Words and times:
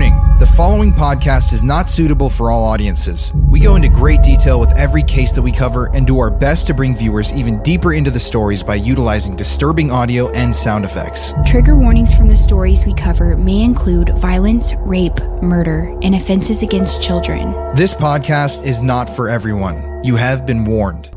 Warning 0.00 0.38
the 0.38 0.46
following 0.46 0.94
podcast 0.94 1.52
is 1.52 1.62
not 1.62 1.90
suitable 1.90 2.30
for 2.30 2.50
all 2.50 2.64
audiences. 2.64 3.30
We 3.50 3.60
go 3.60 3.76
into 3.76 3.90
great 3.90 4.22
detail 4.22 4.58
with 4.58 4.74
every 4.78 5.02
case 5.02 5.32
that 5.32 5.42
we 5.42 5.52
cover 5.52 5.94
and 5.94 6.06
do 6.06 6.18
our 6.18 6.30
best 6.30 6.66
to 6.68 6.74
bring 6.74 6.96
viewers 6.96 7.30
even 7.34 7.62
deeper 7.62 7.92
into 7.92 8.10
the 8.10 8.18
stories 8.18 8.62
by 8.62 8.76
utilizing 8.76 9.36
disturbing 9.36 9.92
audio 9.92 10.30
and 10.30 10.56
sound 10.56 10.86
effects. 10.86 11.34
Trigger 11.44 11.76
warnings 11.76 12.14
from 12.14 12.28
the 12.28 12.36
stories 12.36 12.86
we 12.86 12.94
cover 12.94 13.36
may 13.36 13.60
include 13.60 14.18
violence, 14.18 14.72
rape, 14.78 15.20
murder, 15.42 15.94
and 16.00 16.14
offenses 16.14 16.62
against 16.62 17.02
children. 17.02 17.52
This 17.74 17.92
podcast 17.92 18.64
is 18.64 18.80
not 18.80 19.14
for 19.14 19.28
everyone. 19.28 20.02
You 20.02 20.16
have 20.16 20.46
been 20.46 20.64
warned. 20.64 21.10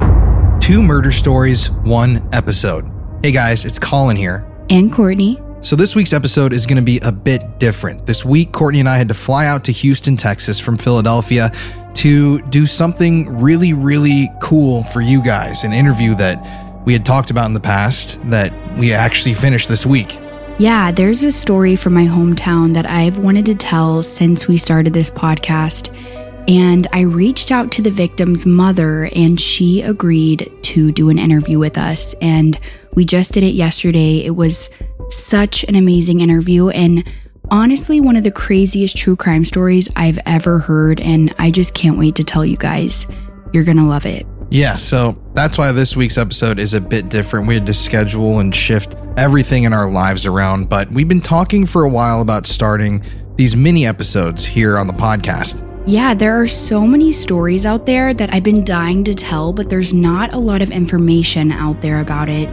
Two 0.59 0.83
murder 0.83 1.13
stories, 1.13 1.71
one 1.71 2.27
episode. 2.33 2.91
Hey 3.21 3.31
guys, 3.31 3.63
it's 3.63 3.79
Colin 3.79 4.17
here. 4.17 4.45
And 4.69 4.91
Courtney. 4.91 5.39
So, 5.63 5.77
this 5.77 5.95
week's 5.95 6.11
episode 6.11 6.51
is 6.51 6.65
going 6.65 6.75
to 6.75 6.83
be 6.83 6.99
a 6.99 7.11
bit 7.11 7.57
different. 7.57 8.05
This 8.05 8.25
week, 8.25 8.51
Courtney 8.51 8.81
and 8.81 8.89
I 8.89 8.97
had 8.97 9.07
to 9.07 9.13
fly 9.13 9.45
out 9.45 9.63
to 9.63 9.71
Houston, 9.71 10.17
Texas 10.17 10.59
from 10.59 10.75
Philadelphia 10.75 11.53
to 11.93 12.41
do 12.47 12.65
something 12.65 13.39
really, 13.39 13.71
really 13.71 14.29
cool 14.41 14.83
for 14.83 14.99
you 14.99 15.23
guys 15.23 15.63
an 15.63 15.71
interview 15.71 16.15
that 16.15 16.85
we 16.85 16.91
had 16.91 17.05
talked 17.05 17.31
about 17.31 17.45
in 17.45 17.53
the 17.53 17.61
past 17.61 18.19
that 18.29 18.51
we 18.77 18.91
actually 18.91 19.33
finished 19.33 19.69
this 19.69 19.85
week. 19.85 20.17
Yeah, 20.59 20.91
there's 20.91 21.23
a 21.23 21.31
story 21.31 21.77
from 21.77 21.93
my 21.93 22.07
hometown 22.07 22.73
that 22.73 22.85
I've 22.85 23.19
wanted 23.19 23.45
to 23.45 23.55
tell 23.55 24.03
since 24.03 24.49
we 24.49 24.57
started 24.57 24.91
this 24.91 25.09
podcast. 25.09 25.97
And 26.45 26.87
I 26.91 27.01
reached 27.01 27.51
out 27.51 27.71
to 27.71 27.81
the 27.81 27.89
victim's 27.89 28.45
mother, 28.45 29.09
and 29.15 29.39
she 29.39 29.81
agreed 29.81 30.51
to 30.63 30.91
do 30.91 31.07
an 31.07 31.17
interview 31.17 31.57
with 31.57 31.77
us. 31.77 32.15
And 32.15 32.59
we 32.95 33.05
just 33.05 33.31
did 33.31 33.43
it 33.43 33.53
yesterday. 33.53 34.17
It 34.17 34.35
was 34.35 34.69
such 35.13 35.63
an 35.63 35.75
amazing 35.75 36.21
interview 36.21 36.69
and 36.69 37.07
honestly 37.51 37.99
one 37.99 38.15
of 38.15 38.23
the 38.23 38.31
craziest 38.31 38.97
true 38.97 39.15
crime 39.15 39.45
stories 39.45 39.89
I've 39.95 40.19
ever 40.25 40.59
heard. 40.59 40.99
And 40.99 41.33
I 41.37 41.51
just 41.51 41.73
can't 41.73 41.97
wait 41.97 42.15
to 42.15 42.23
tell 42.23 42.45
you 42.45 42.57
guys. 42.57 43.07
You're 43.53 43.65
going 43.65 43.77
to 43.77 43.83
love 43.83 44.05
it. 44.05 44.25
Yeah, 44.49 44.75
so 44.75 45.19
that's 45.33 45.57
why 45.57 45.71
this 45.71 45.95
week's 45.95 46.17
episode 46.17 46.59
is 46.59 46.73
a 46.73 46.81
bit 46.81 47.09
different. 47.09 47.47
We 47.47 47.55
had 47.55 47.65
to 47.65 47.73
schedule 47.73 48.39
and 48.39 48.55
shift 48.55 48.95
everything 49.17 49.63
in 49.63 49.73
our 49.73 49.89
lives 49.89 50.25
around, 50.25 50.69
but 50.69 50.91
we've 50.91 51.07
been 51.07 51.21
talking 51.21 51.65
for 51.65 51.83
a 51.83 51.89
while 51.89 52.21
about 52.21 52.45
starting 52.45 53.03
these 53.35 53.55
mini 53.55 53.85
episodes 53.87 54.45
here 54.45 54.77
on 54.77 54.85
the 54.85 54.93
podcast. 54.93 55.67
Yeah, 55.85 56.13
there 56.13 56.39
are 56.39 56.47
so 56.47 56.85
many 56.85 57.11
stories 57.11 57.65
out 57.65 57.85
there 57.85 58.13
that 58.13 58.33
I've 58.33 58.43
been 58.43 58.63
dying 58.63 59.03
to 59.05 59.13
tell, 59.13 59.53
but 59.53 59.69
there's 59.69 59.93
not 59.93 60.33
a 60.33 60.37
lot 60.37 60.61
of 60.61 60.71
information 60.71 61.51
out 61.51 61.81
there 61.81 61.99
about 61.99 62.29
it. 62.29 62.47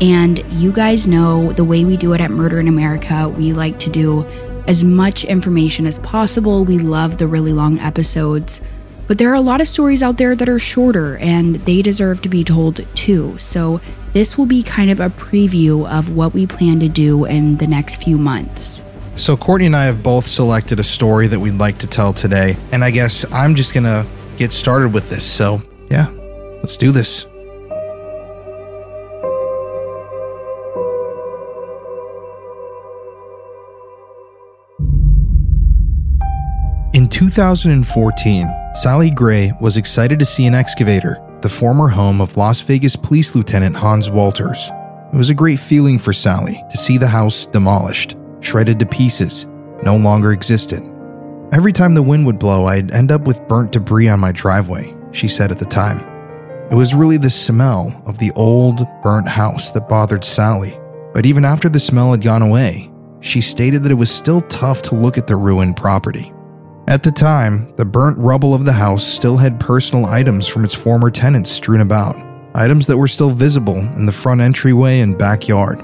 And 0.00 0.44
you 0.52 0.72
guys 0.72 1.06
know 1.06 1.52
the 1.52 1.64
way 1.64 1.84
we 1.84 1.96
do 1.96 2.12
it 2.12 2.20
at 2.20 2.30
Murder 2.30 2.58
in 2.58 2.68
America, 2.68 3.28
we 3.28 3.52
like 3.52 3.78
to 3.80 3.90
do 3.90 4.24
as 4.66 4.82
much 4.82 5.24
information 5.24 5.86
as 5.86 5.98
possible. 6.00 6.64
We 6.64 6.78
love 6.78 7.18
the 7.18 7.26
really 7.26 7.52
long 7.52 7.78
episodes. 7.78 8.60
But 9.06 9.18
there 9.18 9.30
are 9.30 9.34
a 9.34 9.40
lot 9.40 9.60
of 9.60 9.68
stories 9.68 10.02
out 10.02 10.16
there 10.16 10.34
that 10.34 10.48
are 10.48 10.58
shorter 10.58 11.18
and 11.18 11.56
they 11.56 11.82
deserve 11.82 12.22
to 12.22 12.28
be 12.28 12.42
told 12.42 12.86
too. 12.94 13.36
So, 13.38 13.80
this 14.14 14.38
will 14.38 14.46
be 14.46 14.62
kind 14.62 14.90
of 14.90 15.00
a 15.00 15.10
preview 15.10 15.90
of 15.90 16.14
what 16.14 16.32
we 16.32 16.46
plan 16.46 16.78
to 16.80 16.88
do 16.88 17.24
in 17.24 17.56
the 17.56 17.66
next 17.66 18.02
few 18.02 18.16
months. 18.16 18.80
So, 19.16 19.36
Courtney 19.36 19.66
and 19.66 19.76
I 19.76 19.84
have 19.84 20.02
both 20.02 20.26
selected 20.26 20.80
a 20.80 20.84
story 20.84 21.26
that 21.28 21.38
we'd 21.38 21.58
like 21.58 21.78
to 21.78 21.86
tell 21.86 22.12
today. 22.12 22.56
And 22.72 22.82
I 22.82 22.90
guess 22.90 23.30
I'm 23.32 23.54
just 23.54 23.74
going 23.74 23.84
to 23.84 24.06
get 24.36 24.52
started 24.52 24.94
with 24.94 25.10
this. 25.10 25.30
So, 25.30 25.62
yeah, 25.90 26.10
let's 26.62 26.76
do 26.76 26.92
this. 26.92 27.26
2014, 37.14 38.52
Sally 38.74 39.08
Gray 39.08 39.52
was 39.60 39.76
excited 39.76 40.18
to 40.18 40.24
see 40.24 40.46
an 40.46 40.54
excavator 40.54 41.22
at 41.32 41.42
the 41.42 41.48
former 41.48 41.86
home 41.86 42.20
of 42.20 42.36
Las 42.36 42.60
Vegas 42.62 42.96
Police 42.96 43.36
Lieutenant 43.36 43.76
Hans 43.76 44.10
Walters. 44.10 44.68
It 45.12 45.16
was 45.16 45.30
a 45.30 45.34
great 45.34 45.60
feeling 45.60 45.96
for 45.96 46.12
Sally 46.12 46.60
to 46.72 46.76
see 46.76 46.98
the 46.98 47.06
house 47.06 47.46
demolished, 47.46 48.16
shredded 48.40 48.80
to 48.80 48.86
pieces, 48.86 49.46
no 49.84 49.96
longer 49.96 50.32
existed. 50.32 50.82
Every 51.52 51.72
time 51.72 51.94
the 51.94 52.02
wind 52.02 52.26
would 52.26 52.40
blow, 52.40 52.66
I'd 52.66 52.90
end 52.90 53.12
up 53.12 53.28
with 53.28 53.46
burnt 53.46 53.70
debris 53.70 54.08
on 54.08 54.18
my 54.18 54.32
driveway, 54.32 54.92
she 55.12 55.28
said 55.28 55.52
at 55.52 55.60
the 55.60 55.66
time. 55.66 56.00
It 56.72 56.74
was 56.74 56.96
really 56.96 57.18
the 57.18 57.30
smell 57.30 57.94
of 58.06 58.18
the 58.18 58.32
old, 58.34 58.88
burnt 59.04 59.28
house 59.28 59.70
that 59.70 59.88
bothered 59.88 60.24
Sally. 60.24 60.76
But 61.12 61.26
even 61.26 61.44
after 61.44 61.68
the 61.68 61.78
smell 61.78 62.10
had 62.10 62.22
gone 62.22 62.42
away, 62.42 62.90
she 63.20 63.40
stated 63.40 63.84
that 63.84 63.92
it 63.92 63.94
was 63.94 64.10
still 64.10 64.40
tough 64.40 64.82
to 64.82 64.96
look 64.96 65.16
at 65.16 65.28
the 65.28 65.36
ruined 65.36 65.76
property. 65.76 66.33
At 66.86 67.02
the 67.02 67.10
time, 67.10 67.72
the 67.76 67.84
burnt 67.86 68.18
rubble 68.18 68.52
of 68.52 68.66
the 68.66 68.72
house 68.72 69.04
still 69.04 69.38
had 69.38 69.58
personal 69.58 70.04
items 70.04 70.46
from 70.46 70.64
its 70.64 70.74
former 70.74 71.10
tenants 71.10 71.50
strewn 71.50 71.80
about, 71.80 72.14
items 72.54 72.86
that 72.86 72.98
were 72.98 73.08
still 73.08 73.30
visible 73.30 73.78
in 73.78 74.04
the 74.04 74.12
front 74.12 74.42
entryway 74.42 75.00
and 75.00 75.16
backyard. 75.16 75.78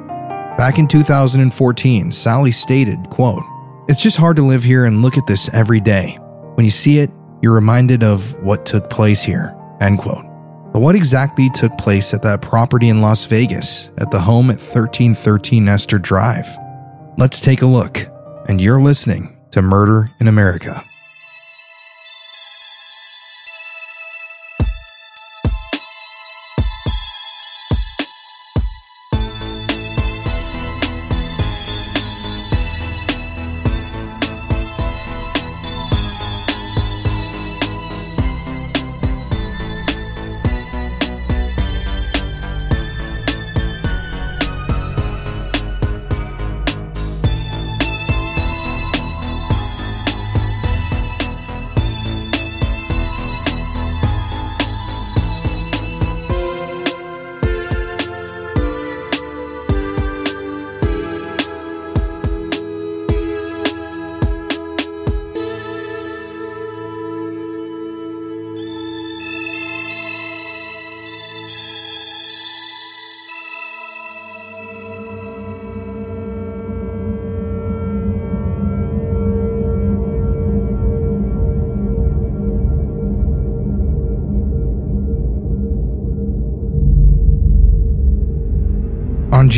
Back 0.58 0.78
in 0.78 0.86
2014, 0.86 2.12
Sally 2.12 2.52
stated, 2.52 3.08
quote, 3.08 3.42
It's 3.88 4.02
just 4.02 4.18
hard 4.18 4.36
to 4.36 4.42
live 4.42 4.62
here 4.62 4.84
and 4.84 5.00
look 5.00 5.16
at 5.16 5.26
this 5.26 5.48
every 5.54 5.80
day. 5.80 6.18
When 6.54 6.66
you 6.66 6.70
see 6.70 6.98
it, 6.98 7.10
you're 7.40 7.54
reminded 7.54 8.02
of 8.02 8.34
what 8.42 8.66
took 8.66 8.90
place 8.90 9.22
here, 9.22 9.56
end 9.80 10.00
quote. 10.00 10.26
But 10.74 10.80
what 10.80 10.94
exactly 10.96 11.48
took 11.48 11.76
place 11.78 12.12
at 12.12 12.22
that 12.24 12.42
property 12.42 12.90
in 12.90 13.00
Las 13.00 13.24
Vegas, 13.24 13.90
at 13.96 14.10
the 14.10 14.20
home 14.20 14.50
at 14.50 14.60
1313 14.60 15.66
Esther 15.66 15.98
Drive? 15.98 16.46
Let's 17.16 17.40
take 17.40 17.62
a 17.62 17.66
look, 17.66 18.06
and 18.48 18.60
you're 18.60 18.82
listening 18.82 19.34
to 19.52 19.62
Murder 19.62 20.10
in 20.20 20.28
America. 20.28 20.84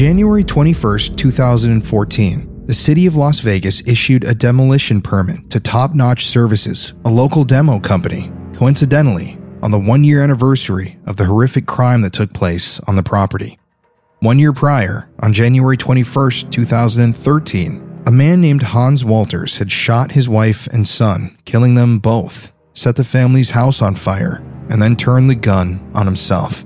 January 0.02 0.42
21, 0.42 0.98
2014, 1.14 2.66
the 2.66 2.74
city 2.74 3.06
of 3.06 3.14
Las 3.14 3.38
Vegas 3.38 3.86
issued 3.86 4.24
a 4.24 4.34
demolition 4.34 5.00
permit 5.00 5.48
to 5.48 5.60
Top 5.60 5.94
Notch 5.94 6.26
Services, 6.26 6.92
a 7.04 7.08
local 7.08 7.44
demo 7.44 7.78
company, 7.78 8.32
coincidentally, 8.52 9.38
on 9.62 9.70
the 9.70 9.78
one 9.78 10.02
year 10.02 10.20
anniversary 10.20 10.98
of 11.06 11.18
the 11.18 11.26
horrific 11.26 11.66
crime 11.66 12.00
that 12.00 12.12
took 12.12 12.32
place 12.32 12.80
on 12.88 12.96
the 12.96 13.02
property. 13.04 13.60
One 14.18 14.40
year 14.40 14.52
prior, 14.52 15.08
on 15.20 15.32
January 15.32 15.76
21, 15.76 16.50
2013, 16.50 18.02
a 18.04 18.10
man 18.10 18.40
named 18.40 18.64
Hans 18.64 19.04
Walters 19.04 19.58
had 19.58 19.70
shot 19.70 20.10
his 20.10 20.28
wife 20.28 20.66
and 20.72 20.88
son, 20.88 21.38
killing 21.44 21.76
them 21.76 22.00
both, 22.00 22.50
set 22.74 22.96
the 22.96 23.04
family's 23.04 23.50
house 23.50 23.80
on 23.80 23.94
fire, 23.94 24.42
and 24.68 24.82
then 24.82 24.96
turned 24.96 25.30
the 25.30 25.36
gun 25.36 25.92
on 25.94 26.06
himself. 26.06 26.64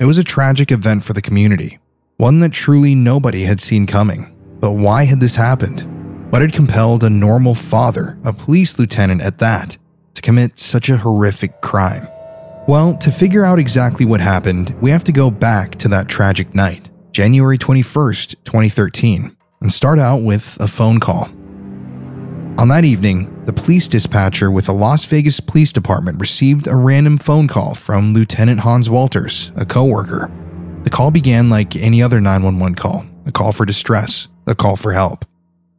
It 0.00 0.06
was 0.06 0.18
a 0.18 0.24
tragic 0.24 0.72
event 0.72 1.04
for 1.04 1.12
the 1.12 1.22
community, 1.22 1.78
one 2.16 2.40
that 2.40 2.52
truly 2.52 2.94
nobody 2.94 3.44
had 3.44 3.60
seen 3.60 3.86
coming. 3.86 4.34
But 4.60 4.72
why 4.72 5.04
had 5.04 5.20
this 5.20 5.36
happened? 5.36 5.82
What 6.30 6.42
had 6.42 6.52
compelled 6.52 7.04
a 7.04 7.10
normal 7.10 7.54
father, 7.54 8.18
a 8.24 8.32
police 8.32 8.78
lieutenant 8.78 9.20
at 9.20 9.38
that, 9.38 9.76
to 10.14 10.22
commit 10.22 10.58
such 10.58 10.88
a 10.88 10.96
horrific 10.96 11.60
crime? 11.60 12.08
Well, 12.66 12.96
to 12.98 13.10
figure 13.10 13.44
out 13.44 13.58
exactly 13.58 14.06
what 14.06 14.20
happened, 14.20 14.74
we 14.80 14.90
have 14.90 15.04
to 15.04 15.12
go 15.12 15.30
back 15.30 15.74
to 15.76 15.88
that 15.88 16.08
tragic 16.08 16.54
night, 16.54 16.88
January 17.12 17.58
21st, 17.58 18.36
2013, 18.44 19.36
and 19.60 19.72
start 19.72 19.98
out 19.98 20.22
with 20.22 20.56
a 20.60 20.68
phone 20.68 21.00
call. 21.00 21.28
On 22.56 22.68
that 22.68 22.84
evening, 22.84 23.44
the 23.44 23.52
police 23.52 23.88
dispatcher 23.88 24.50
with 24.50 24.66
the 24.66 24.72
Las 24.72 25.04
Vegas 25.04 25.40
Police 25.40 25.72
Department 25.72 26.20
received 26.20 26.68
a 26.68 26.76
random 26.76 27.18
phone 27.18 27.48
call 27.48 27.74
from 27.74 28.14
Lieutenant 28.14 28.60
Hans 28.60 28.88
Walters, 28.88 29.50
a 29.56 29.66
coworker. 29.66 30.30
The 30.84 30.90
call 30.90 31.10
began 31.10 31.48
like 31.48 31.74
any 31.76 32.02
other 32.02 32.20
911 32.20 32.74
call 32.74 33.06
a 33.26 33.32
call 33.32 33.52
for 33.52 33.64
distress, 33.64 34.28
a 34.46 34.54
call 34.54 34.76
for 34.76 34.92
help. 34.92 35.24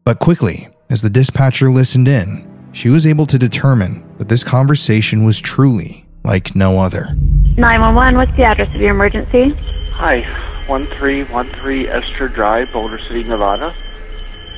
But 0.03 0.17
quickly, 0.17 0.67
as 0.89 1.03
the 1.03 1.11
dispatcher 1.11 1.69
listened 1.69 2.07
in, 2.07 2.43
she 2.71 2.89
was 2.89 3.05
able 3.05 3.27
to 3.27 3.37
determine 3.37 4.03
that 4.17 4.29
this 4.29 4.43
conversation 4.43 5.23
was 5.23 5.39
truly 5.39 6.07
like 6.23 6.55
no 6.55 6.79
other. 6.79 7.13
911, 7.55 8.17
what's 8.17 8.35
the 8.35 8.43
address 8.45 8.67
of 8.73 8.81
your 8.81 8.89
emergency? 8.89 9.53
Hi, 9.93 10.25
1313 10.67 11.85
Esther 11.85 12.27
Drive, 12.27 12.69
Boulder 12.73 12.99
City, 13.07 13.23
Nevada. 13.23 13.75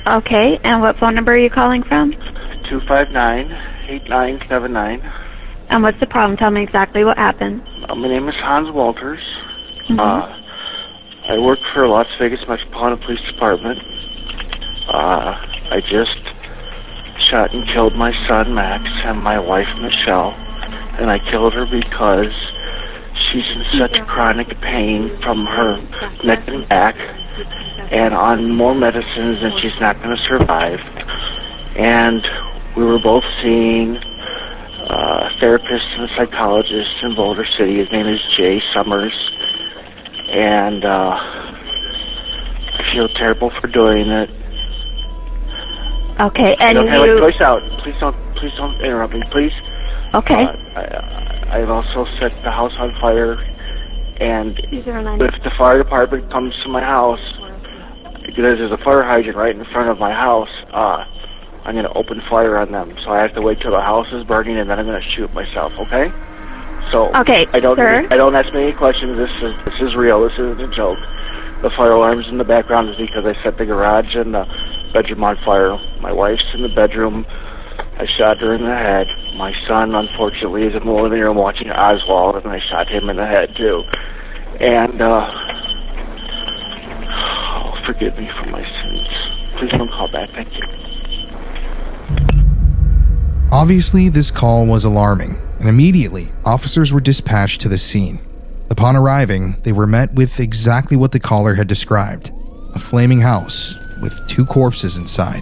Okay, 0.07 0.57
and 0.63 0.81
what 0.81 0.97
phone 0.97 1.13
number 1.13 1.33
are 1.33 1.37
you 1.37 1.49
calling 1.49 1.83
from? 1.83 2.11
259 2.71 3.51
8979. 3.89 5.01
And 5.69 5.83
what's 5.83 5.99
the 5.99 6.07
problem? 6.07 6.37
Tell 6.37 6.51
me 6.51 6.63
exactly 6.63 7.03
what 7.03 7.17
happened. 7.17 7.61
Uh, 7.89 7.95
my 7.95 8.07
name 8.07 8.29
is 8.29 8.35
Hans 8.39 8.71
Walters. 8.71 9.19
Mhm. 9.89 9.99
Uh, 9.99 10.27
I 11.29 11.37
work 11.39 11.59
for 11.73 11.87
Las 11.87 12.07
Vegas 12.19 12.39
Metropolitan 12.47 12.99
Police 13.05 13.21
Department. 13.31 13.79
Uh, 14.91 15.35
I 15.71 15.81
just 15.81 16.19
shot 17.29 17.53
and 17.53 17.65
killed 17.73 17.95
my 17.95 18.11
son 18.27 18.53
Max 18.53 18.83
and 19.05 19.21
my 19.23 19.39
wife 19.39 19.67
Michelle, 19.79 20.33
and 20.99 21.11
I 21.11 21.19
killed 21.31 21.53
her 21.53 21.65
because 21.65 22.31
she's 23.27 23.47
in 23.55 23.63
such 23.79 23.95
chronic 24.07 24.47
pain 24.61 25.11
from 25.23 25.45
her 25.45 25.77
neck 26.23 26.43
and 26.47 26.67
back, 26.69 26.95
and 27.91 28.13
on 28.13 28.51
more 28.51 28.75
medicines, 28.75 29.39
and 29.43 29.53
she's 29.61 29.79
not 29.79 30.01
going 30.01 30.15
to 30.15 30.23
survive. 30.27 30.79
And 31.75 32.21
we 32.75 32.83
were 32.83 32.99
both 32.99 33.23
seeing 33.43 33.97
uh, 33.97 35.27
a 35.27 35.31
therapist 35.39 35.85
and 35.95 36.09
a 36.09 36.11
psychologist 36.15 36.91
in 37.03 37.15
Boulder 37.15 37.45
City. 37.57 37.77
His 37.79 37.91
name 37.91 38.07
is 38.07 38.19
Jay 38.37 38.61
Summers, 38.73 39.13
and 40.29 40.83
uh, 40.83 41.13
I 41.13 42.81
feel 42.93 43.07
terrible 43.17 43.51
for 43.61 43.67
doing 43.67 44.09
it. 44.09 44.29
Okay, 46.19 46.55
and 46.59 46.77
okay, 46.77 46.97
wait, 46.97 47.13
you. 47.13 47.19
voice 47.19 47.41
out. 47.41 47.61
Please 47.83 47.95
don't, 47.99 48.15
please 48.35 48.51
don't 48.57 48.73
interrupt 48.81 49.13
me, 49.13 49.21
please. 49.31 49.53
Okay. 50.15 50.43
Uh, 50.49 50.79
I, 50.79 51.61
I've 51.61 51.69
also 51.69 52.05
set 52.19 52.31
the 52.43 52.51
house 52.51 52.73
on 52.79 52.91
fire, 52.99 53.37
and 54.19 54.57
if 54.71 55.33
the 55.43 55.51
fire 55.57 55.77
department 55.77 56.29
comes 56.31 56.53
to 56.65 56.69
my 56.69 56.81
house, 56.81 57.21
because 58.25 58.57
there's 58.57 58.71
a 58.71 58.83
fire 58.83 59.03
hydrant 59.03 59.37
right 59.37 59.55
in 59.55 59.63
front 59.71 59.89
of 59.89 59.99
my 59.99 60.11
house, 60.11 60.49
uh, 60.73 61.05
I'm 61.65 61.75
going 61.75 61.85
to 61.85 61.93
open 61.93 62.21
fire 62.29 62.57
on 62.57 62.71
them. 62.71 62.95
So 63.05 63.11
I 63.11 63.21
have 63.21 63.33
to 63.35 63.41
wait 63.41 63.59
till 63.61 63.71
the 63.71 63.83
house 63.83 64.07
is 64.11 64.23
burning, 64.25 64.57
and 64.57 64.69
then 64.69 64.79
I'm 64.79 64.85
going 64.85 64.99
to 64.99 65.09
shoot 65.15 65.31
myself. 65.33 65.73
Okay? 65.79 66.13
So 66.91 67.11
Okay, 67.15 67.45
I 67.53 67.59
don't, 67.59 67.75
sir. 67.75 68.07
I 68.09 68.15
don't 68.15 68.35
ask 68.35 68.53
me 68.53 68.63
any 68.63 68.73
questions. 68.73 69.17
This 69.17 69.31
is 69.43 69.53
this 69.65 69.79
is 69.81 69.95
real. 69.95 70.23
This 70.23 70.33
isn't 70.39 70.61
a 70.61 70.71
joke. 70.75 70.99
The 71.61 71.71
fire 71.75 71.91
alarms 71.91 72.27
in 72.29 72.37
the 72.37 72.45
background 72.45 72.89
is 72.89 72.95
because 72.97 73.25
I 73.25 73.33
set 73.43 73.57
the 73.57 73.65
garage 73.65 74.15
and 74.15 74.33
the 74.33 74.45
bedroom 74.93 75.23
on 75.23 75.37
fire. 75.43 75.75
My 76.01 76.11
wife's 76.11 76.45
in 76.53 76.61
the 76.61 76.69
bedroom. 76.69 77.25
I 77.97 78.05
shot 78.17 78.37
her 78.37 78.53
in 78.53 78.61
the 78.61 78.77
head. 78.77 79.07
My 79.37 79.53
son, 79.67 79.95
unfortunately, 79.95 80.63
is 80.63 80.75
in 80.75 80.85
the 80.85 80.93
living 80.93 81.19
room 81.19 81.37
watching 81.37 81.69
Oswald, 81.69 82.35
and 82.35 82.47
I 82.47 82.59
shot 82.69 82.87
him 82.87 83.09
in 83.09 83.17
the 83.17 83.25
head 83.25 83.49
too. 83.57 83.81
And 84.59 85.01
uh, 85.01 85.25
oh, 87.09 87.73
forgive 87.85 88.15
me 88.17 88.29
for 88.37 88.49
my 88.51 88.61
sins. 88.61 89.07
Please 89.57 89.71
don't 89.71 89.89
call 89.89 90.11
back. 90.11 90.29
Thank 90.31 90.53
you. 90.53 90.63
Obviously, 93.51 94.09
this 94.09 94.29
call 94.29 94.67
was 94.67 94.83
alarming, 94.83 95.39
and 95.59 95.67
immediately, 95.67 96.31
officers 96.45 96.91
were 96.91 96.99
dispatched 96.99 97.61
to 97.61 97.69
the 97.69 97.77
scene. 97.77 98.19
Upon 98.69 98.95
arriving, 98.95 99.57
they 99.63 99.71
were 99.71 99.87
met 99.87 100.13
with 100.13 100.39
exactly 100.39 100.97
what 100.97 101.11
the 101.11 101.19
caller 101.19 101.55
had 101.55 101.67
described 101.67 102.31
a 102.73 102.79
flaming 102.79 103.21
house 103.21 103.75
with 104.01 104.27
two 104.27 104.45
corpses 104.45 104.97
inside. 104.97 105.41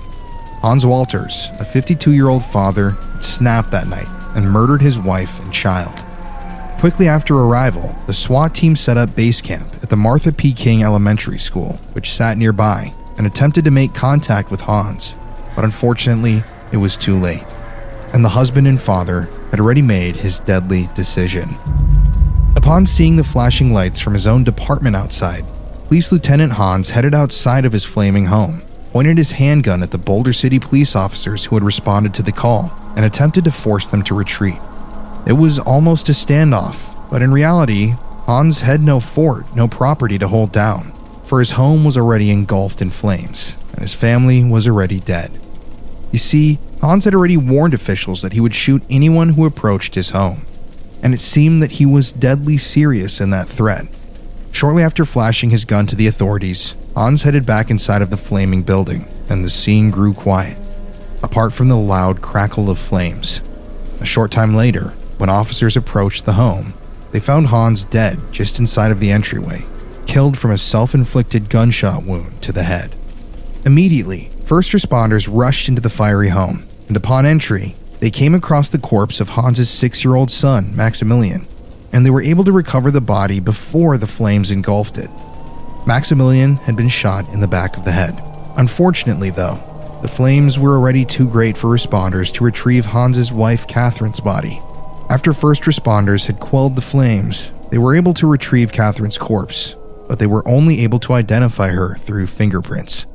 Hans 0.62 0.86
Walters, 0.86 1.50
a 1.60 1.66
52 1.66 2.14
year 2.14 2.30
old 2.30 2.46
father, 2.46 2.92
had 2.92 3.24
snapped 3.24 3.72
that 3.72 3.88
night 3.88 4.08
and 4.36 4.50
murdered 4.50 4.82
his 4.82 4.98
wife 4.98 5.40
and 5.40 5.52
child. 5.52 6.04
Quickly 6.80 7.08
after 7.08 7.36
arrival, 7.36 7.96
the 8.08 8.14
SWAT 8.14 8.56
team 8.56 8.76
set 8.76 8.98
up 8.98 9.16
base 9.16 9.42
camp 9.42 9.74
at 9.84 9.90
the 9.90 9.98
Martha 9.98 10.32
P. 10.32 10.54
King 10.54 10.84
Elementary 10.84 11.40
School, 11.40 11.74
which 11.94 12.12
sat 12.12 12.38
nearby, 12.38 12.94
and 13.18 13.28
attempted 13.28 13.66
to 13.66 13.72
make 13.72 13.94
contact 13.94 14.52
with 14.52 14.62
Hans. 14.62 15.16
But 15.56 15.66
unfortunately, 15.66 16.44
it 16.72 16.78
was 16.78 16.96
too 16.96 17.20
late 17.20 17.44
and 18.16 18.24
the 18.24 18.30
husband 18.30 18.66
and 18.66 18.82
father 18.82 19.28
had 19.56 19.62
already 19.62 19.82
made 19.82 20.18
his 20.18 20.42
deadly 20.42 20.90
decision. 20.96 21.58
Upon 22.58 22.86
seeing 22.86 23.16
the 23.16 23.24
flashing 23.24 23.74
lights 23.74 24.02
from 24.02 24.12
his 24.12 24.28
own 24.28 24.44
department 24.44 24.98
outside, 24.98 25.46
Police 25.88 26.12
Lieutenant 26.12 26.52
Hans 26.52 26.90
headed 26.90 27.14
outside 27.14 27.64
of 27.64 27.72
his 27.72 27.86
flaming 27.86 28.26
home, 28.26 28.64
pointed 28.92 29.18
his 29.18 29.32
handgun 29.32 29.82
at 29.82 29.92
the 29.92 29.98
Boulder 29.98 30.34
City 30.34 30.60
police 30.60 30.94
officers 30.94 31.46
who 31.46 31.56
had 31.56 31.64
responded 31.64 32.14
to 32.16 32.22
the 32.22 32.34
call, 32.34 32.70
and 32.98 33.06
attempted 33.06 33.46
to 33.46 33.52
force 33.52 33.88
them 33.88 34.04
to 34.04 34.14
retreat. 34.14 34.58
It 35.26 35.34
was 35.34 35.58
almost 35.58 36.10
a 36.10 36.12
standoff, 36.12 36.94
but 37.10 37.22
in 37.22 37.32
reality, 37.32 37.96
Hans 38.26 38.60
had 38.60 38.82
no 38.82 39.00
fort, 39.00 39.46
no 39.56 39.70
property 39.70 40.20
to 40.20 40.28
hold 40.28 40.52
down, 40.52 40.92
for 41.24 41.40
his 41.40 41.52
home 41.52 41.86
was 41.86 41.96
already 41.96 42.30
engulfed 42.30 42.82
in 42.82 42.90
flames, 42.90 43.56
and 43.72 43.80
his 43.80 43.94
family 43.94 44.44
was 44.44 44.68
already 44.68 45.00
dead. 45.00 45.32
You 46.12 46.20
see, 46.20 46.60
Hans 46.86 47.06
had 47.06 47.16
already 47.16 47.36
warned 47.36 47.74
officials 47.74 48.22
that 48.22 48.34
he 48.34 48.40
would 48.40 48.54
shoot 48.54 48.84
anyone 48.92 49.30
who 49.30 49.48
approached 49.48 49.96
his 49.96 50.12
home, 50.12 50.46
and 51.02 51.16
it 51.16 51.20
seemed 51.20 51.60
that 51.64 51.72
he 51.72 51.86
was 51.86 52.12
deadly 52.12 52.60
serious 52.60 53.20
in 53.20 53.32
that 53.32 53.50
threat. 53.50 53.88
Shortly 54.52 54.84
after 54.84 55.04
flashing 55.04 55.50
his 55.50 55.66
gun 55.66 55.88
to 55.88 55.96
the 55.96 56.06
authorities, 56.06 56.76
Hans 56.96 57.24
headed 57.24 57.44
back 57.44 57.72
inside 57.72 58.04
of 58.04 58.12
the 58.12 58.18
flaming 58.18 58.62
building, 58.62 59.08
and 59.28 59.44
the 59.44 59.50
scene 59.50 59.90
grew 59.90 60.14
quiet, 60.14 60.60
apart 61.24 61.54
from 61.54 61.70
the 61.70 61.76
loud 61.76 62.22
crackle 62.22 62.70
of 62.70 62.78
flames. 62.78 63.42
A 64.00 64.06
short 64.06 64.30
time 64.30 64.56
later, 64.56 64.94
when 65.18 65.28
officers 65.28 65.76
approached 65.76 66.26
the 66.26 66.34
home, 66.34 66.76
they 67.12 67.20
found 67.20 67.48
Hans 67.48 67.84
dead 67.84 68.20
just 68.32 68.60
inside 68.60 68.92
of 68.92 69.00
the 69.00 69.10
entryway, 69.10 69.66
killed 70.06 70.38
from 70.38 70.52
a 70.52 70.58
self 70.60 70.94
inflicted 70.94 71.50
gunshot 71.50 72.04
wound 72.04 72.44
to 72.44 72.52
the 72.52 72.62
head. 72.62 72.94
Immediately, 73.66 74.30
first 74.46 74.72
responders 74.72 75.28
rushed 75.28 75.68
into 75.68 75.82
the 75.82 75.90
fiery 75.90 76.30
home, 76.30 76.65
and 76.88 76.98
upon 76.98 77.26
entry, 77.26 77.76
they 78.00 78.12
came 78.12 78.36
across 78.36 78.70
the 78.70 78.78
corpse 78.78 79.20
of 79.20 79.30
Hans's 79.30 79.70
six 79.70 80.04
year 80.04 80.16
old 80.16 80.30
son, 80.30 80.76
Maximilian, 80.76 81.48
and 81.92 82.06
they 82.06 82.10
were 82.10 82.22
able 82.22 82.44
to 82.44 82.52
recover 82.52 82.92
the 82.92 83.02
body 83.02 83.40
before 83.40 83.98
the 83.98 84.08
flames 84.08 84.52
engulfed 84.52 84.98
it. 84.98 85.10
Maximilian 85.88 86.58
had 86.58 86.76
been 86.76 86.90
shot 86.90 87.28
in 87.34 87.40
the 87.40 87.48
back 87.48 87.78
of 87.78 87.86
the 87.86 87.92
head. 87.92 88.22
Unfortunately, 88.58 89.30
though, 89.30 89.60
the 90.02 90.08
flames 90.08 90.60
were 90.60 90.76
already 90.76 91.06
too 91.06 91.28
great 91.28 91.58
for 91.58 91.68
responders 91.68 92.32
to 92.34 92.44
retrieve 92.44 92.86
Hans's 92.86 93.32
wife 93.32 93.66
Catherine's 93.68 94.20
body. 94.20 94.62
After 95.10 95.34
first 95.34 95.64
responders 95.64 96.26
had 96.26 96.40
quelled 96.40 96.76
the 96.76 96.82
flames, 96.82 97.52
they 97.72 97.78
were 97.78 97.96
able 97.96 98.14
to 98.14 98.28
retrieve 98.28 98.72
Catherine's 98.72 99.18
corpse, 99.18 99.76
but 100.08 100.20
they 100.20 100.28
were 100.28 100.48
only 100.48 100.82
able 100.82 101.00
to 101.00 101.14
identify 101.14 101.70
her 101.70 101.96
through 101.96 102.28
fingerprints. 102.28 103.06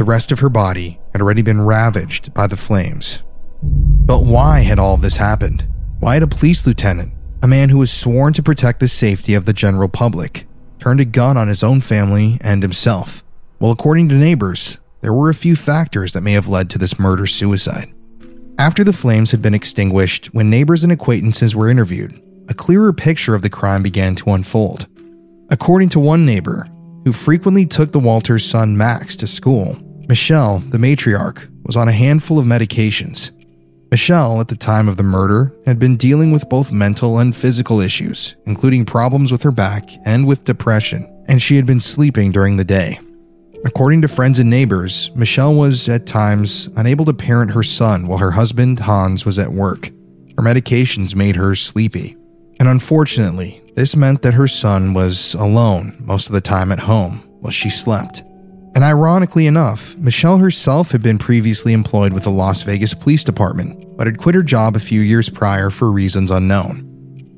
The 0.00 0.06
rest 0.06 0.32
of 0.32 0.38
her 0.38 0.48
body 0.48 0.98
had 1.12 1.20
already 1.20 1.42
been 1.42 1.60
ravaged 1.60 2.32
by 2.32 2.46
the 2.46 2.56
flames. 2.56 3.22
But 3.62 4.24
why 4.24 4.60
had 4.60 4.78
all 4.78 4.96
this 4.96 5.18
happened? 5.18 5.68
Why 5.98 6.14
had 6.14 6.22
a 6.22 6.26
police 6.26 6.66
lieutenant, 6.66 7.12
a 7.42 7.46
man 7.46 7.68
who 7.68 7.76
was 7.76 7.90
sworn 7.90 8.32
to 8.32 8.42
protect 8.42 8.80
the 8.80 8.88
safety 8.88 9.34
of 9.34 9.44
the 9.44 9.52
general 9.52 9.90
public, 9.90 10.46
turned 10.78 11.00
a 11.00 11.04
gun 11.04 11.36
on 11.36 11.48
his 11.48 11.62
own 11.62 11.82
family 11.82 12.38
and 12.40 12.62
himself? 12.62 13.22
Well, 13.58 13.72
according 13.72 14.08
to 14.08 14.14
neighbors, 14.14 14.78
there 15.02 15.12
were 15.12 15.28
a 15.28 15.34
few 15.34 15.54
factors 15.54 16.14
that 16.14 16.22
may 16.22 16.32
have 16.32 16.48
led 16.48 16.70
to 16.70 16.78
this 16.78 16.98
murder 16.98 17.26
suicide. 17.26 17.92
After 18.58 18.82
the 18.82 18.94
flames 18.94 19.32
had 19.32 19.42
been 19.42 19.52
extinguished, 19.52 20.28
when 20.32 20.48
neighbors 20.48 20.82
and 20.82 20.90
acquaintances 20.90 21.54
were 21.54 21.68
interviewed, 21.68 22.18
a 22.48 22.54
clearer 22.54 22.94
picture 22.94 23.34
of 23.34 23.42
the 23.42 23.50
crime 23.50 23.82
began 23.82 24.14
to 24.14 24.30
unfold. 24.30 24.86
According 25.50 25.90
to 25.90 26.00
one 26.00 26.24
neighbor, 26.24 26.64
who 27.04 27.12
frequently 27.12 27.66
took 27.66 27.92
the 27.92 28.00
Walters' 28.00 28.46
son 28.46 28.78
Max 28.78 29.14
to 29.16 29.26
school, 29.26 29.78
Michelle, 30.10 30.58
the 30.58 30.76
matriarch, 30.76 31.48
was 31.64 31.76
on 31.76 31.86
a 31.86 31.92
handful 31.92 32.40
of 32.40 32.44
medications. 32.44 33.30
Michelle, 33.92 34.40
at 34.40 34.48
the 34.48 34.56
time 34.56 34.88
of 34.88 34.96
the 34.96 35.04
murder, 35.04 35.54
had 35.66 35.78
been 35.78 35.96
dealing 35.96 36.32
with 36.32 36.48
both 36.48 36.72
mental 36.72 37.20
and 37.20 37.36
physical 37.36 37.80
issues, 37.80 38.34
including 38.44 38.84
problems 38.84 39.30
with 39.30 39.44
her 39.44 39.52
back 39.52 39.88
and 40.04 40.26
with 40.26 40.42
depression, 40.42 41.08
and 41.28 41.40
she 41.40 41.54
had 41.54 41.64
been 41.64 41.78
sleeping 41.78 42.32
during 42.32 42.56
the 42.56 42.64
day. 42.64 42.98
According 43.64 44.02
to 44.02 44.08
friends 44.08 44.40
and 44.40 44.50
neighbors, 44.50 45.12
Michelle 45.14 45.54
was, 45.54 45.88
at 45.88 46.08
times, 46.08 46.68
unable 46.74 47.04
to 47.04 47.12
parent 47.12 47.52
her 47.52 47.62
son 47.62 48.08
while 48.08 48.18
her 48.18 48.32
husband, 48.32 48.80
Hans, 48.80 49.24
was 49.24 49.38
at 49.38 49.52
work. 49.52 49.90
Her 50.36 50.42
medications 50.42 51.14
made 51.14 51.36
her 51.36 51.54
sleepy. 51.54 52.16
And 52.58 52.68
unfortunately, 52.68 53.62
this 53.76 53.94
meant 53.94 54.22
that 54.22 54.34
her 54.34 54.48
son 54.48 54.92
was 54.92 55.34
alone 55.34 55.96
most 56.00 56.26
of 56.26 56.32
the 56.32 56.40
time 56.40 56.72
at 56.72 56.80
home 56.80 57.18
while 57.38 57.52
she 57.52 57.70
slept. 57.70 58.24
And 58.74 58.84
ironically 58.84 59.46
enough, 59.46 59.96
Michelle 59.96 60.38
herself 60.38 60.92
had 60.92 61.02
been 61.02 61.18
previously 61.18 61.72
employed 61.72 62.12
with 62.12 62.24
the 62.24 62.30
Las 62.30 62.62
Vegas 62.62 62.94
Police 62.94 63.24
Department, 63.24 63.96
but 63.96 64.06
had 64.06 64.18
quit 64.18 64.34
her 64.34 64.42
job 64.42 64.76
a 64.76 64.80
few 64.80 65.00
years 65.00 65.28
prior 65.28 65.70
for 65.70 65.90
reasons 65.90 66.30
unknown. 66.30 66.86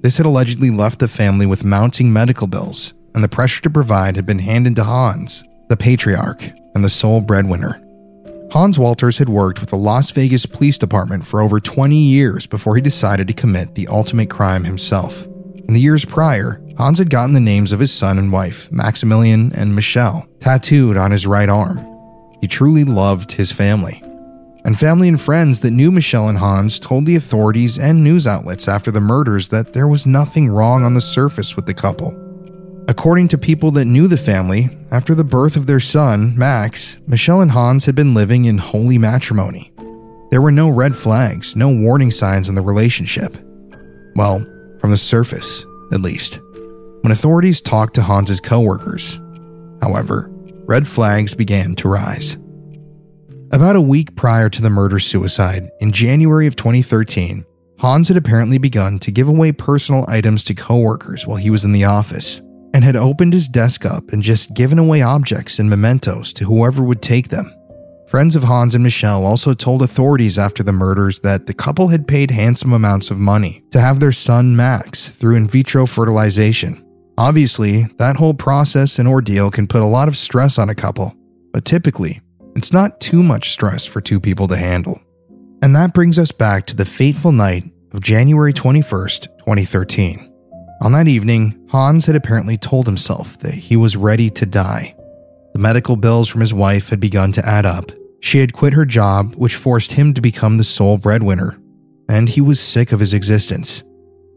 This 0.03 0.17
had 0.17 0.27
allegedly 0.27 0.71
left 0.71 0.99
the 0.99 1.09
family 1.09 1.47
with 1.47 1.65
mounting 1.65 2.13
medical 2.13 2.47
bills, 2.47 2.93
and 3.15 3.25
the 3.25 3.29
pressure 3.29 3.63
to 3.63 3.71
provide 3.71 4.17
had 4.17 4.27
been 4.27 4.41
handed 4.41 4.77
to 4.77 4.85
Hans, 4.85 5.43
the 5.69 5.77
patriarch 5.77 6.43
and 6.75 6.85
the 6.85 6.91
sole 6.91 7.21
breadwinner. 7.21 7.81
Hans 8.53 8.79
Walters 8.79 9.17
had 9.17 9.31
worked 9.31 9.61
with 9.61 9.71
the 9.71 9.77
Las 9.77 10.11
Vegas 10.11 10.45
Police 10.45 10.77
Department 10.77 11.25
for 11.25 11.41
over 11.41 11.59
20 11.59 11.97
years 11.97 12.47
before 12.47 12.77
he 12.77 12.83
decided 12.83 13.27
to 13.29 13.35
commit 13.35 13.75
the 13.75 13.89
ultimate 13.89 14.29
crime 14.29 14.65
himself. 14.65 15.27
In 15.69 15.75
the 15.75 15.81
years 15.81 16.05
prior, 16.05 16.61
Hans 16.77 16.99
had 16.99 17.11
gotten 17.11 17.35
the 17.35 17.41
names 17.41 17.73
of 17.73 17.81
his 17.81 17.93
son 17.93 18.19
and 18.19 18.33
wife, 18.33 18.71
Maximilian 18.73 19.53
and 19.55 19.75
Michelle, 19.75 20.27
tattooed 20.41 20.97
on 20.97 21.11
his 21.11 21.27
right 21.27 21.49
arm. 21.49 21.81
He 22.41 22.49
truly 22.49 22.85
loved 22.85 23.33
his 23.33 23.53
family. 23.53 24.03
And 24.65 24.79
family 24.79 25.09
and 25.09 25.21
friends 25.21 25.61
that 25.61 25.71
knew 25.73 25.91
Michelle 25.91 26.29
and 26.29 26.39
Hans 26.39 26.79
told 26.79 27.07
the 27.07 27.17
authorities 27.17 27.79
and 27.79 28.03
news 28.05 28.27
outlets 28.27 28.69
after 28.69 28.91
the 28.91 29.01
murders 29.01 29.49
that 29.49 29.73
there 29.73 29.89
was 29.89 30.07
nothing 30.07 30.49
wrong 30.49 30.85
on 30.85 30.95
the 30.95 31.01
surface 31.01 31.57
with 31.57 31.67
the 31.67 31.75
couple. 31.75 32.19
According 32.89 33.29
to 33.29 33.39
people 33.39 33.71
that 33.73 33.85
knew 33.85 34.09
the 34.09 34.17
family, 34.17 34.71
after 34.91 35.15
the 35.15 35.25
birth 35.25 35.57
of 35.57 35.67
their 35.67 35.81
son, 35.81 36.37
Max, 36.37 36.99
Michelle 37.07 37.41
and 37.41 37.51
Hans 37.51 37.87
had 37.87 37.95
been 37.95 38.15
living 38.15 38.45
in 38.45 38.59
holy 38.59 38.99
matrimony. 38.99 39.73
There 40.31 40.43
were 40.43 40.51
no 40.51 40.69
red 40.69 40.97
flags, 40.97 41.55
no 41.55 41.69
warning 41.69 42.11
signs 42.11 42.49
in 42.49 42.55
the 42.55 42.63
relationship. 42.63 43.37
Well, 44.17 44.45
from 44.83 44.91
the 44.91 44.97
surface, 44.99 45.65
at 45.93 46.03
least. 46.03 46.41
When 47.03 47.13
authorities 47.13 47.61
talked 47.61 47.95
to 47.95 48.03
Hans's 48.03 48.41
coworkers, 48.41 49.21
however, 49.81 50.29
red 50.67 50.87
flags 50.87 51.35
began 51.35 51.77
to 51.77 51.89
rise. 51.89 52.37
About 53.53 53.77
a 53.77 53.81
week 53.81 54.17
prior 54.17 54.51
to 54.51 54.61
the 54.61 54.71
murder 54.71 54.99
suicide, 54.99 55.71
in 55.81 55.93
January 55.93 56.49
of 56.49 56.57
2013, 56.57 57.45
Hans 57.79 58.09
had 58.09 58.17
apparently 58.17 58.59
begun 58.59 58.99
to 58.99 59.13
give 59.13 59.29
away 59.29 59.53
personal 59.53 60.05
items 60.09 60.43
to 60.45 60.55
coworkers 60.55 61.27
while 61.27 61.37
he 61.37 61.51
was 61.51 61.65
in 61.65 61.73
the 61.73 61.85
office 61.85 62.41
and 62.75 62.83
had 62.83 62.97
opened 62.97 63.35
his 63.35 63.49
desk 63.49 63.87
up 63.87 64.11
and 64.13 64.23
just 64.23 64.55
given 64.55 64.81
away 64.81 65.01
objects 65.01 65.61
and 65.61 65.71
mementos 65.71 66.33
to 66.33 66.45
whoever 66.45 66.83
would 66.83 67.03
take 67.03 67.29
them. 67.29 67.55
Friends 68.13 68.37
of 68.37 68.45
Hans 68.45 68.75
and 68.75 68.85
Michelle 68.85 69.25
also 69.25 69.55
told 69.55 69.81
authorities 69.81 70.37
after 70.37 70.63
the 70.63 70.71
murders 70.71 71.21
that 71.21 71.47
the 71.47 71.55
couple 71.55 71.89
had 71.89 72.07
paid 72.07 72.31
handsome 72.31 72.75
amounts 72.75 73.11
of 73.11 73.17
money 73.17 73.63
to 73.71 73.81
have 73.81 74.01
their 74.01 74.13
son 74.13 74.55
Max 74.55 75.09
through 75.09 75.37
in 75.37 75.49
vitro 75.49 75.87
fertilization. 75.87 76.87
Obviously, 77.17 77.85
that 77.97 78.17
whole 78.17 78.35
process 78.35 78.99
and 78.99 79.09
ordeal 79.09 79.51
can 79.51 79.67
put 79.67 79.81
a 79.81 79.87
lot 79.87 80.09
of 80.09 80.19
stress 80.19 80.59
on 80.59 80.69
a 80.69 80.75
couple, 80.75 81.17
but 81.55 81.65
typically, 81.65 82.21
it's 82.55 82.71
not 82.71 83.01
too 83.01 83.23
much 83.23 83.49
stress 83.49 83.87
for 83.87 84.03
two 84.03 84.21
people 84.21 84.47
to 84.49 84.59
handle. 84.59 85.01
And 85.63 85.75
that 85.75 85.95
brings 85.95 86.19
us 86.19 86.33
back 86.33 86.67
to 86.67 86.77
the 86.77 86.85
fateful 86.85 87.33
night 87.33 87.65
of 87.93 88.03
January 88.03 88.53
21st, 88.53 89.39
2013. 89.39 90.31
On 90.83 90.93
that 90.93 91.09
evening, 91.09 91.67
Hans 91.71 92.05
had 92.05 92.17
apparently 92.17 92.59
told 92.59 92.85
himself 92.85 93.39
that 93.39 93.55
he 93.55 93.75
was 93.75 93.97
ready 93.97 94.29
to 94.29 94.45
die. 94.45 94.95
The 95.55 95.61
medical 95.61 95.97
bills 95.97 96.29
from 96.29 96.43
his 96.43 96.53
wife 96.53 96.91
had 96.91 97.01
begun 97.01 97.33
to 97.33 97.49
add 97.49 97.65
up. 97.65 97.91
She 98.23 98.39
had 98.39 98.53
quit 98.53 98.73
her 98.73 98.87
job, 98.87 99.35
which 99.35 99.57
forced 99.57 99.93
him 99.93 100.15
to 100.15 100.21
become 100.21 100.57
the 100.57 100.65
sole 100.65 100.97
breadwinner, 100.97 101.59
and 102.09 102.29
he 102.29 102.41
was 102.41 102.61
sick 102.61 102.93
of 102.93 103.01
his 103.01 103.13
existence. 103.13 103.83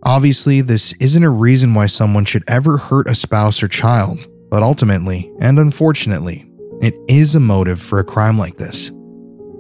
Obviously, 0.04 0.62
this 0.62 0.94
isn't 1.00 1.24
a 1.24 1.30
reason 1.30 1.74
why 1.74 1.86
someone 1.86 2.26
should 2.26 2.44
ever 2.48 2.78
hurt 2.78 3.08
a 3.08 3.16
spouse 3.16 3.62
or 3.62 3.68
child, 3.68 4.28
but 4.50 4.64
ultimately, 4.64 5.32
and 5.40 5.60
unfortunately, 5.60 6.50
it 6.82 6.96
is 7.08 7.36
a 7.36 7.40
motive 7.40 7.80
for 7.80 8.00
a 8.00 8.04
crime 8.04 8.40
like 8.40 8.58
this. 8.58 8.90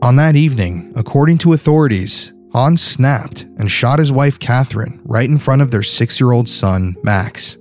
On 0.01 0.15
that 0.15 0.36
evening, 0.36 0.91
according 0.96 1.38
to 1.39 1.53
authorities, 1.53 2.34
Hans 2.51 2.82
snapped 2.82 3.44
and 3.58 3.70
shot 3.70 4.00
his 4.00 4.12
wife 4.12 4.39
Catherine 4.39 5.01
right 5.05 5.29
in 5.29 5.38
front 5.38 5.62
of 5.62 5.72
their 5.72 5.84
six 5.84 6.20
year 6.20 6.32
old 6.32 6.50
son, 6.50 6.96
Max. 7.03 7.58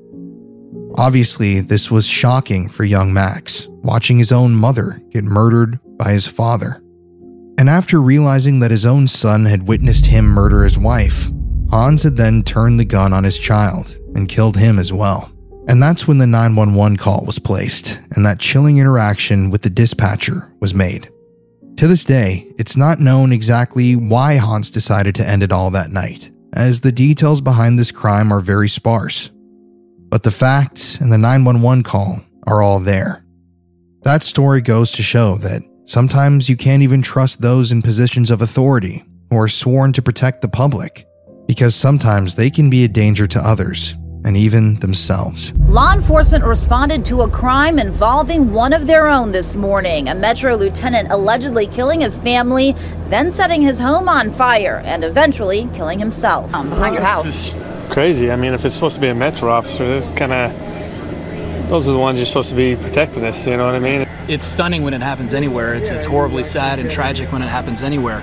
Obviously, 0.96 1.60
this 1.60 1.90
was 1.90 2.06
shocking 2.06 2.68
for 2.68 2.84
young 2.84 3.12
Max, 3.12 3.68
watching 3.82 4.18
his 4.18 4.32
own 4.32 4.54
mother 4.54 5.02
get 5.10 5.24
murdered 5.24 5.78
by 5.96 6.12
his 6.12 6.26
father. 6.26 6.82
And 7.58 7.70
after 7.70 8.00
realizing 8.00 8.58
that 8.60 8.70
his 8.70 8.84
own 8.84 9.06
son 9.06 9.44
had 9.44 9.68
witnessed 9.68 10.06
him 10.06 10.26
murder 10.26 10.64
his 10.64 10.76
wife, 10.76 11.28
Hans 11.70 12.02
had 12.02 12.16
then 12.16 12.42
turned 12.42 12.78
the 12.78 12.84
gun 12.84 13.12
on 13.12 13.24
his 13.24 13.38
child 13.38 13.96
and 14.14 14.28
killed 14.28 14.56
him 14.56 14.78
as 14.78 14.92
well. 14.92 15.30
And 15.66 15.82
that's 15.82 16.06
when 16.06 16.18
the 16.18 16.26
911 16.26 16.98
call 16.98 17.24
was 17.24 17.38
placed 17.38 18.00
and 18.14 18.26
that 18.26 18.38
chilling 18.38 18.78
interaction 18.78 19.50
with 19.50 19.62
the 19.62 19.70
dispatcher 19.70 20.52
was 20.60 20.74
made. 20.74 21.10
To 21.78 21.88
this 21.88 22.04
day, 22.04 22.52
it's 22.58 22.76
not 22.76 23.00
known 23.00 23.32
exactly 23.32 23.96
why 23.96 24.36
Hans 24.36 24.70
decided 24.70 25.14
to 25.16 25.26
end 25.26 25.42
it 25.42 25.50
all 25.50 25.70
that 25.70 25.90
night, 25.90 26.30
as 26.52 26.80
the 26.80 26.92
details 26.92 27.40
behind 27.40 27.78
this 27.78 27.90
crime 27.90 28.32
are 28.32 28.40
very 28.40 28.68
sparse. 28.68 29.30
But 30.08 30.22
the 30.22 30.30
facts 30.30 31.00
and 31.00 31.10
the 31.10 31.18
911 31.18 31.82
call 31.82 32.20
are 32.46 32.62
all 32.62 32.78
there. 32.78 33.24
That 34.02 34.22
story 34.22 34.60
goes 34.60 34.92
to 34.92 35.02
show 35.02 35.36
that 35.38 35.62
sometimes 35.86 36.48
you 36.48 36.56
can't 36.56 36.82
even 36.82 37.02
trust 37.02 37.40
those 37.40 37.72
in 37.72 37.82
positions 37.82 38.30
of 38.30 38.42
authority 38.42 39.04
who 39.30 39.38
are 39.38 39.48
sworn 39.48 39.92
to 39.92 40.02
protect 40.02 40.42
the 40.42 40.48
public, 40.48 41.06
because 41.46 41.74
sometimes 41.74 42.36
they 42.36 42.50
can 42.50 42.70
be 42.70 42.84
a 42.84 42.88
danger 42.88 43.26
to 43.26 43.46
others 43.46 43.96
and 44.24 44.36
even 44.38 44.76
themselves. 44.80 45.52
Law 45.68 45.92
enforcement 45.92 46.44
responded 46.44 47.04
to 47.04 47.20
a 47.20 47.30
crime 47.30 47.78
involving 47.78 48.52
one 48.52 48.72
of 48.72 48.86
their 48.86 49.06
own 49.06 49.32
this 49.32 49.54
morning. 49.54 50.08
A 50.08 50.14
Metro 50.14 50.54
lieutenant 50.54 51.10
allegedly 51.10 51.66
killing 51.66 52.00
his 52.00 52.16
family, 52.18 52.74
then 53.10 53.30
setting 53.30 53.60
his 53.60 53.78
home 53.78 54.08
on 54.08 54.30
fire, 54.32 54.80
and 54.86 55.04
eventually 55.04 55.68
killing 55.74 55.98
himself 55.98 56.54
um, 56.54 56.70
behind 56.70 56.94
your 56.94 57.04
house. 57.04 57.56
crazy. 57.90 58.30
I 58.30 58.36
mean, 58.36 58.54
if 58.54 58.64
it's 58.64 58.74
supposed 58.74 58.94
to 58.94 59.00
be 59.00 59.08
a 59.08 59.14
Metro 59.14 59.50
officer, 59.50 59.86
this 59.86 60.08
kind 60.10 60.32
of 60.32 60.73
those 61.68 61.88
are 61.88 61.92
the 61.92 61.98
ones 61.98 62.18
you're 62.18 62.26
supposed 62.26 62.50
to 62.50 62.54
be 62.54 62.76
protecting 62.76 63.24
us. 63.24 63.46
You 63.46 63.56
know 63.56 63.66
what 63.66 63.74
I 63.74 63.78
mean? 63.78 64.06
It's 64.28 64.46
stunning 64.46 64.82
when 64.82 64.94
it 64.94 65.02
happens 65.02 65.34
anywhere. 65.34 65.74
It's, 65.74 65.90
it's 65.90 66.06
horribly 66.06 66.44
sad 66.44 66.78
and 66.78 66.90
tragic 66.90 67.32
when 67.32 67.42
it 67.42 67.48
happens 67.48 67.82
anywhere. 67.82 68.22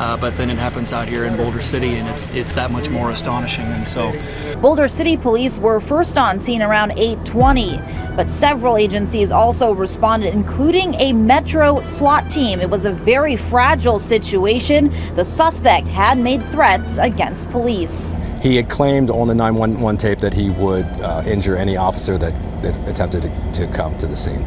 Uh, 0.00 0.16
but 0.16 0.34
then 0.38 0.48
it 0.48 0.56
happens 0.56 0.94
out 0.94 1.08
here 1.08 1.26
in 1.26 1.36
Boulder 1.36 1.60
City, 1.60 1.96
and 1.96 2.08
it's 2.08 2.28
it's 2.28 2.52
that 2.52 2.70
much 2.70 2.88
more 2.88 3.10
astonishing. 3.10 3.66
And 3.66 3.86
so, 3.86 4.18
Boulder 4.62 4.88
City 4.88 5.14
police 5.14 5.58
were 5.58 5.78
first 5.78 6.16
on 6.16 6.40
scene 6.40 6.62
around 6.62 6.92
8:20, 6.92 8.16
but 8.16 8.30
several 8.30 8.78
agencies 8.78 9.30
also 9.30 9.74
responded, 9.74 10.32
including 10.32 10.94
a 10.94 11.12
Metro 11.12 11.82
SWAT 11.82 12.30
team. 12.30 12.60
It 12.60 12.70
was 12.70 12.86
a 12.86 12.92
very 12.92 13.36
fragile 13.36 13.98
situation. 13.98 14.90
The 15.16 15.24
suspect 15.24 15.86
had 15.86 16.16
made 16.16 16.42
threats 16.46 16.96
against 16.96 17.50
police. 17.50 18.14
He 18.40 18.56
had 18.56 18.70
claimed 18.70 19.10
on 19.10 19.28
the 19.28 19.34
911 19.34 19.98
tape 19.98 20.20
that 20.20 20.32
he 20.32 20.48
would 20.48 20.86
uh, 21.02 21.22
injure 21.26 21.56
any 21.56 21.76
officer 21.76 22.16
that, 22.16 22.32
that 22.32 22.49
attempted 22.64 23.22
to, 23.22 23.52
to 23.52 23.66
come 23.72 23.96
to 23.98 24.06
the 24.06 24.16
scene. 24.16 24.44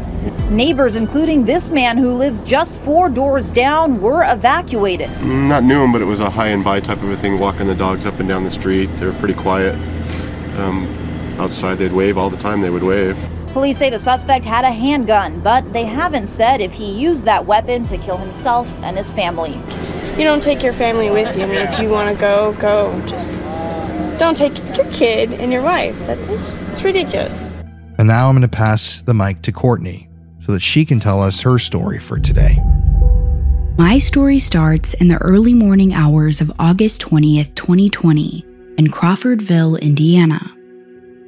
Neighbors, 0.55 0.95
including 0.95 1.45
this 1.45 1.71
man 1.71 1.97
who 1.97 2.15
lives 2.15 2.41
just 2.41 2.79
four 2.79 3.09
doors 3.09 3.51
down, 3.51 4.01
were 4.01 4.23
evacuated. 4.31 5.09
Not 5.21 5.63
knew 5.63 5.83
him, 5.83 5.91
but 5.91 6.01
it 6.01 6.05
was 6.05 6.19
a 6.19 6.29
high 6.29 6.47
and 6.47 6.63
by 6.63 6.79
type 6.79 7.01
of 7.01 7.09
a 7.09 7.17
thing, 7.17 7.39
walking 7.39 7.67
the 7.67 7.75
dogs 7.75 8.05
up 8.05 8.19
and 8.19 8.27
down 8.27 8.43
the 8.43 8.51
street. 8.51 8.87
They 8.97 9.05
were 9.05 9.13
pretty 9.13 9.33
quiet. 9.33 9.75
Um, 10.57 10.87
outside, 11.39 11.75
they'd 11.75 11.91
wave 11.91 12.17
all 12.17 12.29
the 12.29 12.37
time, 12.37 12.61
they 12.61 12.69
would 12.69 12.83
wave. 12.83 13.17
Police 13.47 13.77
say 13.77 13.91
the 13.91 13.99
suspect 13.99 14.45
had 14.45 14.65
a 14.65 14.71
handgun, 14.71 15.39
but 15.39 15.73
they 15.73 15.85
haven't 15.85 16.27
said 16.27 16.59
if 16.59 16.73
he 16.73 16.91
used 16.91 17.25
that 17.25 17.45
weapon 17.45 17.83
to 17.83 17.97
kill 17.99 18.17
himself 18.17 18.71
and 18.81 18.97
his 18.97 19.13
family. 19.13 19.53
You 20.17 20.23
don't 20.23 20.41
take 20.41 20.63
your 20.63 20.73
family 20.73 21.11
with 21.11 21.35
you. 21.37 21.43
I 21.43 21.47
mean, 21.47 21.57
if 21.57 21.79
you 21.79 21.89
want 21.89 22.15
to 22.15 22.19
go, 22.19 22.53
go. 22.53 22.99
Just 23.07 23.31
don't 24.19 24.37
take 24.37 24.57
your 24.75 24.85
kid 24.91 25.33
and 25.33 25.51
your 25.51 25.61
wife. 25.61 25.97
That 26.07 26.17
is 26.29 26.55
it's 26.71 26.83
ridiculous. 26.83 27.49
And 28.03 28.09
now 28.09 28.27
I'm 28.27 28.35
going 28.35 28.41
to 28.41 28.49
pass 28.49 29.01
the 29.01 29.13
mic 29.13 29.43
to 29.43 29.53
Courtney 29.53 30.09
so 30.41 30.51
that 30.51 30.59
she 30.59 30.83
can 30.83 30.99
tell 30.99 31.21
us 31.21 31.39
her 31.39 31.57
story 31.57 31.99
for 31.99 32.19
today. 32.19 32.59
My 33.77 33.97
story 33.97 34.39
starts 34.39 34.93
in 34.95 35.07
the 35.07 35.19
early 35.19 35.53
morning 35.53 35.93
hours 35.93 36.41
of 36.41 36.51
August 36.59 37.01
20th, 37.01 37.55
2020, 37.55 38.45
in 38.77 38.89
Crawfordsville, 38.89 39.77
Indiana. 39.77 40.41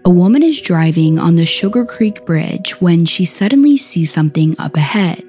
A 0.03 0.09
woman 0.09 0.43
is 0.43 0.59
driving 0.59 1.17
on 1.17 1.35
the 1.35 1.45
Sugar 1.45 1.85
Creek 1.85 2.25
Bridge 2.25 2.81
when 2.81 3.05
she 3.05 3.23
suddenly 3.23 3.77
sees 3.77 4.11
something 4.11 4.53
up 4.59 4.75
ahead. 4.75 5.23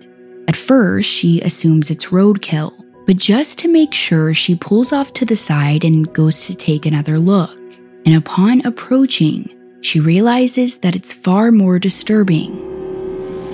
At 0.48 0.56
first, 0.56 1.08
she 1.08 1.40
assumes 1.42 1.90
it's 1.92 2.06
roadkill, 2.06 2.72
but 3.06 3.18
just 3.18 3.56
to 3.60 3.68
make 3.68 3.94
sure, 3.94 4.34
she 4.34 4.56
pulls 4.56 4.92
off 4.92 5.12
to 5.12 5.24
the 5.24 5.36
side 5.36 5.84
and 5.84 6.12
goes 6.12 6.44
to 6.46 6.56
take 6.56 6.86
another 6.86 7.20
look. 7.20 7.56
And 8.04 8.16
upon 8.16 8.66
approaching, 8.66 9.48
she 9.86 10.00
realizes 10.00 10.78
that 10.78 10.96
it's 10.96 11.12
far 11.12 11.52
more 11.52 11.78
disturbing. 11.78 12.50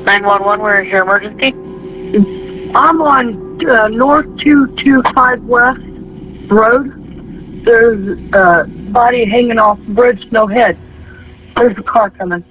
911, 0.04 0.62
where 0.62 0.82
is 0.82 0.90
your 0.90 1.02
emergency? 1.02 1.52
I'm 2.74 3.02
on 3.02 3.60
uh, 3.68 3.88
North 3.88 4.26
225 4.42 5.42
West 5.44 5.78
Road. 6.50 6.88
There's 7.64 8.18
a 8.32 8.64
body 8.92 9.24
hanging 9.30 9.58
off 9.58 9.78
the 9.86 9.92
bridge, 9.94 10.18
no 10.32 10.46
head. 10.46 10.78
There's 11.54 11.76
a 11.78 11.82
car 11.82 12.10
coming. 12.10 12.42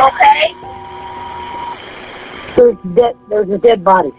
Okay? 0.00 0.42
There's 2.56 2.76
dead. 2.96 3.14
There's 3.28 3.50
a 3.50 3.58
dead 3.58 3.84
body. 3.84 4.10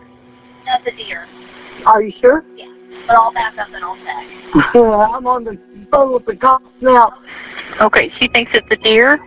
That's 0.66 0.86
a 0.86 0.92
deer. 0.96 1.26
Are 1.88 2.02
you 2.04 2.14
sure? 2.22 2.46
Yeah, 2.56 2.66
but 3.08 3.16
I'll 3.16 3.34
back 3.34 3.58
up 3.58 3.68
and 3.74 3.84
I'll 3.84 3.98
check. 3.98 4.76
I'm 4.76 5.26
on 5.26 5.44
the 5.44 5.58
phone 5.92 6.14
with 6.14 6.26
the 6.26 6.36
cops 6.36 6.66
now. 6.82 7.14
Okay, 7.82 8.12
she 8.20 8.28
thinks 8.30 8.52
it's 8.54 8.68
a 8.72 8.76
deer. 8.78 9.20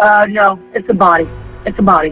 Uh, 0.00 0.26
no, 0.28 0.60
it's 0.74 0.88
a 0.88 0.94
body. 0.94 1.28
It's 1.66 1.78
a 1.78 1.82
body. 1.82 2.10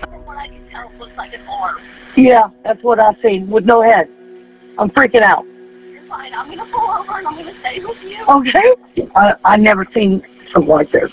From 0.00 0.24
what 0.24 0.38
I 0.38 0.48
can 0.48 0.68
tell, 0.70 0.90
it 0.90 0.98
looks 0.98 1.12
like 1.16 1.32
an 1.32 1.40
arm. 1.46 1.80
Yeah, 2.16 2.48
that's 2.64 2.82
what 2.82 3.00
I've 3.00 3.16
seen 3.22 3.48
with 3.48 3.64
no 3.64 3.82
head. 3.82 4.08
I'm 4.78 4.90
freaking 4.90 5.22
out. 5.22 5.44
You're 5.90 6.06
fine. 6.08 6.32
I'm 6.34 6.48
gonna 6.48 6.70
pull 6.72 6.90
over 6.90 7.18
and 7.18 7.26
I'm 7.26 7.36
gonna 7.36 7.58
stay 7.60 7.80
with 7.80 7.96
you. 8.02 8.24
Okay. 8.28 9.08
I 9.14 9.34
I 9.44 9.56
never 9.56 9.86
seen 9.94 10.22
something 10.52 10.70
like 10.70 10.90
this. 10.92 11.10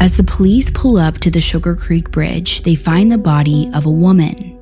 As 0.00 0.16
the 0.16 0.24
police 0.24 0.70
pull 0.70 0.98
up 0.98 1.18
to 1.18 1.30
the 1.30 1.40
Sugar 1.40 1.74
Creek 1.74 2.10
Bridge, 2.10 2.62
they 2.62 2.74
find 2.74 3.10
the 3.10 3.18
body 3.18 3.70
of 3.74 3.86
a 3.86 3.90
woman. 3.90 4.52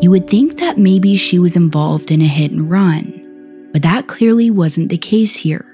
You 0.00 0.10
would 0.10 0.28
think 0.28 0.58
that 0.58 0.78
maybe 0.78 1.16
she 1.16 1.38
was 1.38 1.56
involved 1.56 2.10
in 2.10 2.20
a 2.20 2.26
hit 2.26 2.52
and 2.52 2.70
run, 2.70 3.21
but 3.72 3.82
that 3.82 4.06
clearly 4.06 4.50
wasn't 4.50 4.90
the 4.90 4.98
case 4.98 5.34
here. 5.34 5.66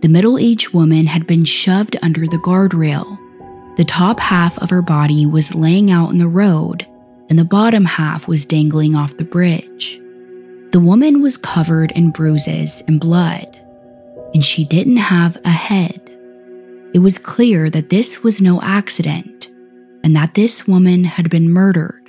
The 0.00 0.08
middle 0.08 0.38
aged 0.38 0.70
woman 0.70 1.06
had 1.06 1.26
been 1.26 1.44
shoved 1.44 1.96
under 2.02 2.26
the 2.26 2.38
guardrail. 2.38 3.18
The 3.76 3.84
top 3.84 4.18
half 4.20 4.58
of 4.58 4.70
her 4.70 4.82
body 4.82 5.26
was 5.26 5.54
laying 5.54 5.90
out 5.90 6.10
in 6.10 6.18
the 6.18 6.28
road, 6.28 6.86
and 7.28 7.38
the 7.38 7.44
bottom 7.44 7.84
half 7.84 8.28
was 8.28 8.44
dangling 8.44 8.96
off 8.96 9.16
the 9.16 9.24
bridge. 9.24 10.00
The 10.72 10.80
woman 10.80 11.22
was 11.22 11.36
covered 11.36 11.92
in 11.92 12.10
bruises 12.10 12.82
and 12.88 13.00
blood, 13.00 13.58
and 14.34 14.44
she 14.44 14.64
didn't 14.64 14.96
have 14.96 15.36
a 15.44 15.50
head. 15.50 16.00
It 16.94 16.98
was 16.98 17.18
clear 17.18 17.70
that 17.70 17.90
this 17.90 18.22
was 18.22 18.42
no 18.42 18.60
accident 18.60 19.50
and 20.04 20.16
that 20.16 20.34
this 20.34 20.66
woman 20.66 21.04
had 21.04 21.30
been 21.30 21.50
murdered. 21.50 22.01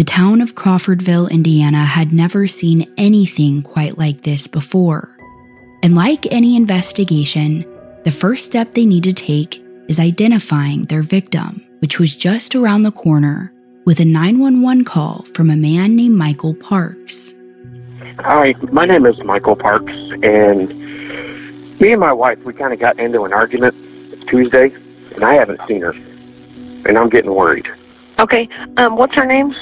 The 0.00 0.04
town 0.04 0.40
of 0.40 0.54
Crawfordsville, 0.54 1.28
Indiana 1.28 1.84
had 1.84 2.10
never 2.10 2.46
seen 2.46 2.90
anything 2.96 3.60
quite 3.60 3.98
like 3.98 4.22
this 4.22 4.46
before. 4.46 5.14
And 5.82 5.94
like 5.94 6.24
any 6.32 6.56
investigation, 6.56 7.66
the 8.04 8.10
first 8.10 8.46
step 8.46 8.72
they 8.72 8.86
need 8.86 9.04
to 9.04 9.12
take 9.12 9.62
is 9.88 10.00
identifying 10.00 10.86
their 10.86 11.02
victim, 11.02 11.62
which 11.80 12.00
was 12.00 12.16
just 12.16 12.54
around 12.54 12.80
the 12.80 12.92
corner 12.92 13.52
with 13.84 14.00
a 14.00 14.06
911 14.06 14.86
call 14.86 15.26
from 15.34 15.50
a 15.50 15.54
man 15.54 15.96
named 15.96 16.16
Michael 16.16 16.54
Parks. 16.54 17.34
Hi, 18.20 18.54
my 18.72 18.86
name 18.86 19.04
is 19.04 19.16
Michael 19.22 19.54
Parks, 19.54 19.92
and 20.22 20.70
me 21.78 21.92
and 21.92 22.00
my 22.00 22.14
wife, 22.14 22.38
we 22.46 22.54
kind 22.54 22.72
of 22.72 22.80
got 22.80 22.98
into 22.98 23.24
an 23.24 23.34
argument 23.34 23.74
Tuesday, 24.30 24.70
and 25.14 25.26
I 25.26 25.34
haven't 25.34 25.60
seen 25.68 25.82
her, 25.82 25.92
and 25.92 26.96
I'm 26.96 27.10
getting 27.10 27.34
worried. 27.34 27.66
Okay. 28.18 28.48
Um, 28.76 28.96
what's 28.96 29.14
her 29.14 29.26
name? 29.26 29.52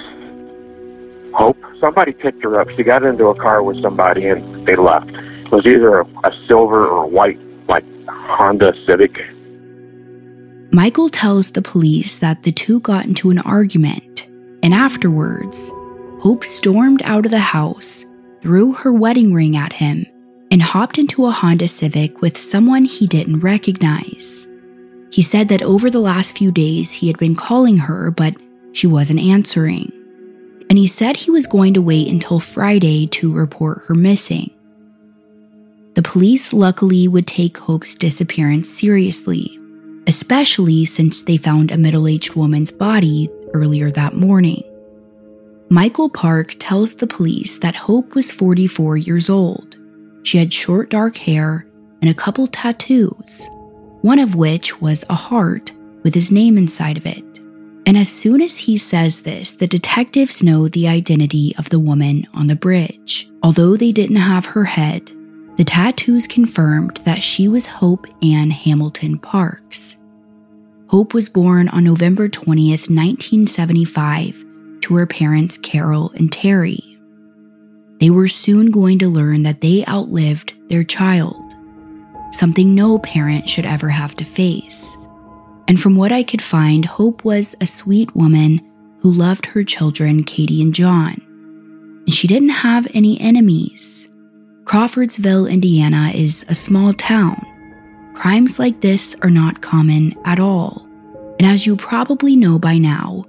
Hope 1.35 1.58
somebody 1.80 2.12
picked 2.12 2.42
her 2.42 2.61
up. 2.61 2.68
She 2.76 2.82
got 2.82 3.02
into 3.02 3.26
a 3.26 3.35
car 3.35 3.62
with 3.62 3.80
somebody, 3.82 4.26
and 4.26 4.66
they 4.66 4.76
left. 4.76 5.11
It 5.11 5.52
was 5.52 5.66
either 5.66 6.00
a, 6.00 6.04
a 6.25 6.47
silver 6.47 6.87
or 6.87 7.04
a 7.04 7.08
white, 7.08 7.38
like 7.68 7.85
Honda 8.08 8.73
Civic. 8.87 9.16
Michael 10.73 11.08
tells 11.08 11.50
the 11.50 11.62
police 11.62 12.18
that 12.18 12.42
the 12.42 12.52
two 12.52 12.80
got 12.80 13.06
into 13.06 13.30
an 13.30 13.38
argument, 13.40 14.26
and 14.62 14.75
afterwards, 14.75 15.73
Hope 16.20 16.44
stormed 16.44 17.00
out 17.04 17.25
of 17.25 17.30
the 17.30 17.38
house, 17.38 18.04
threw 18.40 18.73
her 18.73 18.92
wedding 18.92 19.32
ring 19.32 19.56
at 19.56 19.73
him, 19.73 20.04
and 20.50 20.61
hopped 20.61 20.99
into 20.99 21.26
a 21.26 21.30
Honda 21.30 21.68
Civic 21.68 22.20
with 22.20 22.37
someone 22.37 22.85
he 22.85 23.06
didn't 23.06 23.40
recognize. 23.40 24.47
He 25.12 25.23
said 25.23 25.49
that 25.49 25.62
over 25.62 25.88
the 25.90 26.00
last 26.00 26.37
few 26.37 26.50
days 26.50 26.92
he 26.92 27.06
had 27.06 27.18
been 27.18 27.35
calling 27.35 27.78
her, 27.78 28.11
but 28.11 28.35
she 28.73 28.87
wasn't 28.87 29.20
answering. 29.20 29.92
And 30.68 30.78
he 30.78 30.87
said 30.87 31.16
he 31.16 31.30
was 31.30 31.46
going 31.46 31.75
to 31.75 31.82
wait 31.82 32.08
until 32.08 32.40
Friday 32.40 33.06
to 33.08 33.32
report 33.32 33.82
her 33.87 33.94
missing. 33.94 34.50
The 35.95 36.02
police 36.02 36.52
luckily 36.52 37.08
would 37.08 37.26
take 37.26 37.56
Hope's 37.58 37.95
disappearance 37.95 38.69
seriously, 38.71 39.58
especially 40.06 40.84
since 40.84 41.23
they 41.23 41.36
found 41.36 41.71
a 41.71 41.78
middle 41.78 42.06
aged 42.06 42.34
woman's 42.34 42.71
body 42.71 43.28
earlier 43.54 43.90
that 43.90 44.14
morning. 44.14 44.62
Michael 45.71 46.08
Park 46.08 46.54
tells 46.58 46.95
the 46.95 47.06
police 47.06 47.58
that 47.58 47.75
Hope 47.75 48.14
was 48.14 48.32
44 48.32 48.97
years 48.97 49.28
old. 49.28 49.76
She 50.23 50.38
had 50.38 50.52
short 50.52 50.90
dark 50.90 51.16
hair 51.16 51.66
and 52.00 52.10
a 52.10 52.14
couple 52.14 52.47
tattoos, 52.47 53.49
one 54.02 54.19
of 54.19 54.34
which 54.34 54.80
was 54.80 55.04
a 55.10 55.14
heart 55.14 55.73
with 56.04 56.14
his 56.14 56.30
name 56.30 56.56
inside 56.56 56.97
of 56.97 57.06
it. 57.06 57.40
And 57.88 57.96
as 57.96 58.10
soon 58.10 58.42
as 58.42 58.58
he 58.58 58.76
says 58.76 59.22
this, 59.22 59.52
the 59.52 59.66
detectives 59.66 60.42
know 60.42 60.68
the 60.68 60.88
identity 60.88 61.54
of 61.56 61.70
the 61.70 61.80
woman 61.80 62.26
on 62.34 62.46
the 62.46 62.54
bridge. 62.54 63.30
Although 63.42 63.78
they 63.78 63.92
didn't 63.92 64.16
have 64.16 64.44
her 64.44 64.64
head, 64.64 65.10
the 65.56 65.64
tattoos 65.64 66.26
confirmed 66.26 66.98
that 67.06 67.22
she 67.22 67.48
was 67.48 67.64
Hope 67.64 68.06
Ann 68.22 68.50
Hamilton 68.50 69.18
Parks. 69.18 69.96
Hope 70.88 71.14
was 71.14 71.30
born 71.30 71.70
on 71.70 71.82
November 71.82 72.28
20th, 72.28 72.90
1975, 72.90 74.44
to 74.82 74.94
her 74.94 75.06
parents 75.06 75.56
Carol 75.56 76.12
and 76.14 76.30
Terry. 76.30 76.98
They 78.00 78.10
were 78.10 78.28
soon 78.28 78.70
going 78.70 78.98
to 78.98 79.08
learn 79.08 79.44
that 79.44 79.62
they 79.62 79.86
outlived 79.86 80.52
their 80.68 80.84
child, 80.84 81.54
something 82.32 82.74
no 82.74 82.98
parent 82.98 83.48
should 83.48 83.64
ever 83.64 83.88
have 83.88 84.14
to 84.16 84.26
face. 84.26 85.07
And 85.69 85.78
from 85.78 85.97
what 85.97 86.13
I 86.13 86.23
could 86.23 86.43
find, 86.43 86.85
Hope 86.87 87.25
was 87.25 87.54
a 87.61 87.67
sweet 87.67 88.17
woman 88.17 88.61
who 89.00 89.13
loved 89.13 89.47
her 89.47 89.63
children, 89.63 90.25
Katie 90.25 90.63
and 90.63 90.75
John. 90.75 91.21
And 92.07 92.15
she 92.15 92.26
didn't 92.26 92.49
have 92.49 92.89
any 92.95 93.21
enemies. 93.21 94.09
Crawfordsville, 94.65 95.47
Indiana 95.47 96.11
is 96.15 96.45
a 96.49 96.54
small 96.54 96.95
town. 96.95 97.37
Crimes 98.15 98.59
like 98.59 98.81
this 98.81 99.15
are 99.23 99.31
not 99.31 99.61
common 99.61 100.15
at 100.25 100.41
all. 100.41 100.87
And 101.39 101.47
as 101.47 101.67
you 101.67 101.76
probably 101.76 102.35
know 102.35 102.59
by 102.59 102.78
now, 102.78 103.26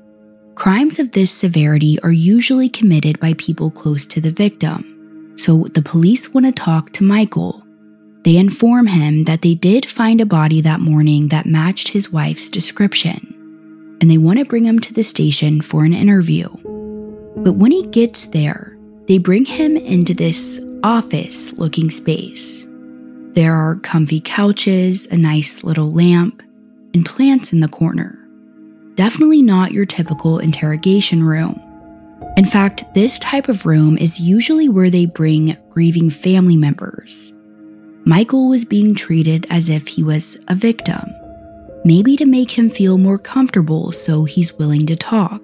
crimes 0.55 0.97
of 0.97 1.11
this 1.11 1.31
severity 1.31 1.99
are 2.01 2.11
usually 2.11 2.69
committed 2.69 3.19
by 3.19 3.33
people 3.33 3.69
close 3.69 4.05
to 4.07 4.21
the 4.21 4.31
victim. 4.31 5.35
So 5.37 5.65
the 5.73 5.81
police 5.81 6.33
want 6.33 6.45
to 6.45 6.51
talk 6.51 6.91
to 6.93 7.03
Michael. 7.03 7.63
They 8.23 8.37
inform 8.37 8.87
him 8.87 9.23
that 9.25 9.41
they 9.41 9.55
did 9.55 9.89
find 9.89 10.19
a 10.19 10.25
body 10.25 10.61
that 10.61 10.81
morning 10.81 11.29
that 11.29 11.45
matched 11.45 11.87
his 11.87 12.11
wife's 12.11 12.49
description, 12.49 13.97
and 14.01 14.11
they 14.11 14.17
want 14.17 14.39
to 14.39 14.45
bring 14.45 14.65
him 14.65 14.79
to 14.79 14.93
the 14.93 15.03
station 15.03 15.61
for 15.61 15.85
an 15.85 15.93
interview. 15.93 16.49
But 17.37 17.53
when 17.53 17.71
he 17.71 17.87
gets 17.87 18.27
there, 18.27 18.77
they 19.07 19.17
bring 19.17 19.45
him 19.45 19.77
into 19.77 20.13
this 20.13 20.59
office 20.83 21.53
looking 21.53 21.89
space. 21.89 22.65
There 23.33 23.53
are 23.53 23.77
comfy 23.77 24.19
couches, 24.19 25.07
a 25.07 25.17
nice 25.17 25.63
little 25.63 25.89
lamp, 25.89 26.43
and 26.93 27.05
plants 27.05 27.53
in 27.53 27.61
the 27.61 27.67
corner. 27.69 28.15
Definitely 28.95 29.41
not 29.41 29.71
your 29.71 29.85
typical 29.85 30.39
interrogation 30.39 31.23
room. 31.23 31.57
In 32.35 32.43
fact, 32.43 32.83
this 32.93 33.17
type 33.19 33.47
of 33.47 33.65
room 33.65 33.97
is 33.97 34.19
usually 34.19 34.67
where 34.67 34.89
they 34.89 35.05
bring 35.05 35.55
grieving 35.69 36.09
family 36.09 36.57
members. 36.57 37.31
Michael 38.05 38.47
was 38.47 38.65
being 38.65 38.95
treated 38.95 39.45
as 39.49 39.69
if 39.69 39.87
he 39.87 40.03
was 40.03 40.39
a 40.47 40.55
victim, 40.55 41.13
maybe 41.83 42.15
to 42.15 42.25
make 42.25 42.51
him 42.51 42.69
feel 42.69 42.97
more 42.97 43.17
comfortable 43.17 43.91
so 43.91 44.23
he's 44.23 44.53
willing 44.53 44.85
to 44.87 44.95
talk. 44.95 45.41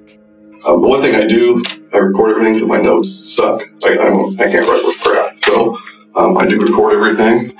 Um, 0.66 0.82
the 0.82 0.88
one 0.88 1.02
thing 1.02 1.16
I 1.16 1.26
do, 1.26 1.62
I 1.94 1.98
record 1.98 2.32
everything 2.32 2.56
because 2.56 2.68
my 2.68 2.82
notes 2.82 3.36
suck. 3.36 3.70
I, 3.84 3.92
I, 3.92 4.06
don't, 4.06 4.42
I 4.42 4.50
can't 4.50 4.68
write 4.68 4.84
with 4.84 5.00
crap. 5.00 5.38
So 5.38 5.78
um, 6.16 6.38
I 6.38 6.48
do 6.48 6.60
record 6.60 6.94
everything. 6.94 7.54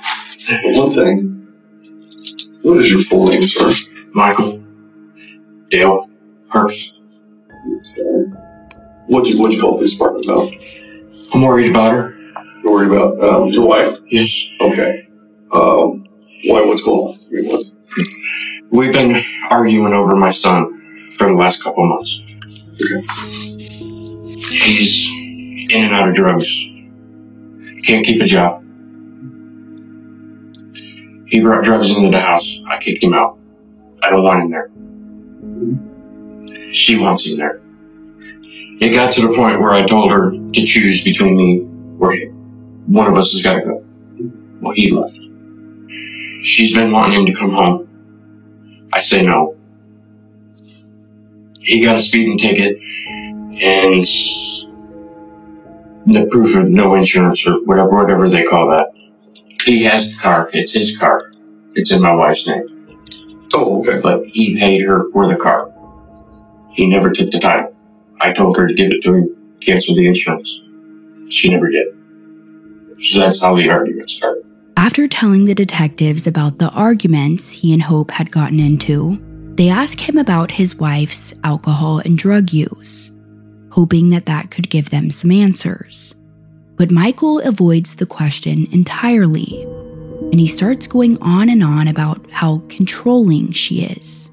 But 0.48 0.76
one 0.76 0.92
thing, 0.92 1.46
what 2.62 2.78
is 2.78 2.90
your 2.90 3.02
full 3.04 3.28
name, 3.28 3.46
sir? 3.46 3.72
Michael 4.12 4.64
Dale 5.68 6.08
Hurst. 6.48 6.92
Okay. 7.50 8.30
What 9.06 9.24
do 9.24 9.30
you, 9.30 9.38
what 9.38 9.50
do 9.50 9.56
you 9.56 9.60
call 9.60 9.78
this 9.78 9.92
department 9.92 10.26
about? 10.26 10.52
I'm 11.32 11.42
worried 11.42 11.70
about 11.70 11.92
her. 11.92 12.15
You're 12.66 12.74
worried 12.74 12.90
about 12.90 13.22
um, 13.22 13.48
your 13.50 13.64
wife? 13.64 13.96
Yes. 14.08 14.28
Okay. 14.60 15.06
Um, 15.52 16.04
why? 16.46 16.62
What's 16.62 16.82
going 16.82 17.14
on? 17.14 17.20
I 17.26 17.28
mean, 17.30 17.48
what's, 17.48 17.76
We've 18.72 18.92
been 18.92 19.22
arguing 19.50 19.92
over 19.92 20.16
my 20.16 20.32
son 20.32 21.14
for 21.16 21.28
the 21.28 21.34
last 21.34 21.62
couple 21.62 21.84
of 21.84 21.90
months. 21.90 22.18
okay. 22.82 23.06
He's 24.50 25.08
in 25.72 25.84
and 25.84 25.94
out 25.94 26.08
of 26.08 26.16
drugs. 26.16 26.48
Can't 27.84 28.04
keep 28.04 28.20
a 28.20 28.24
job. 28.26 28.64
He 31.28 31.40
brought 31.40 31.62
drugs 31.62 31.92
into 31.92 32.10
the 32.10 32.20
house. 32.20 32.58
I 32.68 32.78
kicked 32.78 33.04
him 33.04 33.14
out. 33.14 33.38
I 34.02 34.10
don't 34.10 34.24
want 34.24 34.42
him 34.42 34.50
there. 34.50 34.70
She 36.72 36.98
wants 36.98 37.26
him 37.26 37.36
there. 37.36 37.60
It 38.80 38.92
got 38.92 39.14
to 39.14 39.20
the 39.20 39.32
point 39.36 39.60
where 39.60 39.70
I 39.70 39.86
told 39.86 40.10
her 40.10 40.32
to 40.32 40.66
choose 40.66 41.04
between 41.04 41.36
me 41.36 41.64
or 42.00 42.12
him. 42.12 42.35
One 42.86 43.08
of 43.08 43.16
us 43.16 43.32
has 43.32 43.42
got 43.42 43.54
to 43.54 43.62
go. 43.62 43.84
Well, 44.60 44.72
he 44.74 44.90
left. 44.90 45.16
She's 46.44 46.72
been 46.72 46.92
wanting 46.92 47.20
him 47.20 47.26
to 47.26 47.34
come 47.34 47.52
home. 47.52 48.88
I 48.92 49.00
say 49.00 49.22
no. 49.22 49.56
He 51.60 51.84
got 51.84 51.96
a 51.96 52.02
speeding 52.02 52.38
ticket 52.38 52.78
and 53.60 54.04
the 56.06 56.28
proof 56.30 56.54
of 56.56 56.68
no 56.68 56.94
insurance 56.94 57.44
or 57.46 57.54
whatever, 57.64 57.90
whatever 57.90 58.30
they 58.30 58.44
call 58.44 58.68
that. 58.70 58.92
He 59.64 59.82
has 59.82 60.12
the 60.14 60.20
car. 60.20 60.48
It's 60.52 60.72
his 60.72 60.96
car. 60.96 61.32
It's 61.74 61.90
in 61.90 62.00
my 62.00 62.14
wife's 62.14 62.46
name. 62.46 62.66
Oh, 63.54 63.80
okay. 63.80 64.00
But 64.00 64.26
he 64.26 64.56
paid 64.58 64.82
her 64.82 65.10
for 65.10 65.26
the 65.28 65.36
car. 65.36 65.72
He 66.70 66.86
never 66.86 67.10
took 67.10 67.32
the 67.32 67.40
title. 67.40 67.74
I 68.20 68.32
told 68.32 68.56
her 68.56 68.68
to 68.68 68.74
give 68.74 68.92
it 68.92 69.02
to 69.02 69.14
him, 69.14 69.56
cancel 69.60 69.96
the 69.96 70.06
insurance. 70.06 70.60
She 71.28 71.50
never 71.50 71.68
did. 71.68 71.95
So 73.02 73.20
that's 73.20 73.40
how 73.40 73.56
the 73.56 73.68
argument 73.70 74.10
started. 74.10 74.44
After 74.76 75.08
telling 75.08 75.44
the 75.44 75.54
detectives 75.54 76.26
about 76.26 76.58
the 76.58 76.70
arguments 76.70 77.50
he 77.50 77.72
and 77.72 77.82
Hope 77.82 78.10
had 78.10 78.30
gotten 78.30 78.60
into, 78.60 79.18
they 79.56 79.70
ask 79.70 79.98
him 79.98 80.18
about 80.18 80.50
his 80.50 80.76
wife's 80.76 81.34
alcohol 81.44 82.00
and 82.00 82.18
drug 82.18 82.52
use, 82.52 83.10
hoping 83.70 84.10
that 84.10 84.26
that 84.26 84.50
could 84.50 84.68
give 84.68 84.90
them 84.90 85.10
some 85.10 85.30
answers. 85.30 86.14
But 86.76 86.90
Michael 86.90 87.40
avoids 87.40 87.96
the 87.96 88.04
question 88.06 88.66
entirely, 88.70 89.62
and 90.30 90.38
he 90.38 90.46
starts 90.46 90.86
going 90.86 91.16
on 91.22 91.48
and 91.48 91.62
on 91.62 91.88
about 91.88 92.30
how 92.30 92.58
controlling 92.68 93.52
she 93.52 93.84
is. 93.84 94.30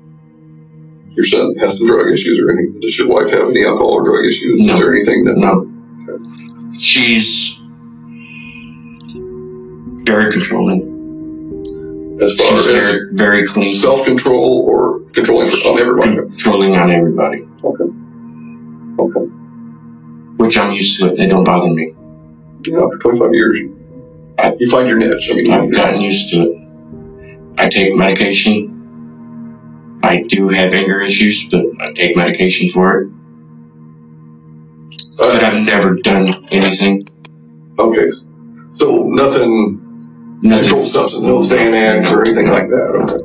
Your 1.11 1.25
son 1.25 1.55
has 1.59 1.77
some 1.77 1.87
drug 1.87 2.11
issues 2.11 2.39
or 2.39 2.51
anything? 2.51 2.79
Does 2.81 2.97
your 2.97 3.07
wife 3.07 3.31
have 3.31 3.47
any 3.47 3.63
alcohol 3.63 3.93
or 3.93 4.03
drug 4.03 4.25
issues? 4.25 4.59
No. 4.59 4.73
Is 4.73 4.79
there 4.79 4.93
anything 4.93 5.23
that 5.25 5.37
No. 5.37 5.69
She's 6.79 7.55
very 10.03 10.31
controlling. 10.31 12.17
as 12.21 12.35
far 12.35 12.57
She's 12.57 12.67
as 12.67 12.91
very, 12.91 13.13
very 13.13 13.47
clean. 13.47 13.73
self 13.73 14.05
control 14.05 14.65
or 14.67 14.99
controlling 15.11 15.47
for 15.47 15.57
on 15.69 15.79
everybody? 15.79 16.15
Controlling 16.15 16.75
on 16.75 16.91
everybody. 16.91 17.47
Okay. 17.63 17.83
Okay. 18.99 19.25
Which 20.37 20.57
I'm 20.57 20.73
used 20.73 20.99
to 20.99 21.07
it. 21.13 21.17
They 21.17 21.27
don't 21.27 21.43
bother 21.43 21.67
me. 21.73 21.93
Yeah, 22.65 22.83
after 22.83 22.97
25 22.97 23.33
years, 23.33 23.59
you 24.59 24.69
find 24.69 24.87
your 24.87 24.97
niche. 24.97 25.29
I 25.29 25.33
mean, 25.33 25.51
I've 25.51 25.71
gotten 25.71 26.01
used 26.01 26.31
to 26.31 26.41
it. 26.43 26.59
I 27.57 27.69
take 27.69 27.95
medication. 27.95 28.69
I 30.03 30.23
do 30.23 30.49
have 30.49 30.73
anger 30.73 31.01
issues, 31.01 31.45
but 31.51 31.61
I 31.79 31.93
take 31.93 32.15
medication 32.15 32.71
for 32.73 33.01
it. 33.01 33.09
Uh, 35.19 35.33
but 35.33 35.43
I've 35.43 35.61
never 35.63 35.95
done 35.95 36.27
anything. 36.51 37.07
Okay. 37.79 38.09
So 38.73 39.03
nothing, 39.03 39.79
controlled 40.43 40.87
substance, 40.87 41.23
no 41.23 41.39
Xanax 41.39 42.11
or 42.11 42.21
anything 42.21 42.47
like 42.49 42.67
that. 42.69 42.95
Okay. 43.03 43.23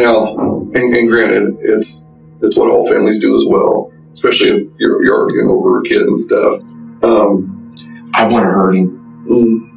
Now, 0.00 0.36
and, 0.74 0.76
and 0.96 1.08
granted, 1.08 1.56
it's 1.60 2.04
it's 2.40 2.56
what 2.56 2.70
all 2.70 2.86
families 2.88 3.18
do 3.20 3.36
as 3.36 3.44
well, 3.46 3.92
especially 4.14 4.50
if 4.50 4.68
you're, 4.78 5.04
you're 5.04 5.20
arguing 5.22 5.48
over 5.50 5.80
a 5.80 5.82
kid 5.84 6.02
and 6.02 6.20
stuff. 6.20 6.62
Um, 7.02 7.74
I 8.14 8.26
want 8.26 8.44
to 8.44 8.50
hurt 8.50 8.74
him. 8.74 8.98
mm, 9.28 9.68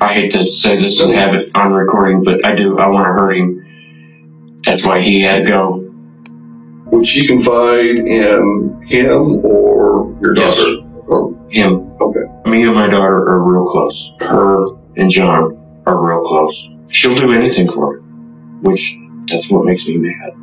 I 0.00 0.12
hate 0.14 0.32
to 0.32 0.50
say 0.52 0.80
this 0.80 1.00
and 1.00 1.12
have 1.14 1.34
it 1.34 1.50
on 1.54 1.72
recording, 1.72 2.22
but 2.24 2.44
I 2.44 2.54
do. 2.54 2.78
I 2.78 2.88
want 2.88 3.06
to 3.06 3.12
hurt 3.12 3.36
him. 3.36 4.60
That's 4.64 4.84
why 4.84 5.00
he 5.00 5.20
had 5.20 5.44
to 5.44 5.48
go. 5.48 5.92
would 6.86 7.06
she 7.06 7.26
confide 7.26 7.86
in 7.86 8.82
him 8.86 9.44
or 9.44 10.16
your 10.22 10.36
Yes. 10.36 10.56
daughter? 10.56 10.76
Or, 11.08 11.34
Him. 11.50 11.90
okay. 12.00 12.20
Me 12.52 12.64
and 12.64 12.74
my 12.74 12.86
daughter 12.86 13.30
are 13.30 13.42
real 13.42 13.66
close. 13.70 14.12
Her 14.20 14.66
and 14.98 15.10
John 15.10 15.82
are 15.86 15.98
real 15.98 16.22
close. 16.28 16.68
She'll 16.88 17.18
do 17.18 17.32
anything 17.32 17.66
for 17.72 17.96
him, 17.96 18.60
which 18.60 18.94
that's 19.26 19.48
what 19.48 19.64
makes 19.64 19.86
me 19.86 19.96
mad. 19.96 20.34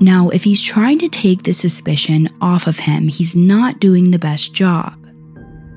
Now, 0.00 0.28
if 0.28 0.44
he's 0.44 0.62
trying 0.62 1.00
to 1.00 1.08
take 1.08 1.42
the 1.42 1.52
suspicion 1.52 2.28
off 2.40 2.68
of 2.68 2.78
him, 2.78 3.08
he's 3.08 3.34
not 3.34 3.80
doing 3.80 4.12
the 4.12 4.20
best 4.20 4.54
job. 4.54 4.94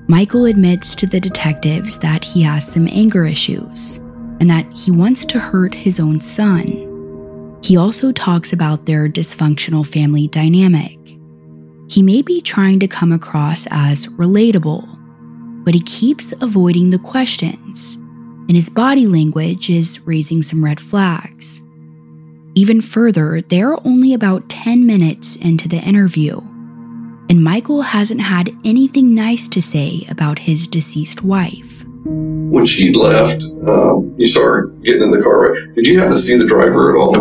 Michael 0.07 0.45
admits 0.45 0.93
to 0.93 1.07
the 1.07 1.19
detectives 1.19 1.97
that 1.97 2.23
he 2.23 2.43
has 2.43 2.71
some 2.71 2.87
anger 2.89 3.25
issues 3.25 3.97
and 4.39 4.47
that 4.51 4.67
he 4.77 4.91
wants 4.91 5.25
to 5.25 5.39
hurt 5.39 5.73
his 5.73 5.99
own 5.99 6.21
son. 6.21 7.57
He 7.63 7.75
also 7.75 8.11
talks 8.11 8.53
about 8.53 8.85
their 8.85 9.09
dysfunctional 9.09 9.83
family 9.83 10.27
dynamic. 10.27 10.99
He 11.89 12.03
may 12.03 12.21
be 12.21 12.39
trying 12.39 12.79
to 12.81 12.87
come 12.87 13.11
across 13.11 13.65
as 13.71 14.05
relatable, 14.09 14.99
but 15.63 15.73
he 15.73 15.81
keeps 15.81 16.33
avoiding 16.41 16.89
the 16.89 16.99
questions, 16.99 17.95
and 17.95 18.51
his 18.51 18.69
body 18.69 19.07
language 19.07 19.69
is 19.69 19.99
raising 20.01 20.41
some 20.41 20.63
red 20.63 20.79
flags. 20.79 21.61
Even 22.55 22.81
further, 22.81 23.41
they're 23.41 23.75
only 23.87 24.13
about 24.13 24.49
10 24.49 24.85
minutes 24.85 25.35
into 25.37 25.67
the 25.67 25.77
interview, 25.77 26.39
and 27.29 27.43
Michael 27.43 27.81
hasn't 27.81 28.21
had 28.21 28.55
anything 28.63 29.15
nice 29.15 29.47
to 29.47 29.61
say 29.61 30.05
about 30.09 30.39
his 30.39 30.67
deceased 30.67 31.23
wife. 31.23 31.83
When 32.05 32.65
she 32.65 32.93
left, 32.93 33.41
um, 33.65 34.13
you 34.17 34.31
her 34.39 34.67
getting 34.83 35.03
in 35.03 35.11
the 35.11 35.21
car. 35.21 35.53
Right? 35.53 35.75
Did 35.75 35.87
you 35.87 35.97
happen 35.97 36.15
to 36.15 36.21
see 36.21 36.37
the 36.37 36.45
driver 36.45 36.91
at 36.91 36.99
all? 36.99 37.13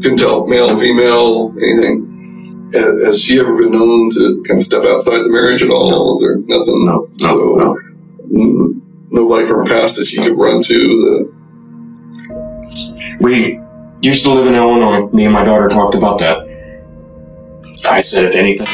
Couldn't 0.00 0.16
tell, 0.16 0.46
male, 0.46 0.78
female, 0.78 1.54
anything. 1.60 2.07
Ha- 2.74 3.06
Has 3.06 3.20
she 3.22 3.38
ever 3.40 3.56
been 3.56 3.72
known 3.72 4.10
to 4.10 4.42
kind 4.46 4.58
of 4.60 4.64
step 4.64 4.82
outside 4.84 5.18
the 5.18 5.28
marriage 5.28 5.62
at 5.62 5.70
all? 5.70 6.14
Is 6.16 6.20
there 6.22 6.36
nothing? 6.36 6.86
No, 6.86 7.08
so, 7.18 7.78
no, 8.30 8.74
nobody 9.10 9.46
from 9.46 9.66
her 9.66 9.74
past 9.74 9.96
that 9.96 10.06
she 10.06 10.16
could 10.18 10.36
run 10.38 10.62
to. 10.62 11.34
We 13.20 13.58
used 14.02 14.24
to 14.24 14.30
live 14.32 14.46
in 14.46 14.54
Illinois. 14.54 15.08
Me 15.12 15.24
and 15.24 15.32
my 15.34 15.44
daughter 15.44 15.68
talked 15.68 15.94
about 15.94 16.18
that. 16.20 16.38
I 17.88 18.00
said, 18.02 18.26
if 18.26 18.34
anything, 18.34 18.66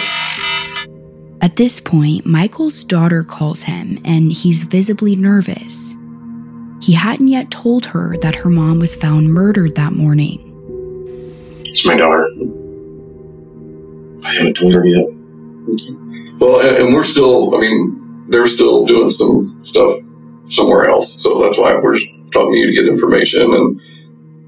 At 1.40 1.56
this 1.56 1.78
point, 1.80 2.26
Michael's 2.26 2.84
daughter 2.84 3.22
calls 3.22 3.62
him 3.62 3.98
and 4.04 4.32
he's 4.32 4.64
visibly 4.64 5.14
nervous. 5.16 5.94
He 6.82 6.92
hadn't 6.92 7.28
yet 7.28 7.50
told 7.50 7.86
her 7.86 8.16
that 8.18 8.34
her 8.34 8.50
mom 8.50 8.78
was 8.80 8.94
found 8.96 9.32
murdered 9.32 9.74
that 9.76 9.92
morning. 9.92 10.40
it's 11.64 11.86
my 11.86 11.96
daughter. 11.96 12.28
I 14.24 14.34
haven't 14.34 14.54
told 14.54 14.72
her 14.72 14.86
yet. 14.86 15.06
Well, 16.38 16.60
and, 16.60 16.76
and 16.78 16.94
we're 16.94 17.04
still. 17.04 17.54
I 17.54 17.60
mean, 17.60 18.26
they're 18.28 18.46
still 18.46 18.84
doing 18.86 19.10
some 19.10 19.60
stuff 19.64 19.98
somewhere 20.48 20.86
else. 20.88 21.22
So 21.22 21.42
that's 21.42 21.58
why 21.58 21.74
we're 21.76 21.98
talking 22.32 22.52
to 22.52 22.58
you 22.58 22.66
to 22.66 22.72
get 22.72 22.86
information. 22.86 23.42
And 23.42 23.80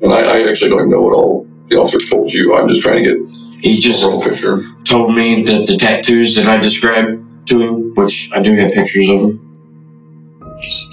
and 0.02 0.12
I, 0.12 0.20
I 0.20 0.50
actually 0.50 0.70
don't 0.70 0.80
even 0.80 0.90
know 0.90 1.02
what 1.02 1.14
all 1.14 1.46
the 1.68 1.78
officers 1.78 2.10
told 2.10 2.32
you. 2.32 2.54
I'm 2.54 2.68
just 2.68 2.82
trying 2.82 3.02
to 3.04 3.14
get 3.14 3.18
He 3.64 3.78
just 3.78 4.02
overall 4.04 4.22
picture. 4.22 4.62
told 4.84 5.14
me 5.14 5.42
that 5.44 5.66
the 5.66 5.76
tattoos 5.76 6.36
that 6.36 6.46
I 6.48 6.58
described 6.58 7.22
to 7.48 7.60
him, 7.60 7.94
which 7.94 8.30
I 8.32 8.40
do 8.40 8.54
have 8.56 8.72
pictures 8.72 9.08
of 9.08 9.20
them, 9.20 9.42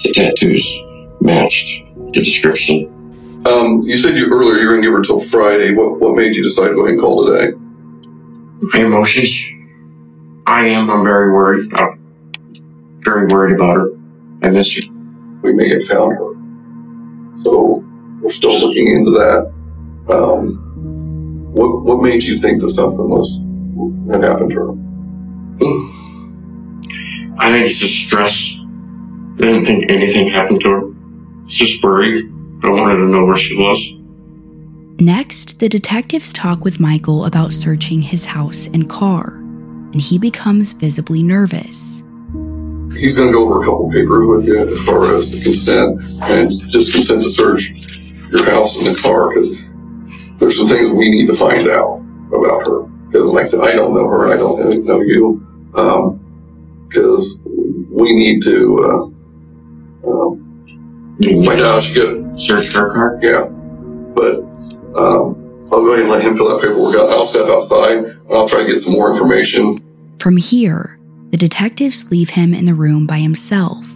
the 0.04 0.12
tattoos 0.14 0.66
matched 1.20 1.82
the 2.12 2.22
description. 2.22 2.90
Um, 3.46 3.82
you 3.82 3.96
said 3.96 4.16
you 4.16 4.26
earlier 4.32 4.58
you 4.60 4.66
were 4.66 4.72
going 4.72 4.82
to 4.82 4.88
give 4.88 4.94
her 4.96 5.02
till 5.02 5.20
Friday. 5.20 5.74
What 5.74 6.00
what 6.00 6.16
made 6.16 6.34
you 6.34 6.42
decide 6.42 6.68
to 6.68 6.74
go 6.74 6.80
ahead 6.82 6.92
and 6.94 7.00
call 7.00 7.24
today? 7.24 7.52
My 8.72 8.80
emotions. 8.80 9.28
I 10.46 10.66
am. 10.68 10.90
I'm 10.90 11.04
very 11.04 11.32
worried. 11.32 11.70
I'm 11.74 13.00
very 13.04 13.26
worried 13.26 13.56
about 13.56 13.76
her. 13.76 13.98
I 14.42 14.48
miss 14.48 14.74
her. 14.74 14.92
We 15.42 15.52
may 15.52 15.68
have 15.68 15.84
found 15.84 16.12
her. 16.12 17.42
So 17.42 17.84
we're 18.22 18.30
still 18.30 18.58
looking 18.58 18.88
into 18.88 19.10
that. 19.12 19.52
Um, 20.08 21.52
what 21.52 21.82
what 21.82 22.02
made 22.02 22.22
you 22.22 22.38
think 22.38 22.62
that 22.62 22.70
something 22.70 23.08
was 23.08 23.38
had 24.10 24.24
happened 24.24 24.50
to 24.50 24.56
her? 24.56 24.72
I 27.38 27.50
think 27.52 27.70
it's 27.70 27.78
just 27.78 27.94
stress. 28.06 28.52
I 29.34 29.42
didn't 29.42 29.66
think 29.66 29.90
anything 29.90 30.28
happened 30.28 30.60
to 30.62 30.70
her. 30.70 30.82
It's 31.46 31.54
just 31.54 31.82
worried. 31.82 32.24
I 32.62 32.70
wanted 32.70 32.96
to 32.96 33.06
know 33.08 33.26
where 33.26 33.36
she 33.36 33.56
was. 33.56 33.78
Next, 35.00 35.58
the 35.58 35.68
detectives 35.68 36.32
talk 36.32 36.64
with 36.64 36.78
Michael 36.78 37.24
about 37.24 37.52
searching 37.52 38.00
his 38.00 38.24
house 38.24 38.66
and 38.68 38.88
car, 38.88 39.34
and 39.92 40.00
he 40.00 40.18
becomes 40.18 40.72
visibly 40.72 41.22
nervous. 41.22 42.02
He's 42.96 43.16
going 43.16 43.28
to 43.28 43.32
go 43.32 43.44
over 43.44 43.60
a 43.60 43.64
couple 43.64 43.90
papers 43.90 44.26
with 44.28 44.44
you 44.44 44.72
as 44.72 44.80
far 44.84 45.16
as 45.16 45.30
the 45.32 45.42
consent 45.42 46.00
and 46.22 46.52
just 46.70 46.92
consent 46.92 47.24
to 47.24 47.30
search 47.30 47.70
your 48.30 48.44
house 48.44 48.76
and 48.76 48.86
the 48.86 49.00
car 49.00 49.30
because 49.30 49.50
there's 50.38 50.56
some 50.56 50.68
things 50.68 50.90
we 50.90 51.10
need 51.10 51.26
to 51.26 51.34
find 51.34 51.68
out 51.68 52.00
about 52.32 52.66
her. 52.68 52.82
Because, 53.08 53.30
like 53.32 53.46
I 53.46 53.48
said, 53.48 53.60
I 53.60 53.72
don't 53.72 53.94
know 53.94 54.06
her 54.06 54.24
and 54.24 54.32
I 54.32 54.36
don't 54.36 54.58
really 54.58 54.78
know 54.78 55.00
you. 55.00 55.44
Because 56.88 57.38
we 57.42 58.14
need 58.14 58.42
to 58.42 59.12
uh, 60.04 60.08
um, 60.08 61.16
find 61.20 61.60
out 61.60 61.66
how 61.66 61.80
she 61.80 61.94
got 61.94 62.40
search 62.40 62.72
her 62.72 62.92
car. 62.92 63.18
Yeah, 63.22 63.46
but 64.14 64.42
um, 64.96 65.68
I'll 65.72 65.82
go 65.82 65.92
ahead 65.92 66.04
and 66.04 66.10
let 66.10 66.22
him 66.22 66.36
fill 66.36 66.48
that 66.48 66.60
paperwork 66.60 66.96
out. 66.96 67.10
I'll 67.10 67.24
step 67.24 67.46
outside 67.46 67.98
and 67.98 68.32
I'll 68.32 68.48
try 68.48 68.64
to 68.64 68.66
get 68.70 68.80
some 68.80 68.92
more 68.92 69.10
information. 69.10 69.78
From 70.18 70.36
here, 70.36 70.98
the 71.30 71.36
detectives 71.36 72.10
leave 72.10 72.30
him 72.30 72.54
in 72.54 72.64
the 72.64 72.74
room 72.74 73.06
by 73.06 73.18
himself, 73.18 73.86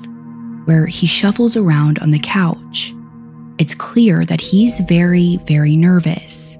where 0.64 0.87
he 0.87 1.06
shuffles 1.06 1.56
around 1.56 1.98
on 2.00 2.11
the 2.11 2.18
couch. 2.18 2.94
It's 3.58 3.74
clear 3.74 4.24
that 4.26 4.40
he's 4.40 4.80
very, 4.80 5.37
very 5.46 5.76
nervous. 5.76 6.58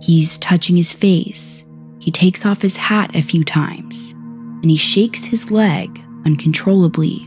He's 0.00 0.38
touching 0.38 0.76
his 0.76 0.92
face. 0.92 1.64
He 1.98 2.10
takes 2.10 2.46
off 2.46 2.62
his 2.62 2.76
hat 2.76 3.14
a 3.14 3.22
few 3.22 3.44
times, 3.44 4.12
and 4.62 4.70
he 4.70 4.76
shakes 4.76 5.24
his 5.24 5.50
leg 5.50 6.00
uncontrollably. 6.24 7.26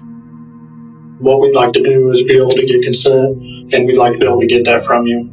What 1.19 1.39
we'd 1.41 1.55
like 1.55 1.73
to 1.73 1.83
do 1.83 2.11
is 2.11 2.23
be 2.23 2.37
able 2.37 2.49
to 2.49 2.65
get 2.65 2.81
consent, 2.83 3.37
and 3.73 3.85
we'd 3.85 3.97
like 3.97 4.13
to 4.13 4.19
be 4.19 4.25
able 4.25 4.39
to 4.39 4.47
get 4.47 4.65
that 4.65 4.85
from 4.85 5.05
you. 5.05 5.29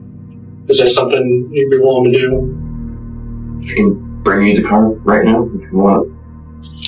Is 0.71 0.79
that 0.79 0.87
something 0.87 1.51
you'd 1.51 1.69
be 1.69 1.79
willing 1.79 2.13
to 2.13 2.19
do? 2.19 2.29
I 3.61 3.75
can 3.75 4.23
bring 4.23 4.47
you 4.47 4.55
the 4.55 4.63
car 4.63 4.91
right 4.91 5.25
now 5.25 5.51
if 5.53 5.63
you 5.63 5.77
want. 5.77 6.17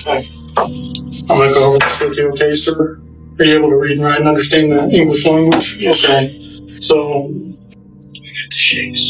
Okay. 0.00 0.28
I'm 0.56 1.26
gonna 1.26 1.52
go 1.52 1.64
over 1.64 1.78
this 1.78 2.00
with 2.00 2.16
you, 2.16 2.30
okay, 2.30 2.54
sir? 2.54 3.02
Are 3.40 3.44
you 3.44 3.58
able 3.58 3.70
to 3.70 3.76
read 3.76 3.98
and 3.98 4.02
write 4.06 4.20
and 4.20 4.28
understand 4.28 4.70
the 4.70 4.88
English 4.90 5.26
language? 5.26 5.78
Yes. 5.78 6.04
Okay. 6.04 6.78
So, 6.80 7.24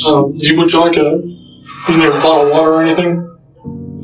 um, 0.06 0.38
do 0.38 0.46
you, 0.46 0.56
would 0.56 0.72
you 0.72 0.80
like 0.80 0.96
a, 0.96 1.20
you 1.20 1.96
need 1.98 2.06
a 2.06 2.10
bottle 2.22 2.46
of 2.46 2.52
water 2.52 2.72
or 2.72 2.82
anything? 2.82 3.28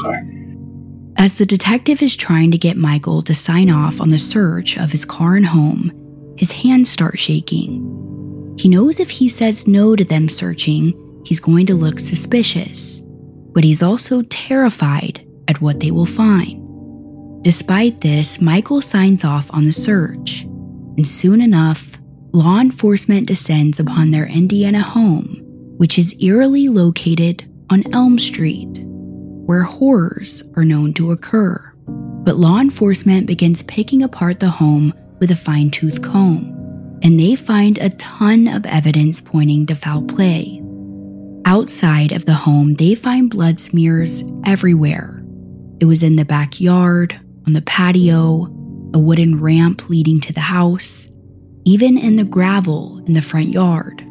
Okay. 0.00 1.22
As 1.24 1.38
the 1.38 1.46
detective 1.46 2.02
is 2.02 2.14
trying 2.14 2.50
to 2.50 2.58
get 2.58 2.76
Michael 2.76 3.22
to 3.22 3.34
sign 3.34 3.70
off 3.70 4.02
on 4.02 4.10
the 4.10 4.18
search 4.18 4.76
of 4.76 4.92
his 4.92 5.06
car 5.06 5.34
and 5.34 5.46
home, 5.46 5.92
his 6.36 6.52
hands 6.52 6.90
start 6.90 7.18
shaking. 7.18 7.97
He 8.58 8.68
knows 8.68 8.98
if 8.98 9.08
he 9.08 9.28
says 9.28 9.68
no 9.68 9.94
to 9.94 10.04
them 10.04 10.28
searching, 10.28 11.22
he's 11.24 11.38
going 11.38 11.66
to 11.66 11.74
look 11.74 12.00
suspicious, 12.00 13.00
but 13.54 13.62
he's 13.62 13.82
also 13.82 14.22
terrified 14.22 15.24
at 15.46 15.60
what 15.60 15.78
they 15.78 15.92
will 15.92 16.06
find. 16.06 16.64
Despite 17.44 18.00
this, 18.00 18.40
Michael 18.40 18.82
signs 18.82 19.24
off 19.24 19.48
on 19.54 19.62
the 19.62 19.72
search, 19.72 20.42
and 20.42 21.06
soon 21.06 21.40
enough, 21.40 21.96
law 22.32 22.58
enforcement 22.58 23.28
descends 23.28 23.78
upon 23.78 24.10
their 24.10 24.26
Indiana 24.26 24.80
home, 24.80 25.36
which 25.78 25.96
is 25.96 26.20
eerily 26.20 26.68
located 26.68 27.48
on 27.70 27.84
Elm 27.94 28.18
Street, 28.18 28.82
where 29.46 29.62
horrors 29.62 30.42
are 30.56 30.64
known 30.64 30.92
to 30.94 31.12
occur. 31.12 31.72
But 32.24 32.36
law 32.36 32.58
enforcement 32.58 33.28
begins 33.28 33.62
picking 33.62 34.02
apart 34.02 34.40
the 34.40 34.50
home 34.50 34.92
with 35.20 35.30
a 35.30 35.36
fine 35.36 35.70
tooth 35.70 36.02
comb, 36.02 36.57
and 37.02 37.18
they 37.18 37.36
find 37.36 37.78
a 37.78 37.90
ton 37.90 38.48
of 38.48 38.66
evidence 38.66 39.20
pointing 39.20 39.66
to 39.66 39.74
foul 39.74 40.02
play. 40.02 40.62
Outside 41.44 42.12
of 42.12 42.24
the 42.24 42.34
home, 42.34 42.74
they 42.74 42.94
find 42.94 43.30
blood 43.30 43.60
smears 43.60 44.22
everywhere. 44.44 45.24
It 45.80 45.84
was 45.84 46.02
in 46.02 46.16
the 46.16 46.24
backyard, 46.24 47.18
on 47.46 47.52
the 47.52 47.62
patio, 47.62 48.46
a 48.94 48.98
wooden 48.98 49.40
ramp 49.40 49.88
leading 49.88 50.20
to 50.20 50.32
the 50.32 50.40
house, 50.40 51.08
even 51.64 51.98
in 51.98 52.16
the 52.16 52.24
gravel 52.24 52.98
in 53.06 53.12
the 53.12 53.22
front 53.22 53.48
yard. 53.48 54.04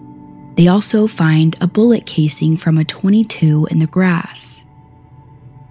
They 0.56 0.68
also 0.68 1.08
find 1.08 1.56
a 1.62 1.68
bullet 1.68 2.06
casing 2.06 2.58
from 2.58 2.78
a 2.78 2.86
22 2.86 3.68
in 3.70 3.80
the 3.80 3.88
grass. 3.88 4.64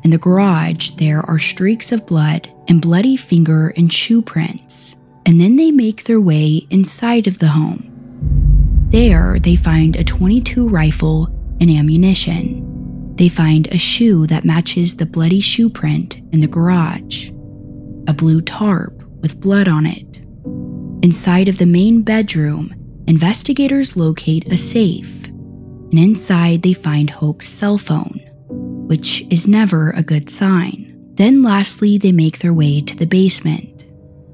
In 0.04 0.10
the 0.10 0.18
garage, 0.18 0.90
there 0.90 1.20
are 1.20 1.38
streaks 1.38 1.90
of 1.90 2.06
blood 2.06 2.52
and 2.68 2.82
bloody 2.82 3.16
finger 3.16 3.72
and 3.76 3.92
shoe 3.92 4.22
prints, 4.22 4.95
and 5.26 5.40
then 5.40 5.56
they 5.56 5.72
make 5.72 6.04
their 6.04 6.20
way 6.20 6.66
inside 6.70 7.26
of 7.26 7.40
the 7.40 7.48
home. 7.48 7.92
There, 8.90 9.38
they 9.40 9.56
find 9.56 9.96
a 9.96 10.04
22 10.04 10.68
rifle 10.68 11.26
and 11.60 11.68
ammunition. 11.68 12.62
They 13.16 13.28
find 13.28 13.66
a 13.66 13.78
shoe 13.78 14.26
that 14.28 14.44
matches 14.44 14.96
the 14.96 15.06
bloody 15.06 15.40
shoe 15.40 15.68
print 15.68 16.18
in 16.32 16.40
the 16.40 16.46
garage, 16.46 17.30
a 18.06 18.14
blue 18.14 18.40
tarp 18.40 19.02
with 19.20 19.40
blood 19.40 19.66
on 19.66 19.84
it. 19.84 20.18
Inside 21.04 21.48
of 21.48 21.58
the 21.58 21.66
main 21.66 22.02
bedroom, 22.02 22.72
investigators 23.08 23.96
locate 23.96 24.52
a 24.52 24.56
safe, 24.56 25.26
and 25.26 25.98
inside 25.98 26.62
they 26.62 26.72
find 26.72 27.10
Hope's 27.10 27.48
cell 27.48 27.78
phone, 27.78 28.20
which 28.86 29.22
is 29.30 29.48
never 29.48 29.90
a 29.90 30.02
good 30.02 30.30
sign. 30.30 30.92
Then, 31.14 31.42
lastly, 31.42 31.98
they 31.98 32.12
make 32.12 32.38
their 32.38 32.54
way 32.54 32.80
to 32.82 32.96
the 32.96 33.06
basement. 33.06 33.75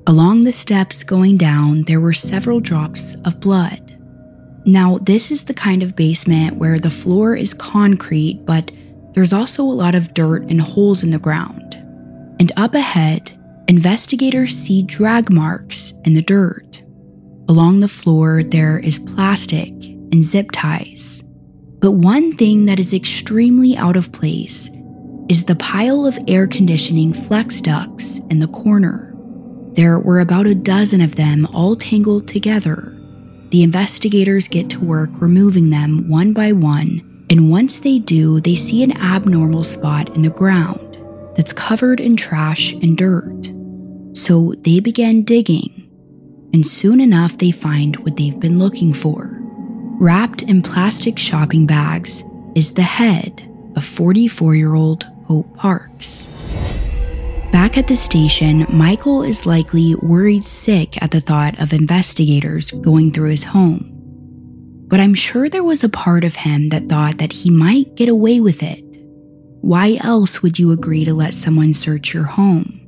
Along 0.07 0.43
the 0.43 0.53
steps 0.53 1.05
going 1.05 1.37
down, 1.37 1.83
there 1.83 2.01
were 2.01 2.13
several 2.13 2.59
drops 2.59 3.15
of 3.25 3.39
blood. 3.39 3.97
Now, 4.65 4.99
this 4.99 5.31
is 5.31 5.45
the 5.45 5.55
kind 5.55 5.83
of 5.83 5.95
basement 5.95 6.57
where 6.57 6.81
the 6.81 6.91
floor 6.91 7.37
is 7.37 7.55
concrete, 7.55 8.45
but 8.45 8.73
there's 9.13 9.33
also 9.33 9.63
a 9.63 9.67
lot 9.67 9.95
of 9.95 10.13
dirt 10.13 10.43
and 10.45 10.61
holes 10.61 11.05
in 11.05 11.11
the 11.11 11.19
ground. 11.19 11.75
And 12.41 12.51
up 12.57 12.75
ahead, 12.75 13.31
investigators 13.69 14.57
see 14.57 14.83
drag 14.83 15.31
marks 15.31 15.93
in 16.05 16.15
the 16.15 16.23
dirt. 16.23 16.83
Along 17.49 17.81
the 17.81 17.89
floor, 17.89 18.43
there 18.43 18.79
is 18.79 18.99
plastic 18.99 19.71
and 19.71 20.25
zip 20.25 20.51
ties. 20.53 21.23
But 21.79 21.93
one 21.93 22.33
thing 22.33 22.67
that 22.67 22.81
is 22.81 22.95
extremely 22.95 23.77
out 23.77 23.97
of 23.97 24.13
place 24.13 24.69
is 25.29 25.45
the 25.45 25.57
pile 25.57 26.07
of 26.07 26.19
air 26.27 26.47
conditioning 26.47 27.13
flex 27.13 27.61
ducts 27.61 28.19
in 28.31 28.39
the 28.39 28.49
corner. 28.49 29.12
There 29.75 29.99
were 29.99 30.21
about 30.21 30.47
a 30.47 30.55
dozen 30.55 31.01
of 31.01 31.17
them 31.17 31.47
all 31.47 31.77
tangled 31.77 32.29
together. 32.29 32.99
The 33.49 33.63
investigators 33.63 34.49
get 34.49 34.69
to 34.71 34.85
work 34.85 35.11
removing 35.21 35.71
them 35.71 36.09
one 36.09 36.35
by 36.35 36.53
one, 36.53 37.27
and 37.31 37.51
once 37.51 37.79
they 37.79 37.99
do, 37.99 38.41
they 38.41 38.55
see 38.55 38.83
an 38.83 38.97
abnormal 38.99 39.65
spot 39.65 40.15
in 40.15 40.23
the 40.23 40.31
ground 40.31 40.99
that's 41.37 41.55
covered 41.55 42.01
in 42.01 42.17
trash 42.17 42.73
and 42.73 42.99
dirt. 42.99 43.51
So 44.13 44.55
they 44.59 44.81
begin 44.81 45.25
digging, 45.25 45.89
and 46.53 46.67
soon 46.67 47.01
enough, 47.01 47.39
they 47.39 47.51
find 47.51 47.97
what 48.01 48.17
they've 48.17 48.39
been 48.39 48.59
looking 48.59 48.93
for. 48.93 49.39
Wrapped 49.99 50.43
in 50.43 50.61
plastic 50.61 51.19
shopping 51.19 51.65
bags 51.65 52.25
is 52.55 52.75
the 52.75 52.83
head 52.83 53.49
of 53.75 53.85
44 53.85 54.55
year 54.55 54.75
old 54.75 55.05
Hope 55.25 55.57
Parks. 55.57 56.27
Back 57.53 57.77
at 57.77 57.87
the 57.87 57.97
station, 57.97 58.65
Michael 58.73 59.23
is 59.23 59.45
likely 59.45 59.95
worried 59.97 60.43
sick 60.43 61.01
at 61.03 61.11
the 61.11 61.21
thought 61.21 61.61
of 61.61 61.75
investigators 61.75 62.71
going 62.71 63.13
through 63.13 63.29
his 63.29 63.45
home. 63.45 63.91
But 64.89 65.01
I'm 65.01 65.13
sure 65.13 65.51
there 65.51 65.63
was 65.63 65.85
a 65.85 65.91
part 65.91 66.25
of 66.25 66.35
him 66.35 66.71
that 66.71 66.89
thought 66.89 67.19
that 67.19 67.31
he 67.31 67.51
might 67.51 67.95
get 67.95 68.09
away 68.09 68.41
with 68.41 68.63
it. 68.63 68.83
Why 69.61 69.99
else 70.03 70.41
would 70.41 70.59
you 70.59 70.73
agree 70.73 71.05
to 71.05 71.13
let 71.13 71.35
someone 71.35 71.75
search 71.75 72.15
your 72.15 72.25
home? 72.25 72.81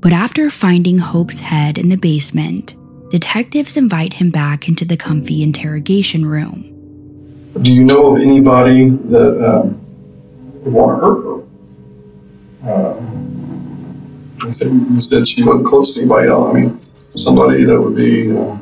But 0.00 0.12
after 0.12 0.50
finding 0.50 0.98
Hope's 0.98 1.38
head 1.38 1.78
in 1.78 1.88
the 1.88 1.96
basement, 1.96 2.76
detectives 3.10 3.78
invite 3.78 4.12
him 4.12 4.28
back 4.28 4.68
into 4.68 4.84
the 4.84 4.98
comfy 4.98 5.42
interrogation 5.42 6.26
room. 6.26 6.68
Do 7.62 7.72
you 7.72 7.84
know 7.84 8.14
of 8.14 8.22
anybody 8.22 8.90
that 8.90 9.50
um, 9.50 9.80
would 10.62 10.74
want 10.74 11.00
to 11.00 11.06
hurt 11.06 11.22
her? 11.24 12.70
Uh, 12.70 13.31
you 14.44 14.54
said, 14.54 14.72
you 14.72 15.00
said 15.00 15.28
she 15.28 15.42
wasn't 15.42 15.66
close 15.66 15.92
to 15.94 16.00
anybody 16.00 16.28
else. 16.28 16.50
I 16.54 16.58
mean, 16.60 16.80
somebody 17.16 17.64
that 17.64 17.80
would 17.80 17.96
be. 17.96 18.30
Uh, 18.30 18.56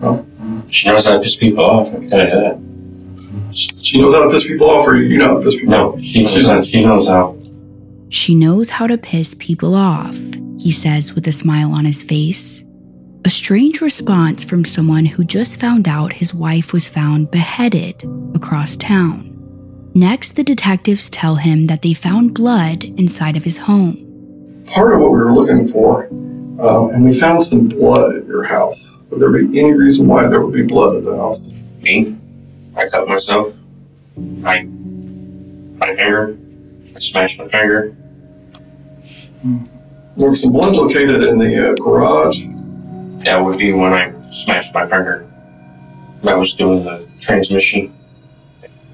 well, 0.00 0.26
She 0.70 0.88
knows 0.88 1.04
how 1.04 1.14
to 1.16 1.20
piss 1.22 1.36
people 1.36 1.64
off. 1.64 1.88
I 1.88 1.90
can 1.92 2.10
tell 2.10 2.26
you 2.26 2.34
that. 2.34 3.54
she 3.82 4.00
knows 4.00 4.14
how 4.14 4.24
to 4.24 4.30
piss 4.30 4.44
people 4.44 4.68
off, 4.70 4.86
or 4.86 4.96
you 4.96 5.18
know 5.18 5.28
how 5.28 5.38
to 5.38 5.44
piss 5.44 5.54
people 5.54 5.70
No, 5.70 5.92
off. 5.94 6.00
she 6.00 6.22
knows 6.24 6.46
how. 6.46 6.62
She 6.62 6.84
knows 6.84 7.06
how. 7.06 7.36
She 8.10 8.34
knows 8.34 8.70
how 8.70 8.86
to 8.86 8.96
piss 8.98 9.34
people 9.38 9.74
off, 9.74 10.16
he 10.58 10.70
says 10.70 11.14
with 11.14 11.26
a 11.26 11.32
smile 11.32 11.72
on 11.72 11.84
his 11.84 12.02
face. 12.02 12.62
A 13.26 13.30
strange 13.30 13.80
response 13.80 14.44
from 14.44 14.64
someone 14.64 15.06
who 15.06 15.24
just 15.24 15.58
found 15.58 15.88
out 15.88 16.12
his 16.12 16.34
wife 16.34 16.72
was 16.74 16.88
found 16.88 17.30
beheaded 17.30 18.04
across 18.34 18.76
town. 18.76 19.30
Next, 19.94 20.32
the 20.32 20.44
detectives 20.44 21.08
tell 21.08 21.36
him 21.36 21.66
that 21.68 21.80
they 21.82 21.94
found 21.94 22.34
blood 22.34 22.84
inside 22.84 23.36
of 23.36 23.44
his 23.44 23.56
home. 23.56 24.03
Part 24.66 24.94
of 24.94 25.00
what 25.00 25.12
we 25.12 25.18
were 25.18 25.34
looking 25.34 25.70
for, 25.72 26.06
um, 26.06 26.90
and 26.90 27.04
we 27.04 27.18
found 27.20 27.44
some 27.44 27.68
blood 27.68 28.16
at 28.16 28.26
your 28.26 28.42
house. 28.42 28.90
Would 29.10 29.20
there 29.20 29.30
be 29.30 29.58
any 29.58 29.72
reason 29.72 30.06
why 30.06 30.26
there 30.26 30.40
would 30.40 30.54
be 30.54 30.62
blood 30.62 30.96
at 30.96 31.04
the 31.04 31.16
house? 31.16 31.50
Me, 31.82 32.16
I 32.76 32.88
cut 32.88 33.06
myself. 33.06 33.54
I, 34.44 34.62
my 34.64 35.94
finger, 35.94 36.36
I 36.96 36.98
smashed 36.98 37.38
my 37.38 37.48
finger. 37.48 37.94
There 40.16 40.30
was 40.30 40.40
some 40.40 40.52
blood 40.52 40.74
located 40.74 41.22
in 41.22 41.38
the 41.38 41.70
uh, 41.70 41.74
garage. 41.74 42.40
That 43.24 43.38
would 43.44 43.58
be 43.58 43.72
when 43.72 43.92
I 43.92 44.12
smashed 44.32 44.72
my 44.72 44.88
finger. 44.88 45.30
I 46.24 46.34
was 46.34 46.54
doing 46.54 46.84
the 46.84 47.06
transmission. 47.20 47.94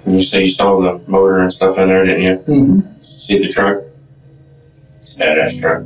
And 0.05 0.21
you 0.21 0.27
say 0.27 0.47
you 0.47 0.55
saw 0.55 0.81
the 0.81 0.99
motor 1.09 1.41
and 1.41 1.53
stuff 1.53 1.79
in 1.79 1.89
there, 1.89 2.05
didn't 2.05 2.23
you? 2.23 2.37
Mm-hmm. 2.53 2.81
See 3.27 3.39
the 3.39 3.53
truck? 3.53 3.85
Badass 5.21 5.61
truck. 5.61 5.85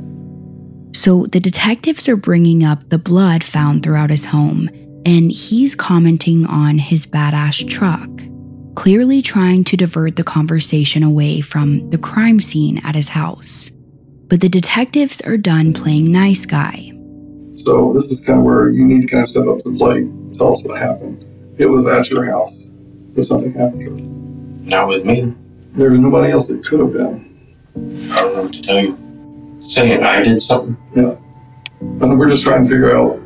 So 0.95 1.25
the 1.27 1.39
detectives 1.41 2.07
are 2.07 2.15
bringing 2.15 2.63
up 2.63 2.89
the 2.89 2.97
blood 2.97 3.43
found 3.43 3.83
throughout 3.83 4.09
his 4.09 4.25
home, 4.25 4.69
and 5.05 5.31
he's 5.31 5.75
commenting 5.75 6.47
on 6.47 6.77
his 6.77 7.05
badass 7.05 7.67
truck, 7.69 8.09
clearly 8.75 9.21
trying 9.21 9.63
to 9.65 9.77
divert 9.77 10.15
the 10.15 10.23
conversation 10.23 11.03
away 11.03 11.41
from 11.41 11.87
the 11.89 11.97
crime 11.97 12.39
scene 12.39 12.79
at 12.85 12.95
his 12.95 13.09
house. 13.09 13.69
But 14.29 14.41
the 14.41 14.49
detectives 14.49 15.21
are 15.21 15.37
done 15.37 15.73
playing 15.73 16.11
nice 16.11 16.45
guy. 16.45 16.91
So 17.57 17.93
this 17.93 18.05
is 18.05 18.21
kind 18.21 18.39
of 18.39 18.45
where 18.45 18.69
you 18.69 18.85
need 18.85 19.01
to 19.01 19.07
kind 19.07 19.21
of 19.21 19.29
step 19.29 19.45
up 19.47 19.59
to 19.59 19.71
the 19.71 19.77
plate. 19.77 20.07
Tell 20.37 20.53
us 20.53 20.63
what 20.63 20.79
happened. 20.79 21.23
it 21.57 21.67
was 21.67 21.85
at 21.85 22.09
your 22.09 22.25
house 22.25 22.53
that 23.15 23.23
something 23.25 23.53
happened 23.53 23.81
to 23.81 23.89
her. 23.91 24.09
Not 24.69 24.87
with 24.87 25.05
me. 25.05 25.33
There's 25.75 25.99
nobody 25.99 26.31
else 26.31 26.47
that 26.47 26.65
could 26.65 26.79
have 26.79 26.93
been. 26.93 28.09
I 28.11 28.21
don't 28.21 28.35
know 28.35 28.43
what 28.43 28.53
to 28.53 28.61
tell 28.61 28.81
you. 28.81 29.04
Saying 29.67 30.03
I 30.03 30.23
did 30.23 30.41
something. 30.43 30.77
Yeah. 30.95 31.15
And 31.81 32.19
we're 32.19 32.29
just 32.29 32.43
trying 32.43 32.63
to 32.63 32.69
figure 32.69 32.95
out. 32.95 33.19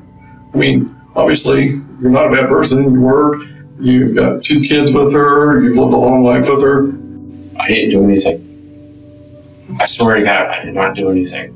I 0.54 0.58
mean, 0.58 0.96
obviously, 1.16 1.82
you're 2.02 2.10
not 2.10 2.32
a 2.32 2.36
bad 2.36 2.48
person. 2.50 2.84
You 2.84 3.02
work. 3.02 3.42
You've 3.80 4.16
got 4.16 4.44
two 4.44 4.62
kids 4.62 4.92
with 4.92 5.14
her. 5.14 5.64
You've 5.64 5.78
lived 5.78 5.94
a 5.94 5.98
long 5.98 6.24
life 6.24 6.48
with 6.48 6.62
her. 6.62 6.88
I 7.60 7.68
didn't 7.68 7.92
do 7.92 8.04
anything. 8.04 8.46
I 9.80 9.88
swear 9.88 10.18
to 10.18 10.24
God, 10.24 10.48
I 10.48 10.66
did 10.66 10.74
not 10.74 10.96
do 10.96 11.10
anything. 11.12 11.56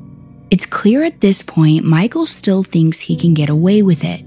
It's 0.52 0.65
clear 0.65 1.04
at 1.04 1.22
this 1.22 1.41
point 1.41 1.84
Michael 1.84 2.28
still 2.28 2.63
thinks 2.63 3.00
he 3.00 3.15
can 3.15 3.34
get 3.34 3.50
away 3.50 3.82
with 3.82 4.04
it. 4.04 4.24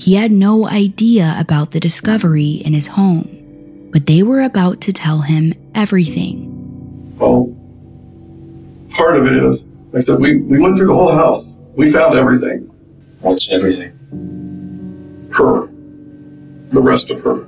He 0.00 0.14
had 0.14 0.30
no 0.30 0.66
idea 0.68 1.34
about 1.38 1.72
the 1.72 1.80
discovery 1.80 2.62
in 2.64 2.72
his 2.72 2.86
home, 2.86 3.88
but 3.92 4.06
they 4.06 4.22
were 4.22 4.42
about 4.42 4.80
to 4.82 4.92
tell 4.92 5.20
him 5.20 5.52
everything. 5.74 6.48
Well, 7.18 7.54
part 8.92 9.16
of 9.16 9.26
it 9.26 9.36
is, 9.36 9.64
like 9.92 9.96
I 9.96 10.00
said, 10.00 10.20
we, 10.20 10.36
we 10.36 10.58
went 10.58 10.76
through 10.76 10.88
the 10.88 10.94
whole 10.94 11.12
house. 11.12 11.44
We 11.74 11.90
found 11.90 12.18
everything. 12.18 12.70
What's 13.20 13.48
everything? 13.50 13.92
Her. 15.32 15.68
The 16.72 16.80
rest 16.80 17.10
of 17.10 17.20
her. 17.22 17.46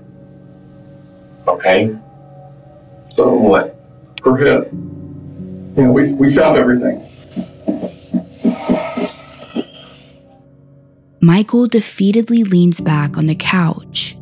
Okay. 1.47 1.97
So 3.15 3.35
what? 3.35 3.79
Her 4.25 4.37
head. 4.37 4.71
You 4.73 5.85
know, 5.85 5.91
we, 5.91 6.13
we 6.13 6.35
found 6.35 6.57
everything. 6.57 7.01
Michael 11.21 11.67
defeatedly 11.67 12.49
leans 12.49 12.81
back 12.81 13.17
on 13.17 13.27
the 13.27 13.35
couch. 13.35 14.17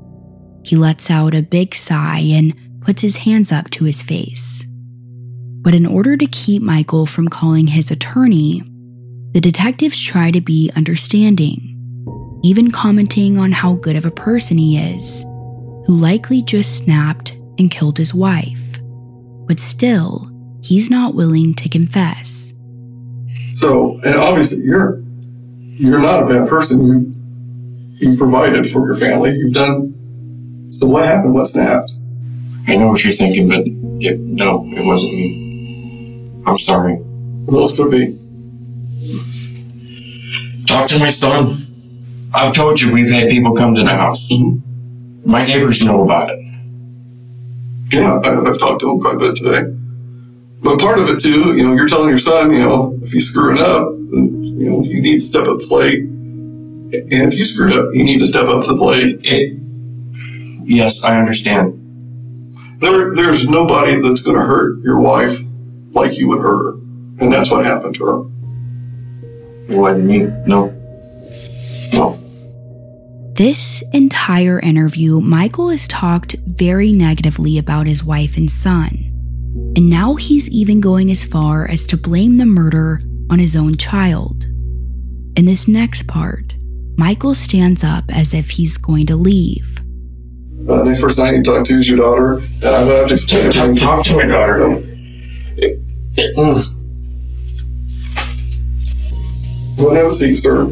He 0.64 0.76
lets 0.76 1.10
out 1.10 1.34
a 1.34 1.42
big 1.42 1.74
sigh 1.74 2.20
and 2.20 2.54
puts 2.80 3.02
his 3.02 3.16
hands 3.16 3.50
up 3.50 3.70
to 3.70 3.84
his 3.84 4.02
face. 4.02 4.64
But 5.62 5.74
in 5.74 5.86
order 5.86 6.16
to 6.16 6.26
keep 6.26 6.60
Michael 6.60 7.06
from 7.06 7.28
calling 7.28 7.68
his 7.68 7.92
attorney, 7.92 8.62
the 9.32 9.40
detectives 9.40 10.02
try 10.02 10.32
to 10.32 10.40
be 10.40 10.70
understanding, 10.76 12.40
even 12.42 12.72
commenting 12.72 13.38
on 13.38 13.52
how 13.52 13.74
good 13.74 13.94
of 13.94 14.04
a 14.04 14.10
person 14.10 14.58
he 14.58 14.76
is, 14.76 15.22
who 15.86 15.94
likely 15.94 16.42
just 16.42 16.78
snapped 16.78 17.38
and 17.58 17.70
killed 17.70 17.96
his 17.96 18.12
wife. 18.12 18.78
But 19.46 19.60
still, 19.60 20.30
he's 20.62 20.90
not 20.90 21.14
willing 21.14 21.54
to 21.54 21.68
confess. 21.68 22.52
So, 23.54 24.00
and 24.04 24.16
obviously, 24.16 24.58
you're 24.58 25.00
you're 25.78 26.00
not 26.00 26.24
a 26.24 26.26
bad 26.26 26.48
person. 26.48 26.84
You 28.00 28.10
you 28.10 28.16
provided 28.16 28.68
for 28.70 28.84
your 28.84 28.96
family. 28.96 29.36
You've 29.36 29.54
done. 29.54 29.94
So 30.72 30.88
what 30.88 31.04
happened? 31.04 31.34
What 31.34 31.48
snapped? 31.48 31.92
I 32.66 32.74
know 32.74 32.88
what 32.88 33.04
you're 33.04 33.12
thinking, 33.12 33.48
but 33.48 33.60
it, 34.04 34.18
no, 34.18 34.64
it 34.66 34.84
wasn't 34.84 35.12
me. 35.12 35.41
I'm 36.46 36.58
sorry. 36.58 36.96
Who 36.96 37.60
else 37.60 37.76
could 37.76 37.90
be? 37.90 38.18
Talk 40.66 40.88
to 40.88 40.98
my 40.98 41.10
son. 41.10 42.30
I've 42.34 42.54
told 42.54 42.80
you 42.80 42.92
we've 42.92 43.10
had 43.10 43.28
people 43.28 43.54
come 43.54 43.74
to 43.74 43.82
the 43.82 43.90
house. 43.90 44.26
Mm-hmm. 44.30 45.30
My 45.30 45.44
neighbors 45.46 45.84
know 45.84 46.02
about 46.02 46.30
it. 46.30 46.38
Yeah, 47.92 48.14
I, 48.14 48.50
I've 48.50 48.58
talked 48.58 48.80
to 48.80 48.90
him 48.90 49.00
quite 49.00 49.16
a 49.16 49.18
bit 49.18 49.36
today. 49.36 49.62
But 50.62 50.78
part 50.78 50.98
of 50.98 51.08
it 51.08 51.20
too, 51.20 51.54
you 51.56 51.64
know, 51.66 51.74
you're 51.74 51.88
telling 51.88 52.08
your 52.08 52.18
son, 52.18 52.52
you 52.52 52.60
know, 52.60 52.98
if 53.02 53.12
he's 53.12 53.26
screwing 53.26 53.58
up, 53.58 53.88
you 53.92 54.70
know, 54.70 54.82
you 54.82 55.02
need 55.02 55.20
to 55.20 55.26
step 55.26 55.46
up 55.46 55.58
to 55.58 55.64
the 55.64 55.68
plate. 55.68 56.00
And 56.00 57.12
if 57.12 57.34
you 57.34 57.44
screwed 57.44 57.72
up, 57.72 57.86
you 57.92 58.04
need 58.04 58.18
to 58.20 58.26
step 58.26 58.46
up 58.46 58.64
to 58.64 58.72
the 58.72 58.78
plate. 58.78 59.20
It, 59.22 59.58
yes, 60.64 61.00
I 61.02 61.18
understand. 61.18 61.78
There, 62.80 63.14
there's 63.14 63.46
nobody 63.46 64.00
that's 64.00 64.20
going 64.22 64.38
to 64.38 64.44
hurt 64.44 64.82
your 64.82 64.98
wife 64.98 65.38
like 65.94 66.16
you 66.16 66.28
would 66.28 66.40
hurt 66.40 66.62
her, 66.62 66.72
and 67.20 67.32
that's 67.32 67.50
what 67.50 67.64
happened 67.64 67.94
to 67.96 68.04
her. 68.04 69.72
It 69.72 69.76
wasn't 69.76 70.04
me. 70.04 70.26
No. 70.46 70.68
No. 71.92 72.18
This 73.34 73.82
entire 73.92 74.60
interview, 74.60 75.20
Michael 75.20 75.70
has 75.70 75.88
talked 75.88 76.36
very 76.46 76.92
negatively 76.92 77.58
about 77.58 77.86
his 77.86 78.04
wife 78.04 78.36
and 78.36 78.50
son. 78.50 78.90
And 79.76 79.88
now 79.88 80.16
he's 80.16 80.48
even 80.50 80.80
going 80.80 81.10
as 81.10 81.24
far 81.24 81.66
as 81.66 81.86
to 81.88 81.96
blame 81.96 82.36
the 82.36 82.46
murder 82.46 83.00
on 83.30 83.38
his 83.38 83.56
own 83.56 83.76
child. 83.76 84.44
In 85.36 85.46
this 85.46 85.66
next 85.66 86.06
part, 86.06 86.54
Michael 86.98 87.34
stands 87.34 87.82
up 87.82 88.04
as 88.10 88.34
if 88.34 88.50
he's 88.50 88.76
going 88.76 89.06
to 89.06 89.16
leave. 89.16 89.78
Uh, 90.68 90.82
next 90.82 91.00
person 91.00 91.24
I 91.24 91.30
need 91.30 91.44
to 91.44 91.50
talk 91.50 91.66
to 91.66 91.78
is 91.78 91.88
your 91.88 91.98
daughter, 91.98 92.34
and 92.34 92.64
I'm 92.64 92.86
going 92.86 92.88
to 92.88 92.96
have 92.96 93.08
to 93.08 93.14
explain 93.14 93.50
Talk, 93.50 93.76
talk 93.76 94.04
to 94.06 94.16
my 94.16 94.26
daughter. 94.26 94.91
It, 96.16 96.30
it, 96.30 96.36
mm. 96.36 96.78
We'll 99.78 99.94
have 99.94 100.06
a 100.06 100.14
seat, 100.14 100.36
sir. 100.36 100.66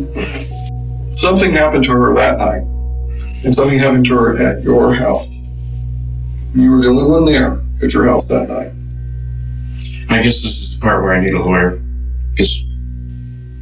Something 1.17 1.53
happened 1.53 1.85
to 1.85 1.93
her 1.93 2.15
that 2.15 2.39
night, 2.39 2.63
and 3.45 3.55
something 3.55 3.79
happened 3.79 4.05
to 4.07 4.15
her 4.15 4.39
at 4.39 4.63
your 4.63 4.95
house. 4.95 5.27
You 6.55 6.71
were 6.73 6.83
the 6.83 6.89
only 6.89 7.05
one 7.05 7.25
there 7.25 7.61
at 7.83 7.93
your 7.93 8.05
house 8.05 8.27
that 8.27 8.49
night. 8.49 8.73
I 10.11 10.23
guess 10.23 10.43
this 10.43 10.53
is 10.53 10.75
the 10.75 10.81
part 10.81 11.03
where 11.03 11.13
I 11.13 11.21
need 11.21 11.35
a 11.35 11.39
lawyer. 11.39 11.81
Because 12.33 12.61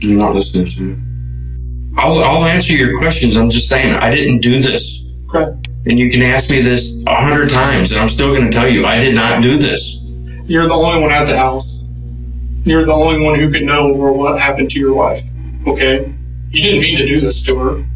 you're 0.00 0.18
not 0.18 0.34
listening 0.34 0.66
to 0.72 0.80
me. 0.80 1.04
I'll, 1.98 2.22
I'll 2.22 2.44
answer 2.44 2.72
your 2.74 2.98
questions. 2.98 3.36
I'm 3.36 3.50
just 3.50 3.68
saying, 3.68 3.94
I 3.94 4.14
didn't 4.14 4.40
do 4.40 4.60
this. 4.60 5.02
Okay. 5.34 5.52
And 5.86 5.98
you 5.98 6.10
can 6.10 6.22
ask 6.22 6.48
me 6.50 6.62
this 6.62 6.92
a 7.06 7.14
hundred 7.14 7.50
times, 7.50 7.90
and 7.90 8.00
I'm 8.00 8.08
still 8.08 8.34
going 8.34 8.44
to 8.44 8.50
tell 8.50 8.68
you, 8.68 8.86
I 8.86 8.98
did 8.98 9.14
not 9.14 9.42
do 9.42 9.58
this. 9.58 9.97
You're 10.48 10.66
the 10.66 10.74
only 10.74 11.00
one 11.02 11.12
at 11.12 11.26
the 11.26 11.36
house. 11.36 11.82
You're 12.64 12.86
the 12.86 12.92
only 12.92 13.20
one 13.20 13.38
who 13.38 13.52
can 13.52 13.66
know 13.66 13.88
what 13.88 14.40
happened 14.40 14.70
to 14.70 14.78
your 14.78 14.94
wife. 14.94 15.22
Okay? 15.66 16.12
You 16.50 16.62
didn't 16.62 16.80
mean 16.80 16.96
to 16.96 17.06
do 17.06 17.20
this 17.20 17.42
to 17.42 17.58
her. 17.58 17.86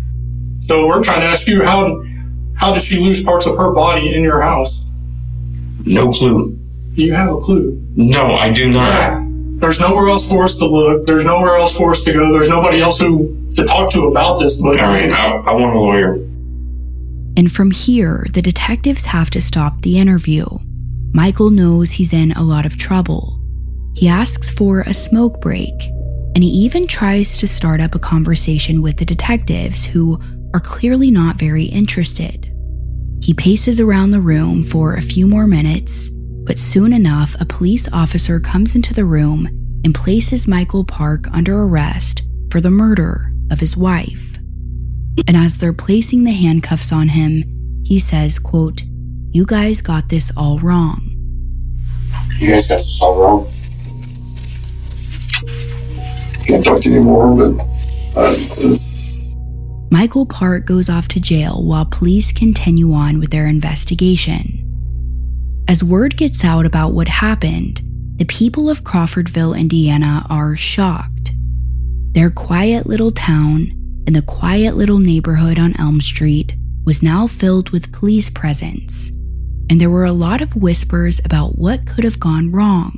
So 0.66 0.86
we're 0.86 1.02
trying 1.02 1.22
to 1.22 1.26
ask 1.26 1.46
you 1.46 1.64
how 1.64 2.04
how 2.54 2.74
did 2.74 2.82
she 2.82 3.00
lose 3.00 3.22
parts 3.22 3.46
of 3.46 3.56
her 3.56 3.72
body 3.72 4.14
in 4.14 4.22
your 4.22 4.40
house? 4.42 4.82
No 5.84 6.12
clue. 6.12 6.56
Do 6.94 7.02
you 7.02 7.14
have 7.14 7.34
a 7.34 7.40
clue? 7.40 7.82
No, 7.96 8.34
I 8.34 8.50
do 8.50 8.70
not. 8.70 8.88
Yeah. 8.88 9.26
There's 9.56 9.80
nowhere 9.80 10.08
else 10.08 10.26
for 10.26 10.44
us 10.44 10.54
to 10.56 10.66
look. 10.66 11.06
There's 11.06 11.24
nowhere 11.24 11.56
else 11.56 11.74
for 11.74 11.90
us 11.90 12.02
to 12.02 12.12
go. 12.12 12.32
There's 12.32 12.48
nobody 12.48 12.82
else 12.82 12.98
who 12.98 13.54
to 13.56 13.64
talk 13.64 13.90
to 13.92 14.08
about 14.08 14.38
this. 14.38 14.56
But 14.56 14.78
All 14.78 14.88
right, 14.88 15.10
I, 15.10 15.36
I 15.36 15.52
want 15.52 15.74
a 15.74 15.78
lawyer. 15.78 16.14
And 17.34 17.50
from 17.50 17.70
here, 17.70 18.26
the 18.32 18.42
detectives 18.42 19.06
have 19.06 19.30
to 19.30 19.40
stop 19.40 19.80
the 19.80 19.98
interview. 19.98 20.44
Michael 21.14 21.51
knows 21.51 21.90
he's 21.90 22.12
in 22.12 22.33
a 22.33 22.42
lot 22.42 22.64
of 22.64 22.79
trouble. 22.79 23.38
He 23.94 24.09
asks 24.09 24.51
for 24.51 24.81
a 24.81 24.94
smoke 24.94 25.40
break, 25.42 25.75
and 26.35 26.42
he 26.42 26.48
even 26.48 26.87
tries 26.87 27.37
to 27.37 27.46
start 27.46 27.81
up 27.81 27.94
a 27.94 27.98
conversation 27.98 28.81
with 28.81 28.96
the 28.96 29.05
detectives 29.05 29.85
who 29.85 30.18
are 30.55 30.61
clearly 30.61 31.11
not 31.11 31.37
very 31.37 31.64
interested. 31.64 32.51
He 33.22 33.35
paces 33.35 33.79
around 33.79 34.11
the 34.11 34.20
room 34.20 34.62
for 34.62 34.94
a 34.94 35.03
few 35.03 35.27
more 35.27 35.46
minutes, 35.46 36.09
but 36.44 36.59
soon 36.59 36.92
enough, 36.94 37.38
a 37.40 37.46
police 37.46 37.88
officer 37.92 38.40
comes 38.40 38.75
into 38.75 38.94
the 38.94 39.05
room 39.05 39.46
and 39.85 39.94
places 39.94 40.48
Michael 40.48 40.85
Park 40.85 41.27
under 41.33 41.62
arrest 41.62 42.22
for 42.51 42.61
the 42.61 42.70
murder 42.70 43.33
of 43.51 43.61
his 43.61 43.77
wife. 43.77 44.38
And 45.29 45.37
as 45.37 45.59
they're 45.59 45.75
placing 45.75 46.25
the 46.25 46.33
handcuffs 46.33 46.90
on 46.90 47.09
him, 47.09 47.44
he 47.85 47.98
says, 47.98 48.38
quote, 48.38 48.83
You 49.32 49.46
guys 49.46 49.80
got 49.80 50.10
this 50.10 50.30
all 50.36 50.58
wrong. 50.58 51.08
You 52.38 52.48
guys 52.48 52.66
got 52.66 52.78
this 52.84 52.98
all 53.00 53.18
wrong. 53.18 53.52
Can't 56.46 56.62
talk 56.62 56.82
to 56.82 56.88
you 56.90 56.96
anymore, 56.96 57.34
but 57.34 57.66
uh, 58.14 58.76
Michael 59.90 60.26
Park 60.26 60.66
goes 60.66 60.90
off 60.90 61.08
to 61.08 61.20
jail 61.20 61.64
while 61.64 61.86
police 61.86 62.30
continue 62.30 62.92
on 62.92 63.20
with 63.20 63.30
their 63.30 63.46
investigation. 63.46 64.58
As 65.66 65.83
word 65.83 66.18
gets 66.18 66.44
out 66.44 66.66
about 66.66 66.92
what 66.92 67.08
happened, 67.08 67.80
the 68.16 68.26
people 68.26 68.68
of 68.68 68.85
Crawfordsville, 68.85 69.54
Indiana 69.54 70.26
are 70.28 70.56
shocked. 70.56 71.33
Their 72.12 72.28
quiet 72.30 72.85
little 72.87 73.12
town 73.12 73.70
and 74.06 74.14
the 74.14 74.20
quiet 74.20 74.76
little 74.76 74.98
neighborhood 74.98 75.58
on 75.58 75.78
Elm 75.80 76.02
Street 76.02 76.54
was 76.85 77.02
now 77.02 77.26
filled 77.26 77.70
with 77.70 77.92
police 77.92 78.28
presence, 78.28 79.10
and 79.73 79.81
there 79.81 79.88
were 79.88 80.04
a 80.04 80.12
lot 80.12 80.42
of 80.42 80.54
whispers 80.54 81.18
about 81.25 81.56
what 81.56 81.87
could 81.87 82.04
have 82.04 82.20
gone 82.20 82.52
wrong. 82.52 82.92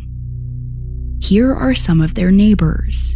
Here 1.22 1.54
are 1.54 1.72
some 1.72 2.00
of 2.00 2.16
their 2.16 2.32
neighbors. 2.32 3.14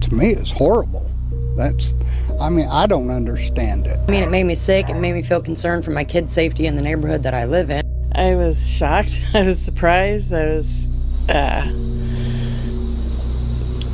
To 0.00 0.12
me, 0.12 0.30
it's 0.30 0.50
horrible. 0.50 1.08
That's, 1.56 1.94
I 2.40 2.50
mean, 2.50 2.66
I 2.68 2.88
don't 2.88 3.08
understand 3.08 3.86
it. 3.86 3.96
I 4.08 4.10
mean, 4.10 4.24
it 4.24 4.32
made 4.32 4.42
me 4.42 4.56
sick. 4.56 4.88
It 4.88 4.96
made 4.96 5.12
me 5.12 5.22
feel 5.22 5.40
concerned 5.40 5.84
for 5.84 5.92
my 5.92 6.02
kids' 6.02 6.32
safety 6.32 6.66
in 6.66 6.74
the 6.74 6.82
neighborhood 6.82 7.22
that 7.22 7.34
I 7.34 7.44
live 7.44 7.70
in. 7.70 7.82
I 8.16 8.34
was 8.34 8.68
shocked. 8.68 9.20
I 9.32 9.44
was 9.44 9.62
surprised. 9.62 10.32
I 10.32 10.46
was 10.46 11.30
uh, 11.30 11.62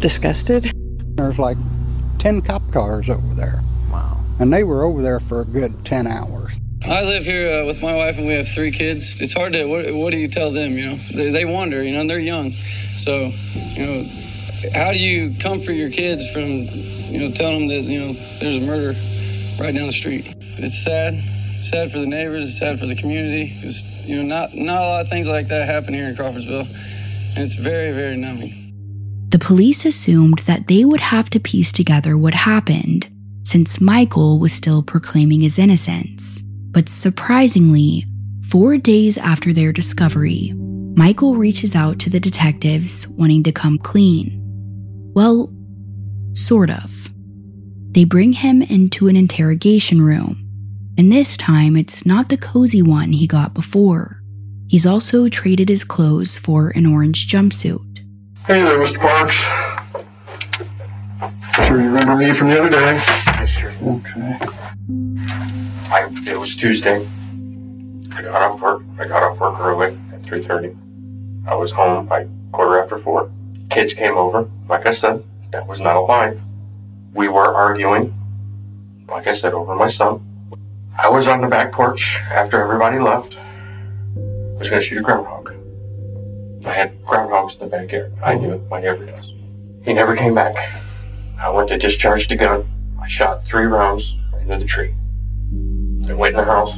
disgusted. 0.01 0.72
There's 1.14 1.39
like 1.39 1.59
10 2.20 2.41
cop 2.41 2.62
cars 2.72 3.11
over 3.11 3.34
there. 3.34 3.61
Wow. 3.93 4.24
And 4.41 4.51
they 4.51 4.64
were 4.64 4.82
over 4.82 5.03
there 5.03 5.20
for 5.20 5.43
a 5.43 5.45
good 5.45 5.84
10 5.84 6.07
hours. 6.07 6.57
I 6.91 7.05
live 7.05 7.26
here 7.26 7.53
uh, 7.53 7.66
with 7.66 7.82
my 7.82 7.95
wife 7.95 8.16
and 8.16 8.26
we 8.26 8.32
have 8.32 8.49
three 8.49 8.70
kids. 8.70 9.20
It's 9.20 9.34
hard 9.34 9.53
to, 9.53 9.66
what, 9.66 9.93
what 9.93 10.11
do 10.11 10.16
you 10.16 10.26
tell 10.26 10.51
them, 10.51 10.72
you 10.72 10.86
know? 10.86 10.95
They, 10.95 11.30
they 11.30 11.45
wonder, 11.45 11.82
you 11.82 11.93
know, 11.93 12.01
and 12.01 12.09
they're 12.09 12.18
young. 12.18 12.51
So, 12.97 13.30
you 13.74 13.84
know, 13.84 14.05
how 14.72 14.95
do 14.95 14.99
you 14.99 15.39
comfort 15.39 15.72
your 15.72 15.91
kids 15.91 16.30
from, 16.32 16.43
you 17.12 17.20
know, 17.20 17.30
telling 17.30 17.68
them 17.68 17.84
that, 17.84 17.93
you 17.93 18.01
know, 18.01 18.12
there's 18.41 18.62
a 18.62 18.66
murder 18.66 18.99
right 19.61 19.74
down 19.74 19.86
the 19.86 19.93
street? 19.93 20.34
It's 20.57 20.82
sad. 20.82 21.14
Sad 21.62 21.93
for 21.93 21.99
the 21.99 22.07
neighbors, 22.07 22.49
it's 22.49 22.59
sad 22.59 22.80
for 22.80 22.86
the 22.86 22.97
community. 22.97 23.53
Because, 23.55 24.09
you 24.09 24.16
know, 24.16 24.22
not, 24.22 24.55
not 24.55 24.80
a 24.80 24.86
lot 24.86 25.01
of 25.03 25.11
things 25.11 25.28
like 25.28 25.49
that 25.49 25.68
happen 25.68 25.93
here 25.93 26.09
in 26.09 26.16
Crawfordsville. 26.16 26.61
And 26.61 27.45
it's 27.45 27.57
very, 27.57 27.93
very 27.93 28.16
numbing. 28.16 28.55
The 29.28 29.39
police 29.39 29.84
assumed 29.84 30.39
that 30.47 30.68
they 30.68 30.86
would 30.86 31.01
have 31.01 31.28
to 31.30 31.39
piece 31.39 31.70
together 31.70 32.16
what 32.16 32.32
happened 32.32 33.11
since 33.43 33.78
Michael 33.78 34.39
was 34.39 34.55
still 34.55 34.82
proclaiming 34.82 35.41
his 35.41 35.59
innocence. 35.59 36.43
But 36.71 36.89
surprisingly, 36.89 38.05
four 38.51 38.77
days 38.77 39.19
after 39.19 39.53
their 39.53 39.73
discovery, 39.73 40.53
Michael 40.97 41.37
reaches 41.37 41.75
out 41.75 41.99
to 42.01 42.11
the 42.11 42.21
detectives 42.21 43.07
wanting 43.09 43.43
to 43.45 43.53
come 43.53 43.79
clean. 43.79 44.41
Well, 45.14 45.53
sort 46.35 46.71
of. 46.71 47.11
They 47.93 48.05
bring 48.05 48.33
him 48.33 48.62
into 48.62 49.09
an 49.09 49.16
interrogation 49.16 50.03
room, 50.03 50.37
and 50.99 51.11
this 51.11 51.37
time 51.37 51.77
it's 51.77 52.05
not 52.05 52.29
the 52.29 52.37
cozy 52.37 52.83
one 52.83 53.12
he 53.12 53.27
got 53.27 53.55
before. 53.55 54.23
He's 54.69 54.87
also 54.87 55.29
traded 55.29 55.69
his 55.69 55.85
clothes 55.85 56.37
for 56.37 56.69
an 56.71 56.85
orange 56.85 57.29
jumpsuit. 57.29 58.01
Hey 58.47 58.62
there, 58.62 58.79
Mr. 58.79 59.01
Parks. 59.01 59.35
Sure 61.57 61.81
you 61.81 61.89
remember 61.89 62.16
me 62.16 62.39
from 62.39 62.51
the 62.51 62.59
other 62.59 62.71
day? 62.71 63.01
Okay. 63.83 64.57
I, 65.91 66.05
it 66.26 66.36
was 66.36 66.55
Tuesday. 66.61 67.09
I 68.14 68.20
got 68.22 68.43
off 68.43 68.61
work. 68.61 68.82
I 69.01 69.09
got 69.09 69.22
off 69.22 69.39
work 69.39 69.59
early 69.59 69.97
at 70.12 70.20
3:30. 70.22 70.76
I 71.49 71.55
was 71.55 71.70
home 71.72 72.07
by 72.07 72.26
quarter 72.53 72.82
after 72.82 72.99
four. 72.99 73.30
Kids 73.70 73.95
came 73.95 74.18
over. 74.18 74.51
Like 74.68 74.86
I 74.86 75.01
said, 75.01 75.24
that 75.53 75.66
was 75.66 75.80
not 75.80 75.97
a 75.97 76.01
lie. 76.01 76.39
We 77.14 77.28
were 77.28 77.55
arguing. 77.55 78.14
Like 79.09 79.26
I 79.26 79.41
said, 79.41 79.55
over 79.55 79.74
my 79.74 79.91
son. 79.93 80.20
I 80.99 81.09
was 81.09 81.26
on 81.26 81.41
the 81.41 81.47
back 81.47 81.72
porch 81.72 82.01
after 82.30 82.62
everybody 82.62 82.99
left. 82.99 83.34
I 83.34 84.59
was 84.59 84.68
to 84.68 84.84
shoot 84.84 84.99
a 84.99 85.03
groundhog. 85.03 85.55
I 86.66 86.74
had 86.74 87.03
groundhogs 87.05 87.55
in 87.55 87.61
the 87.61 87.66
backyard. 87.66 88.12
I 88.22 88.34
knew 88.34 88.53
it. 88.53 88.68
My 88.68 88.80
neighbor 88.80 89.07
does. 89.07 89.24
He 89.84 89.95
never 89.95 90.14
came 90.16 90.34
back. 90.34 90.55
I 91.41 91.49
went 91.49 91.70
to 91.70 91.78
discharge 91.78 92.28
the 92.28 92.36
gun. 92.36 92.68
I 93.01 93.09
shot 93.09 93.43
three 93.49 93.64
rounds 93.64 94.05
into 94.39 94.59
the 94.59 94.66
tree. 94.66 94.95
I 96.09 96.14
went 96.14 96.34
in 96.34 96.40
the 96.40 96.44
house. 96.44 96.72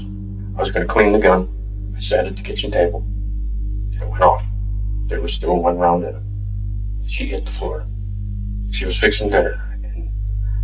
I 0.58 0.62
was 0.62 0.70
going 0.70 0.86
to 0.86 0.92
clean 0.92 1.12
the 1.12 1.18
gun. 1.18 1.48
I 1.96 2.00
sat 2.02 2.26
at 2.26 2.36
the 2.36 2.42
kitchen 2.42 2.70
table. 2.70 3.06
It 3.92 4.08
went 4.08 4.22
off. 4.22 4.42
There 5.08 5.20
was 5.20 5.32
still 5.32 5.60
one 5.60 5.78
round 5.78 6.04
in 6.04 6.14
it. 6.14 6.22
She 7.10 7.26
hit 7.26 7.44
the 7.44 7.52
floor. 7.52 7.86
She 8.72 8.84
was 8.84 8.98
fixing 8.98 9.30
dinner, 9.30 9.60
and 9.84 10.10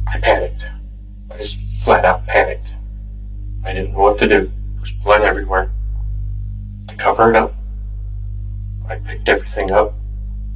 I 0.06 0.18
panicked. 0.18 0.62
I 1.30 1.38
just 1.38 1.56
flat 1.84 2.04
out 2.04 2.26
panicked. 2.26 2.66
I 3.64 3.72
didn't 3.72 3.92
know 3.92 4.00
what 4.00 4.18
to 4.18 4.28
do. 4.28 4.50
There 4.72 4.80
was 4.80 4.92
blood 5.02 5.22
everywhere. 5.22 5.70
I 6.88 6.94
covered 6.94 7.30
it 7.30 7.36
up, 7.36 7.52
I 8.88 8.96
picked 8.96 9.28
everything 9.28 9.72
up. 9.72 9.94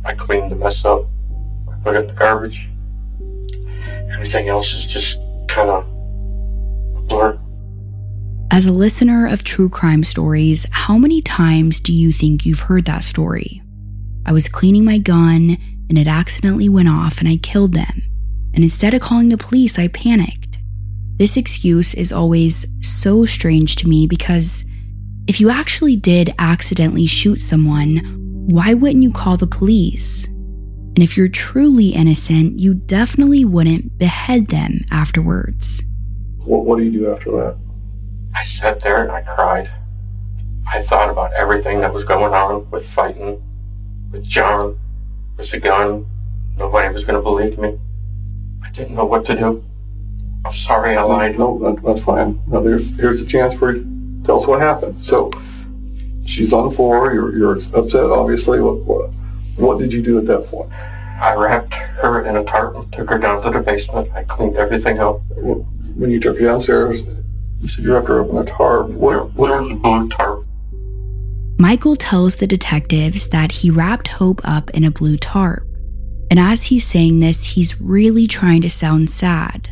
I 0.04 0.14
cleaned 0.14 0.52
the 0.52 0.56
mess 0.56 0.76
up. 0.84 1.04
I 1.68 1.74
put 1.82 1.96
it 1.96 2.02
in 2.02 2.06
the 2.06 2.12
garbage. 2.12 2.68
Everything 4.12 4.48
else 4.48 4.66
is 4.66 4.92
just 4.92 5.16
kind 5.48 5.68
of 5.68 5.84
a 6.96 7.00
blur. 7.02 7.38
As 8.52 8.66
a 8.66 8.72
listener 8.72 9.28
of 9.28 9.44
true 9.44 9.68
crime 9.68 10.02
stories, 10.02 10.66
how 10.72 10.98
many 10.98 11.22
times 11.22 11.78
do 11.78 11.94
you 11.94 12.10
think 12.10 12.44
you've 12.44 12.62
heard 12.62 12.84
that 12.86 13.04
story? 13.04 13.62
I 14.26 14.32
was 14.32 14.48
cleaning 14.48 14.84
my 14.84 14.98
gun 14.98 15.56
and 15.88 15.96
it 15.96 16.08
accidentally 16.08 16.68
went 16.68 16.88
off 16.88 17.20
and 17.20 17.28
I 17.28 17.36
killed 17.36 17.74
them. 17.74 18.02
And 18.52 18.64
instead 18.64 18.92
of 18.92 19.02
calling 19.02 19.28
the 19.28 19.38
police, 19.38 19.78
I 19.78 19.86
panicked. 19.86 20.58
This 21.16 21.36
excuse 21.36 21.94
is 21.94 22.12
always 22.12 22.66
so 22.80 23.24
strange 23.24 23.76
to 23.76 23.88
me 23.88 24.08
because 24.08 24.64
if 25.28 25.40
you 25.40 25.48
actually 25.48 25.94
did 25.94 26.34
accidentally 26.40 27.06
shoot 27.06 27.36
someone, 27.36 27.98
why 28.48 28.74
wouldn't 28.74 29.04
you 29.04 29.12
call 29.12 29.36
the 29.36 29.46
police? 29.46 30.26
And 30.26 30.98
if 30.98 31.16
you're 31.16 31.28
truly 31.28 31.90
innocent, 31.90 32.58
you 32.58 32.74
definitely 32.74 33.44
wouldn't 33.44 33.96
behead 33.96 34.48
them 34.48 34.80
afterwards. 34.90 35.84
What, 36.38 36.64
what 36.64 36.78
do 36.78 36.84
you 36.84 36.90
do 36.90 37.14
after 37.14 37.30
that? 37.30 37.69
I 38.34 38.44
sat 38.60 38.82
there 38.82 39.02
and 39.02 39.10
I 39.10 39.22
cried. 39.22 39.70
I 40.66 40.86
thought 40.88 41.10
about 41.10 41.32
everything 41.32 41.80
that 41.80 41.92
was 41.92 42.04
going 42.04 42.32
on 42.32 42.70
with 42.70 42.84
fighting, 42.94 43.42
with 44.12 44.24
John, 44.24 44.78
with 45.36 45.50
the 45.50 45.58
gun. 45.58 46.06
Nobody 46.56 46.92
was 46.94 47.04
going 47.04 47.16
to 47.16 47.22
believe 47.22 47.58
me. 47.58 47.78
I 48.62 48.70
didn't 48.70 48.94
know 48.94 49.04
what 49.04 49.26
to 49.26 49.36
do. 49.36 49.64
I'm 50.44 50.54
sorry 50.66 50.96
I 50.96 51.02
lied. 51.02 51.38
No, 51.38 51.58
that, 51.58 51.82
that's 51.84 52.04
fine. 52.04 52.40
Now 52.46 52.60
there's 52.60 52.82
here's 52.96 53.20
a 53.20 53.26
chance 53.26 53.58
for 53.58 53.74
you 53.74 53.82
to 53.82 54.26
tell 54.26 54.42
us 54.42 54.48
what 54.48 54.60
happened. 54.60 55.04
So 55.08 55.30
she's 56.24 56.52
on 56.52 56.70
the 56.70 56.76
floor. 56.76 57.12
You're 57.12 57.36
you're 57.36 57.58
upset, 57.74 58.10
obviously. 58.10 58.60
What 58.60 58.84
what, 58.84 59.10
what 59.56 59.78
did 59.78 59.92
you 59.92 60.02
do 60.02 60.18
at 60.18 60.26
that 60.26 60.46
point? 60.50 60.70
I 60.72 61.34
wrapped 61.34 61.74
her 61.74 62.24
in 62.26 62.36
a 62.36 62.44
tarp 62.44 62.76
and 62.76 62.90
took 62.92 63.10
her 63.10 63.18
down 63.18 63.42
to 63.42 63.50
the 63.50 63.62
basement. 63.62 64.10
I 64.14 64.24
cleaned 64.24 64.56
everything 64.56 64.98
up. 65.00 65.20
When 65.36 66.10
you 66.10 66.20
took 66.20 66.38
her 66.38 66.46
downstairs, 66.46 67.02
said 67.68 67.84
you 67.84 67.92
her 67.92 68.22
up 68.22 68.30
in 68.30 68.38
a 68.38 68.44
tarp. 68.44 68.88
What 68.90 69.34
what 69.34 69.50
was 69.50 69.72
a 69.72 69.74
blue 69.74 70.08
tarp. 70.10 70.46
Michael 71.58 71.96
tells 71.96 72.36
the 72.36 72.46
detectives 72.46 73.28
that 73.28 73.52
he 73.52 73.70
wrapped 73.70 74.08
Hope 74.08 74.40
up 74.44 74.70
in 74.70 74.84
a 74.84 74.90
blue 74.90 75.18
tarp. 75.18 75.66
And 76.30 76.38
as 76.38 76.62
he's 76.62 76.86
saying 76.86 77.20
this, 77.20 77.44
he's 77.44 77.80
really 77.80 78.26
trying 78.26 78.62
to 78.62 78.70
sound 78.70 79.10
sad. 79.10 79.68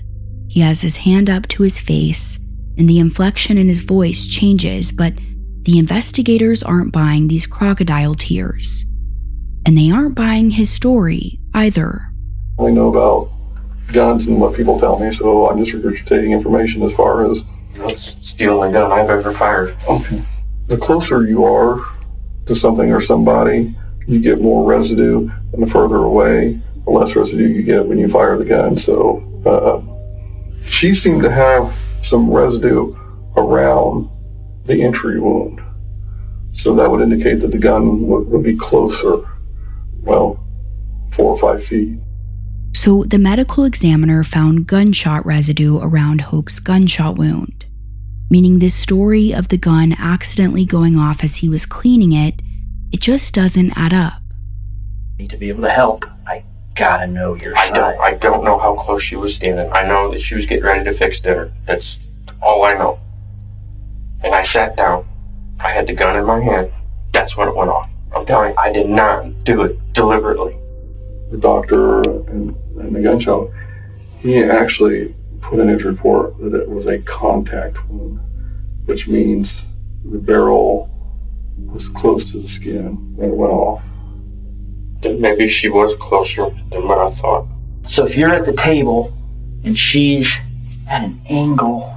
He 0.48 0.60
has 0.60 0.80
his 0.80 0.96
hand 0.96 1.30
up 1.30 1.46
to 1.48 1.62
his 1.62 1.78
face, 1.80 2.38
and 2.76 2.88
the 2.88 2.98
inflection 2.98 3.56
in 3.56 3.68
his 3.68 3.80
voice 3.80 4.26
changes, 4.26 4.92
but 4.92 5.14
the 5.62 5.78
investigators 5.78 6.62
aren't 6.62 6.92
buying 6.92 7.28
these 7.28 7.46
crocodile 7.46 8.14
tears. 8.14 8.84
And 9.64 9.76
they 9.76 9.90
aren't 9.90 10.14
buying 10.14 10.50
his 10.50 10.70
story 10.70 11.38
either. 11.54 12.02
I 12.58 12.70
know 12.70 12.88
about 12.88 13.30
guns 13.92 14.26
and 14.26 14.40
what 14.40 14.56
people 14.56 14.80
tell 14.80 14.98
me, 14.98 15.16
so 15.18 15.48
I'm 15.48 15.64
just 15.64 15.76
regurgitating 15.76 16.32
information 16.32 16.82
as 16.82 16.94
far 16.96 17.30
as 17.30 17.38
That's 17.78 18.14
the 18.38 18.48
only 18.48 18.72
gun 18.72 18.92
I've 18.92 19.10
ever 19.10 19.36
fired. 19.38 19.76
Okay. 19.88 20.24
The 20.68 20.76
closer 20.78 21.26
you 21.26 21.44
are 21.44 21.78
to 22.46 22.56
something 22.56 22.90
or 22.92 23.04
somebody, 23.06 23.76
you 24.06 24.20
get 24.20 24.40
more 24.40 24.68
residue, 24.68 25.28
and 25.52 25.62
the 25.62 25.70
further 25.72 25.96
away, 25.96 26.60
the 26.84 26.90
less 26.90 27.14
residue 27.14 27.46
you 27.48 27.62
get 27.62 27.86
when 27.86 27.98
you 27.98 28.08
fire 28.08 28.38
the 28.38 28.44
gun. 28.44 28.80
So 28.84 29.22
uh, 29.46 29.80
she 30.68 30.98
seemed 31.02 31.22
to 31.22 31.30
have 31.30 31.72
some 32.10 32.30
residue 32.30 32.94
around 33.36 34.08
the 34.66 34.82
entry 34.82 35.20
wound. 35.20 35.60
So 36.62 36.74
that 36.74 36.90
would 36.90 37.00
indicate 37.00 37.40
that 37.42 37.52
the 37.52 37.58
gun 37.58 38.06
would, 38.08 38.28
would 38.28 38.42
be 38.42 38.56
closer, 38.56 39.24
well, 40.02 40.44
four 41.14 41.38
or 41.38 41.40
five 41.40 41.66
feet. 41.68 41.98
So 42.74 43.04
the 43.04 43.18
medical 43.18 43.64
examiner 43.64 44.22
found 44.24 44.66
gunshot 44.66 45.24
residue 45.24 45.78
around 45.80 46.20
Hope's 46.22 46.60
gunshot 46.60 47.16
wound, 47.16 47.66
meaning 48.30 48.58
this 48.58 48.74
story 48.74 49.32
of 49.32 49.48
the 49.48 49.58
gun 49.58 49.94
accidentally 49.98 50.64
going 50.64 50.96
off 50.96 51.24
as 51.24 51.36
he 51.36 51.48
was 51.48 51.66
cleaning 51.66 52.12
it, 52.12 52.40
it 52.92 53.00
just 53.00 53.34
doesn't 53.34 53.76
add 53.76 53.92
up. 53.92 54.22
need 55.18 55.30
to 55.30 55.36
be 55.36 55.48
able 55.48 55.62
to 55.62 55.70
help. 55.70 56.04
I 56.26 56.44
gotta 56.76 57.06
know 57.06 57.34
your 57.34 57.56
I 57.56 57.68
side. 57.68 57.74
don't. 57.74 58.00
I 58.00 58.14
don't 58.14 58.44
know 58.44 58.58
how 58.58 58.74
close 58.84 59.02
she 59.02 59.16
was 59.16 59.34
standing. 59.36 59.70
I 59.72 59.86
know 59.86 60.12
that 60.12 60.22
she 60.22 60.34
was 60.34 60.46
getting 60.46 60.64
ready 60.64 60.84
to 60.84 60.96
fix 60.98 61.20
dinner. 61.20 61.52
That's 61.66 61.84
all 62.42 62.64
I 62.64 62.74
know. 62.74 62.98
And 64.22 64.34
I 64.34 64.46
sat 64.52 64.76
down. 64.76 65.06
I 65.60 65.72
had 65.72 65.86
the 65.86 65.94
gun 65.94 66.16
in 66.16 66.24
my 66.24 66.40
hand. 66.42 66.70
That's 67.12 67.36
when 67.36 67.48
it 67.48 67.56
went 67.56 67.70
off. 67.70 67.88
I'm 68.14 68.26
telling 68.26 68.50
you, 68.50 68.56
I 68.58 68.72
did 68.72 68.88
not 68.88 69.44
do 69.44 69.62
it 69.62 69.76
deliberately. 69.92 70.56
The 71.30 71.38
doctor 71.38 72.00
and, 72.02 72.54
and 72.78 72.94
the 72.94 73.00
gun 73.00 73.20
shop, 73.20 73.48
he 74.20 74.42
actually 74.42 75.14
put 75.48 75.58
in 75.58 75.68
his 75.68 75.84
report 75.84 76.36
that 76.38 76.54
it 76.54 76.68
was 76.68 76.86
a 76.86 76.98
contact 76.98 77.76
wound, 77.88 78.20
which 78.84 79.06
means 79.08 79.48
the 80.04 80.18
barrel 80.18 80.90
was 81.56 81.82
close 81.96 82.22
to 82.32 82.42
the 82.42 82.48
skin 82.56 83.16
when 83.16 83.30
it 83.30 83.36
went 83.36 83.52
off. 83.52 83.82
Then 85.02 85.20
maybe 85.20 85.48
she 85.48 85.68
was 85.68 85.96
closer 86.00 86.50
than 86.70 86.86
what 86.86 86.98
I 86.98 87.14
thought. 87.20 87.46
So 87.94 88.06
if 88.06 88.16
you're 88.16 88.34
at 88.34 88.46
the 88.46 88.60
table 88.62 89.12
and 89.64 89.76
she's 89.76 90.26
at 90.88 91.02
an 91.04 91.20
angle, 91.28 91.94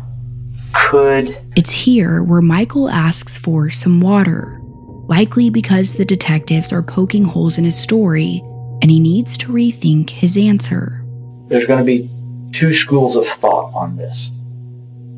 could 0.74 1.38
It's 1.56 1.72
here 1.72 2.24
where 2.24 2.42
Michael 2.42 2.90
asks 2.90 3.38
for 3.38 3.70
some 3.70 4.00
water, 4.00 4.60
likely 5.08 5.50
because 5.50 5.96
the 5.96 6.06
detectives 6.06 6.72
are 6.72 6.82
poking 6.82 7.26
holes 7.26 7.58
in 7.58 7.66
his 7.66 7.78
story 7.78 8.42
and 8.82 8.90
he 8.90 9.00
needs 9.00 9.38
to 9.38 9.48
rethink 9.48 10.10
his 10.10 10.38
answer. 10.38 11.04
there's 11.50 11.66
going 11.68 11.80
to 11.80 11.86
be 11.86 12.10
two 12.54 12.76
schools 12.76 13.16
of 13.16 13.24
thought 13.40 13.74
on 13.74 13.98
this. 13.98 14.16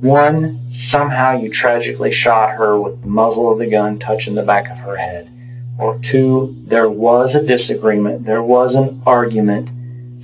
one, 0.02 0.60
somehow 0.92 1.40
you 1.40 1.52
tragically 1.52 2.12
shot 2.14 2.52
her 2.52 2.80
with 2.80 3.02
the 3.02 3.08
muzzle 3.08 3.52
of 3.52 3.60
the 3.60 3.68
gun 3.68 4.00
touching 4.00 4.36
the 4.36 4.44
back 4.44 4.70
of 4.70 4.78
her 4.78 4.98
head. 4.98 5.30
Or 5.80 6.00
two, 6.12 6.56
there 6.68 6.90
was 6.90 7.34
a 7.34 7.42
disagreement, 7.46 8.26
there 8.26 8.44
was 8.44 8.76
an 8.76 9.02
argument, 9.06 9.70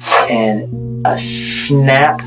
and 0.04 1.06
a 1.08 1.18
snap. 1.68 2.20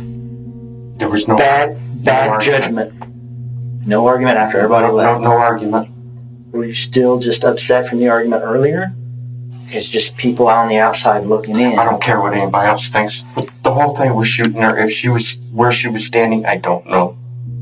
There 0.99 1.11
was 1.11 1.24
no 1.28 1.37
bad, 1.37 2.05
bad 2.05 2.26
no 2.26 2.33
argument. 2.33 2.64
judgment. 2.64 3.87
No 3.87 4.07
argument 4.07 4.39
after 4.39 4.59
everybody 4.59 4.89
no, 4.89 4.95
left. 4.95 5.20
No, 5.20 5.30
no 5.30 5.37
argument. 5.37 5.89
Were 6.53 6.64
you 6.64 6.74
still 6.74 7.18
just 7.18 7.45
upset 7.45 7.89
from 7.89 7.99
the 8.01 8.09
argument 8.09 8.43
earlier? 8.45 8.93
It's 9.74 9.88
just 9.88 10.14
people 10.18 10.48
on 10.48 10.68
the 10.68 10.76
outside 10.78 11.24
looking 11.26 11.58
in. 11.58 11.78
I 11.78 11.84
don't 11.84 12.02
care 12.02 12.20
what 12.20 12.34
anybody 12.34 12.68
else 12.68 12.82
thinks. 12.92 13.14
The 13.64 13.72
whole 13.72 13.96
thing 13.96 14.14
was 14.14 14.28
shooting 14.28 14.60
her. 14.60 14.76
If 14.86 14.96
she 14.98 15.08
was 15.08 15.24
where 15.52 15.72
she 15.72 15.88
was 15.88 16.04
standing, 16.08 16.44
I 16.44 16.58
don't 16.58 16.86
know. 16.86 17.16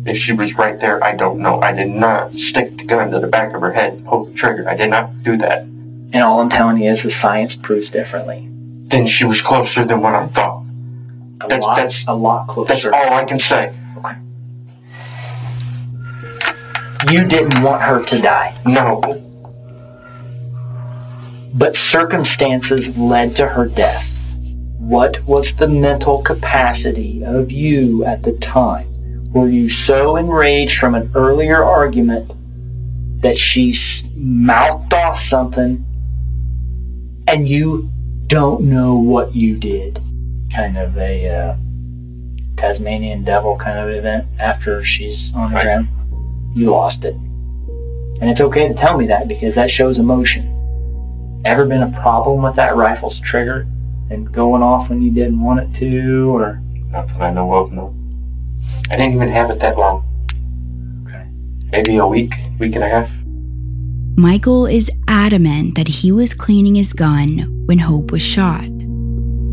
If 0.06 0.16
she 0.22 0.32
was 0.32 0.52
right 0.54 0.80
there, 0.80 1.02
I 1.04 1.14
don't 1.14 1.38
know. 1.38 1.60
I 1.60 1.72
did 1.72 1.88
not 1.88 2.32
stick 2.50 2.76
the 2.78 2.84
gun 2.84 3.10
to 3.12 3.20
the 3.20 3.26
back 3.28 3.54
of 3.54 3.60
her 3.60 3.72
head 3.72 3.92
and 3.92 4.06
pull 4.06 4.24
the 4.24 4.32
trigger. 4.34 4.68
I 4.68 4.74
did 4.74 4.90
not 4.90 5.22
do 5.22 5.36
that. 5.38 5.58
And 5.60 6.16
all 6.16 6.40
I'm 6.40 6.50
telling 6.50 6.78
you 6.78 6.92
is 6.94 7.02
the 7.02 7.12
science 7.22 7.52
proves 7.62 7.88
differently. 7.90 8.48
Then 8.88 9.06
she 9.06 9.24
was 9.24 9.40
closer 9.46 9.84
than 9.86 10.00
what 10.00 10.14
I 10.14 10.26
thought. 10.28 10.64
A 11.42 11.48
That's, 11.48 11.60
lot, 11.62 11.76
that's, 11.76 11.94
a 12.08 12.14
lot 12.14 12.48
closer. 12.48 12.68
that's 12.74 12.84
all 12.86 13.14
I 13.14 13.24
can 13.24 13.38
say. 13.48 13.72
Okay. 13.98 14.16
You 17.12 17.24
didn't 17.28 17.62
want 17.62 17.82
her 17.82 18.04
to 18.04 18.20
die. 18.20 18.60
No. 18.66 19.00
But 21.52 21.74
circumstances 21.90 22.94
led 22.96 23.36
to 23.36 23.46
her 23.46 23.66
death. 23.66 24.06
What 24.78 25.24
was 25.24 25.46
the 25.58 25.68
mental 25.68 26.22
capacity 26.22 27.22
of 27.24 27.50
you 27.50 28.04
at 28.04 28.22
the 28.22 28.32
time? 28.38 29.32
Were 29.32 29.48
you 29.48 29.68
so 29.86 30.16
enraged 30.16 30.78
from 30.80 30.94
an 30.94 31.10
earlier 31.14 31.62
argument 31.62 32.32
that 33.22 33.38
she 33.38 33.78
mouthed 34.16 34.92
off 34.92 35.18
something 35.30 35.84
and 37.26 37.48
you 37.48 37.90
don't 38.26 38.62
know 38.62 38.96
what 38.96 39.34
you 39.34 39.56
did? 39.56 40.00
Kind 40.54 40.76
of 40.76 40.96
a 40.96 41.28
uh, 41.28 41.56
Tasmanian 42.56 43.24
devil 43.24 43.56
kind 43.56 43.78
of 43.78 43.88
event 43.88 44.26
after 44.38 44.84
she's 44.84 45.18
on 45.34 45.52
the 45.52 45.60
ground. 45.60 45.88
You 46.56 46.70
lost 46.70 47.04
it. 47.04 47.14
And 47.14 48.30
it's 48.30 48.40
okay 48.40 48.68
to 48.68 48.74
tell 48.74 48.96
me 48.98 49.06
that 49.06 49.28
because 49.28 49.54
that 49.54 49.70
shows 49.70 49.98
emotion. 49.98 50.49
Ever 51.44 51.64
been 51.64 51.82
a 51.82 52.00
problem 52.02 52.42
with 52.42 52.56
that 52.56 52.76
rifle's 52.76 53.18
trigger 53.24 53.66
and 54.10 54.30
going 54.32 54.62
off 54.62 54.90
when 54.90 55.00
you 55.00 55.10
didn't 55.10 55.40
want 55.40 55.60
it 55.60 55.78
to, 55.80 56.36
or 56.36 56.60
Not 56.90 57.06
that 57.08 57.20
I 57.20 57.32
know 57.32 57.52
of, 57.54 57.72
no. 57.72 57.94
I 58.90 58.96
didn't 58.96 59.14
even 59.14 59.30
have 59.30 59.50
it 59.50 59.60
that 59.60 59.78
long. 59.78 60.04
Okay. 61.06 61.24
Maybe 61.72 61.96
a 61.96 62.06
week, 62.06 62.32
week 62.58 62.74
and 62.74 62.84
a 62.84 62.88
half. 62.88 63.10
Michael 64.18 64.66
is 64.66 64.90
adamant 65.08 65.76
that 65.76 65.88
he 65.88 66.12
was 66.12 66.34
cleaning 66.34 66.74
his 66.74 66.92
gun 66.92 67.64
when 67.66 67.78
Hope 67.78 68.12
was 68.12 68.20
shot. 68.20 68.68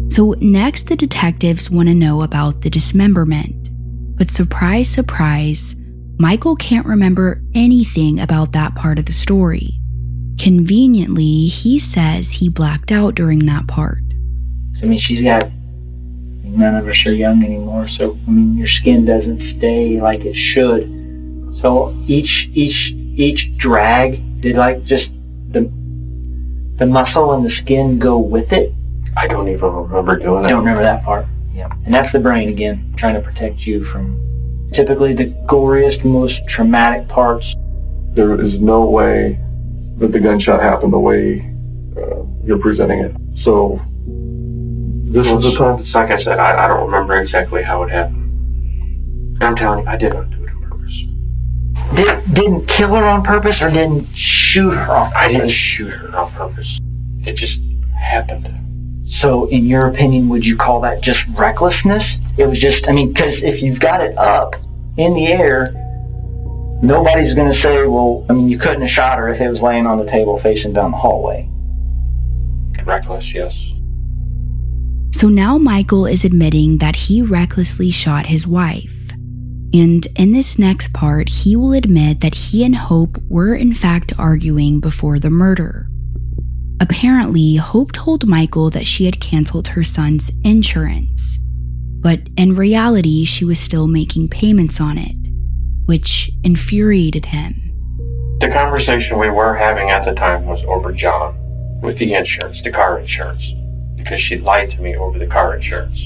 So, 0.09 0.35
next, 0.41 0.87
the 0.87 0.95
detectives 0.95 1.69
want 1.69 1.87
to 1.89 1.95
know 1.95 2.21
about 2.21 2.61
the 2.61 2.69
dismemberment. 2.69 3.55
But 4.17 4.29
surprise, 4.29 4.89
surprise, 4.89 5.75
Michael 6.19 6.55
can't 6.55 6.87
remember 6.87 7.41
anything 7.53 8.19
about 8.19 8.51
that 8.53 8.75
part 8.75 8.97
of 8.97 9.05
the 9.05 9.13
story. 9.13 9.79
Conveniently, 10.37 11.47
he 11.47 11.79
says 11.79 12.31
he 12.31 12.47
blacked 12.47 12.91
out 12.91 13.15
during 13.15 13.45
that 13.47 13.67
part. 13.67 13.99
I 14.81 14.85
mean, 14.85 14.99
she's 14.99 15.23
got. 15.23 15.49
None 16.43 16.75
of 16.75 16.87
us 16.87 17.05
are 17.05 17.11
young 17.13 17.43
anymore, 17.43 17.87
so 17.87 18.17
I 18.27 18.31
mean, 18.31 18.57
your 18.57 18.67
skin 18.67 19.05
doesn't 19.05 19.57
stay 19.57 19.99
like 19.99 20.21
it 20.21 20.35
should. 20.35 20.87
So 21.61 21.95
each 22.07 22.47
each 22.53 22.93
each 23.17 23.57
drag 23.57 24.41
did 24.41 24.55
like 24.55 24.83
just 24.85 25.05
the 25.51 25.61
the 26.77 26.85
muscle 26.85 27.33
and 27.33 27.45
the 27.45 27.53
skin 27.63 27.99
go 27.99 28.17
with 28.19 28.51
it. 28.51 28.73
I 29.17 29.27
don't 29.27 29.49
even 29.49 29.69
remember 29.69 30.17
doing 30.19 30.45
I 30.45 30.47
it. 30.47 30.49
don't 30.51 30.59
remember 30.59 30.83
that 30.83 31.03
part. 31.03 31.25
Yeah, 31.53 31.69
and 31.85 31.93
that's 31.93 32.11
the 32.13 32.19
brain 32.19 32.49
again, 32.49 32.93
trying 32.97 33.15
to 33.15 33.21
protect 33.21 33.61
you 33.61 33.83
from 33.91 34.71
typically 34.73 35.13
the 35.15 35.35
goriest, 35.49 36.05
most 36.05 36.35
traumatic 36.47 37.07
parts. 37.09 37.45
There 38.13 38.39
is 38.41 38.59
no 38.61 38.85
way 38.85 39.39
that 39.99 40.11
the 40.11 40.19
gunshot 40.19 40.61
happened 40.61 40.93
the 40.93 40.99
way 40.99 41.39
uh, 41.97 42.23
you're 42.43 42.59
presenting 42.59 42.99
it. 42.99 43.15
So 43.43 43.79
this 45.11 45.25
is 45.25 45.41
the 45.41 45.55
time. 45.57 45.81
It's 45.81 45.93
like 45.93 46.11
I 46.11 46.23
said, 46.23 46.39
I, 46.39 46.65
I 46.65 46.67
don't 46.67 46.85
remember 46.85 47.21
exactly 47.21 47.63
how 47.63 47.83
it 47.83 47.89
happened. 47.89 48.23
I'm 49.41 49.55
telling 49.55 49.83
you, 49.83 49.87
I 49.87 49.97
did 49.97 50.13
not 50.13 50.29
do 50.29 50.43
it 50.43 50.49
on 50.49 50.69
purpose. 50.69 50.93
Did, 51.95 52.33
didn't 52.35 52.67
kill 52.67 52.89
her 52.89 53.05
on 53.05 53.23
purpose 53.23 53.55
or 53.61 53.69
didn't 53.69 54.07
shoot 54.15 54.71
her 54.71 54.89
on 54.89 55.11
purpose? 55.11 55.17
I 55.17 55.27
didn't 55.31 55.51
shoot 55.51 55.89
her 55.89 56.15
on 56.15 56.31
purpose. 56.33 56.79
It 57.25 57.35
just 57.35 57.53
happened. 57.97 58.49
So, 59.21 59.47
in 59.49 59.65
your 59.65 59.87
opinion, 59.87 60.29
would 60.29 60.45
you 60.45 60.57
call 60.57 60.81
that 60.81 61.01
just 61.01 61.19
recklessness? 61.37 62.03
It 62.37 62.45
was 62.45 62.59
just, 62.59 62.85
I 62.87 62.91
mean, 62.91 63.13
because 63.13 63.35
if 63.37 63.61
you've 63.61 63.79
got 63.79 64.01
it 64.01 64.17
up 64.17 64.53
in 64.97 65.13
the 65.13 65.27
air, 65.27 65.73
nobody's 66.81 67.33
going 67.35 67.53
to 67.53 67.61
say, 67.61 67.85
well, 67.87 68.25
I 68.29 68.33
mean, 68.33 68.49
you 68.49 68.59
couldn't 68.59 68.81
have 68.81 68.91
shot 68.91 69.17
her 69.17 69.33
if 69.33 69.41
it 69.41 69.49
was 69.49 69.61
laying 69.61 69.85
on 69.85 70.03
the 70.03 70.11
table 70.11 70.39
facing 70.41 70.73
down 70.73 70.91
the 70.91 70.97
hallway. 70.97 71.49
Reckless, 72.85 73.33
yes. 73.33 73.53
So 75.11 75.27
now 75.27 75.57
Michael 75.57 76.05
is 76.05 76.23
admitting 76.23 76.77
that 76.77 76.95
he 76.95 77.21
recklessly 77.21 77.91
shot 77.91 78.27
his 78.27 78.45
wife. 78.45 79.11
And 79.73 80.07
in 80.15 80.31
this 80.31 80.57
next 80.57 80.93
part, 80.93 81.27
he 81.27 81.55
will 81.55 81.73
admit 81.73 82.21
that 82.21 82.35
he 82.35 82.63
and 82.63 82.75
Hope 82.75 83.17
were 83.27 83.53
in 83.55 83.73
fact 83.73 84.13
arguing 84.17 84.79
before 84.79 85.19
the 85.19 85.29
murder. 85.29 85.87
Apparently, 86.79 87.55
Hope 87.55 87.91
told 87.91 88.27
Michael 88.27 88.69
that 88.69 88.87
she 88.87 89.05
had 89.05 89.19
canceled 89.19 89.67
her 89.69 89.83
son's 89.83 90.31
insurance. 90.43 91.39
But 91.99 92.21
in 92.37 92.55
reality, 92.55 93.25
she 93.25 93.43
was 93.43 93.59
still 93.59 93.87
making 93.87 94.29
payments 94.29 94.79
on 94.79 94.97
it, 94.97 95.15
which 95.87 96.29
infuriated 96.43 97.25
him. 97.25 97.53
The 98.39 98.49
conversation 98.49 99.17
we 99.17 99.31
were 99.31 99.55
having 99.55 99.89
at 99.89 100.05
the 100.05 100.13
time 100.13 100.45
was 100.45 100.63
over 100.67 100.93
John 100.93 101.35
with 101.81 101.97
the 101.97 102.13
insurance, 102.13 102.59
the 102.63 102.71
car 102.71 102.99
insurance, 102.99 103.41
because 103.97 104.21
she 104.21 104.37
lied 104.37 104.69
to 104.71 104.81
me 104.81 104.95
over 104.95 105.17
the 105.17 105.27
car 105.27 105.55
insurance. 105.55 105.97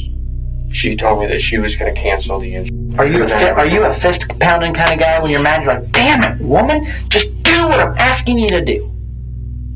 She 0.73 0.95
told 0.95 1.19
me 1.19 1.27
that 1.27 1.41
she 1.41 1.57
was 1.57 1.75
going 1.75 1.93
to 1.93 2.01
cancel 2.01 2.39
the 2.39 2.55
insurance. 2.55 2.95
Are 2.97 3.05
you 3.05 3.23
a, 3.23 3.27
are 3.27 3.67
you 3.67 3.83
a 3.83 3.99
fist 3.99 4.23
pounding 4.39 4.73
kind 4.73 4.93
of 4.93 4.99
guy 4.99 5.21
when 5.21 5.31
you're 5.31 5.41
mad? 5.41 5.63
You're 5.63 5.73
like, 5.81 5.91
damn 5.91 6.23
it, 6.23 6.41
woman, 6.41 7.09
just 7.11 7.25
do 7.43 7.67
what 7.67 7.79
I'm 7.79 7.97
asking 7.97 8.39
you 8.39 8.47
to 8.47 8.63
do. 8.63 8.87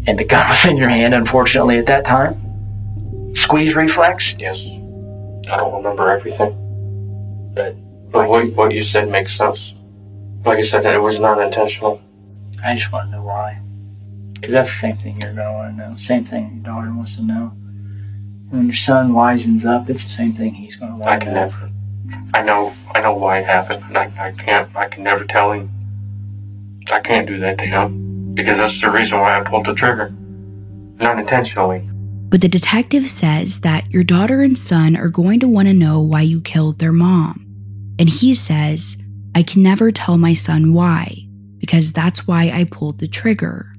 And 0.08 0.18
the 0.18 0.24
gun 0.24 0.48
was 0.48 0.66
in 0.66 0.78
your 0.78 0.90
hand, 0.90 1.14
unfortunately, 1.14 1.80
at 1.80 1.88
that 1.88 2.06
time. 2.06 3.34
Squeeze 3.44 3.76
reflex. 3.76 4.24
Yes. 4.38 4.56
I 5.52 5.58
don't 5.58 5.74
remember 5.76 6.10
everything. 6.10 6.54
But, 7.54 7.76
but 8.12 8.30
what, 8.30 8.54
what 8.54 8.74
you 8.74 8.86
said 8.94 9.10
makes 9.10 9.36
sense. 9.38 9.58
Like 10.46 10.60
I 10.60 10.70
said, 10.70 10.86
that 10.86 10.94
it 10.94 11.00
was 11.00 11.20
not 11.20 11.42
intentional. 11.42 12.00
I 12.64 12.76
just 12.76 12.92
want 12.92 13.10
to 13.10 13.18
know 13.18 13.24
why. 13.24 13.60
Because 14.34 14.52
that's 14.52 14.70
the 14.70 14.82
same 14.82 14.98
thing 14.98 15.20
you're 15.20 15.34
going 15.34 15.48
to 15.48 15.54
want 15.54 15.78
to 15.78 15.90
know. 15.90 15.98
Same 16.08 16.26
thing 16.28 16.62
your 16.64 16.74
daughter 16.74 16.94
wants 16.94 17.16
to 17.16 17.24
know. 17.24 17.52
When 18.50 18.68
your 18.68 18.76
son 18.86 19.14
wisens 19.14 19.66
up, 19.66 19.90
it's 19.90 20.04
the 20.04 20.16
same 20.16 20.36
thing 20.36 20.54
he's 20.54 20.76
going 20.76 20.92
to 20.92 20.98
want 20.98 21.20
to 21.22 21.26
can 21.26 21.34
know. 21.34 21.48
never. 21.48 21.72
I 22.36 22.44
know. 22.44 22.76
I 22.94 23.02
know 23.02 23.14
why 23.14 23.40
it 23.40 23.46
happened. 23.46 23.84
And 23.86 23.98
I, 23.98 24.04
I 24.20 24.32
can't. 24.44 24.76
I 24.76 24.88
can 24.88 25.04
never 25.04 25.26
tell 25.26 25.52
him. 25.52 25.72
I 26.92 27.00
can't 27.00 27.28
do 27.28 27.40
that 27.40 27.58
to 27.58 27.66
him 27.66 28.36
because 28.36 28.58
that's 28.58 28.80
the 28.82 28.92
reason 28.92 29.20
why 29.20 29.40
I 29.40 29.44
pulled 29.50 29.66
the 29.66 29.74
trigger. 29.74 30.14
Not 31.00 31.18
intentionally. 31.18 31.90
But 32.30 32.42
the 32.42 32.50
detective 32.50 33.10
says 33.10 33.62
that 33.62 33.90
your 33.92 34.04
daughter 34.04 34.42
and 34.42 34.58
son 34.58 34.96
are 34.96 35.10
going 35.10 35.40
to 35.40 35.48
want 35.48 35.70
to 35.70 35.74
know 35.74 36.02
why 36.02 36.22
you 36.22 36.42
killed 36.42 36.78
their 36.80 36.92
mom. 36.92 37.46
And 37.98 38.10
he 38.10 38.36
says, 38.36 38.98
I 39.36 39.44
can 39.44 39.62
never 39.62 39.92
tell 39.92 40.18
my 40.18 40.34
son 40.34 40.74
why, 40.74 41.28
because 41.60 41.92
that's 41.92 42.26
why 42.26 42.52
I 42.54 42.64
pulled 42.64 43.00
the 43.00 43.08
trigger. 43.08 43.72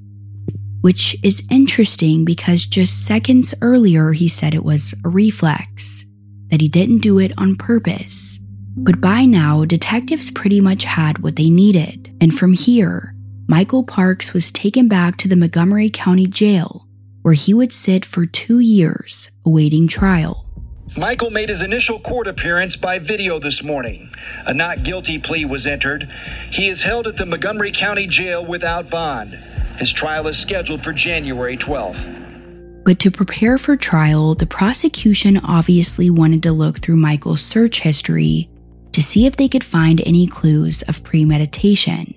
Which 0.83 1.17
is 1.25 1.43
interesting 1.51 2.25
because 2.25 2.67
just 2.67 3.07
seconds 3.07 3.55
earlier 3.63 4.13
he 4.13 4.29
said 4.29 4.55
it 4.55 4.63
was 4.65 4.95
a 5.05 5.09
reflex, 5.09 6.05
that 6.51 6.61
he 6.61 6.69
didn't 6.69 6.99
do 6.99 7.19
it 7.19 7.33
on 7.39 7.57
purpose. 7.57 8.39
But 8.77 9.01
by 9.01 9.25
now, 9.25 9.65
detectives 9.65 10.31
pretty 10.31 10.61
much 10.61 10.85
had 10.85 11.19
what 11.21 11.37
they 11.37 11.49
needed. 11.49 12.15
And 12.21 12.33
from 12.33 12.53
here, 12.53 13.15
Michael 13.49 13.83
Parks 13.83 14.35
was 14.35 14.53
taken 14.53 14.87
back 14.87 15.17
to 15.19 15.29
the 15.29 15.37
Montgomery 15.37 15.89
County 15.89 16.27
Jail, 16.27 16.87
where 17.23 17.35
he 17.35 17.55
would 17.55 17.73
sit 17.73 18.05
for 18.05 18.27
two 18.27 18.59
years 18.59 19.31
awaiting 19.47 19.89
trial. 19.89 20.46
Michael 20.95 21.31
made 21.31 21.49
his 21.49 21.63
initial 21.63 21.99
court 21.99 22.27
appearance 22.27 22.77
by 22.77 22.99
video 22.99 23.39
this 23.39 23.63
morning. 23.63 24.09
A 24.47 24.55
not 24.55 24.85
guilty 24.85 25.19
plea 25.19 25.45
was 25.45 25.67
entered. 25.67 26.09
He 26.51 26.69
is 26.69 26.83
held 26.83 27.07
at 27.07 27.17
the 27.17 27.27
Montgomery 27.27 27.71
County 27.73 28.07
Jail 28.07 28.45
without 28.45 28.89
bond. 28.89 29.33
His 29.79 29.93
trial 29.93 30.27
is 30.27 30.39
scheduled 30.39 30.81
for 30.81 30.93
January 30.93 31.57
12th. 31.57 32.85
But 32.85 32.99
to 33.01 33.11
prepare 33.11 33.59
for 33.59 33.77
trial, 33.77 34.35
the 34.35 34.47
prosecution 34.47 35.39
obviously 35.39 36.09
wanted 36.09 36.43
to 36.45 36.53
look 36.53 36.79
through 36.79 36.97
Michael's 36.97 37.43
search 37.43 37.81
history 37.81 38.49
to 38.93 39.03
see 39.03 39.27
if 39.27 39.37
they 39.37 39.49
could 39.49 39.65
find 39.65 40.01
any 40.07 40.27
clues 40.27 40.83
of 40.83 41.03
premeditation. 41.03 42.15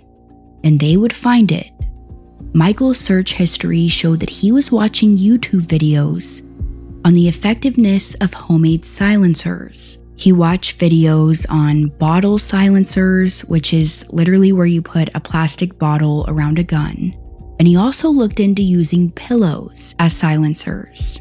And 0.63 0.79
they 0.79 0.95
would 0.95 1.13
find 1.13 1.51
it. 1.51 1.71
Michael's 2.53 2.99
search 2.99 3.33
history 3.33 3.87
showed 3.89 4.19
that 4.21 4.29
he 4.29 4.51
was 4.51 4.71
watching 4.71 5.17
YouTube 5.17 5.63
videos 5.63 6.45
on 7.09 7.15
the 7.15 7.27
effectiveness 7.27 8.13
of 8.21 8.31
homemade 8.35 8.85
silencers. 8.85 9.97
He 10.15 10.31
watched 10.31 10.79
videos 10.79 11.43
on 11.49 11.87
bottle 11.97 12.37
silencers, 12.37 13.41
which 13.45 13.73
is 13.73 14.05
literally 14.11 14.53
where 14.53 14.67
you 14.67 14.83
put 14.83 15.09
a 15.15 15.19
plastic 15.19 15.79
bottle 15.79 16.23
around 16.27 16.59
a 16.59 16.63
gun. 16.63 17.17
And 17.57 17.67
he 17.67 17.75
also 17.75 18.09
looked 18.09 18.39
into 18.39 18.61
using 18.61 19.09
pillows 19.09 19.95
as 19.97 20.15
silencers. 20.15 21.19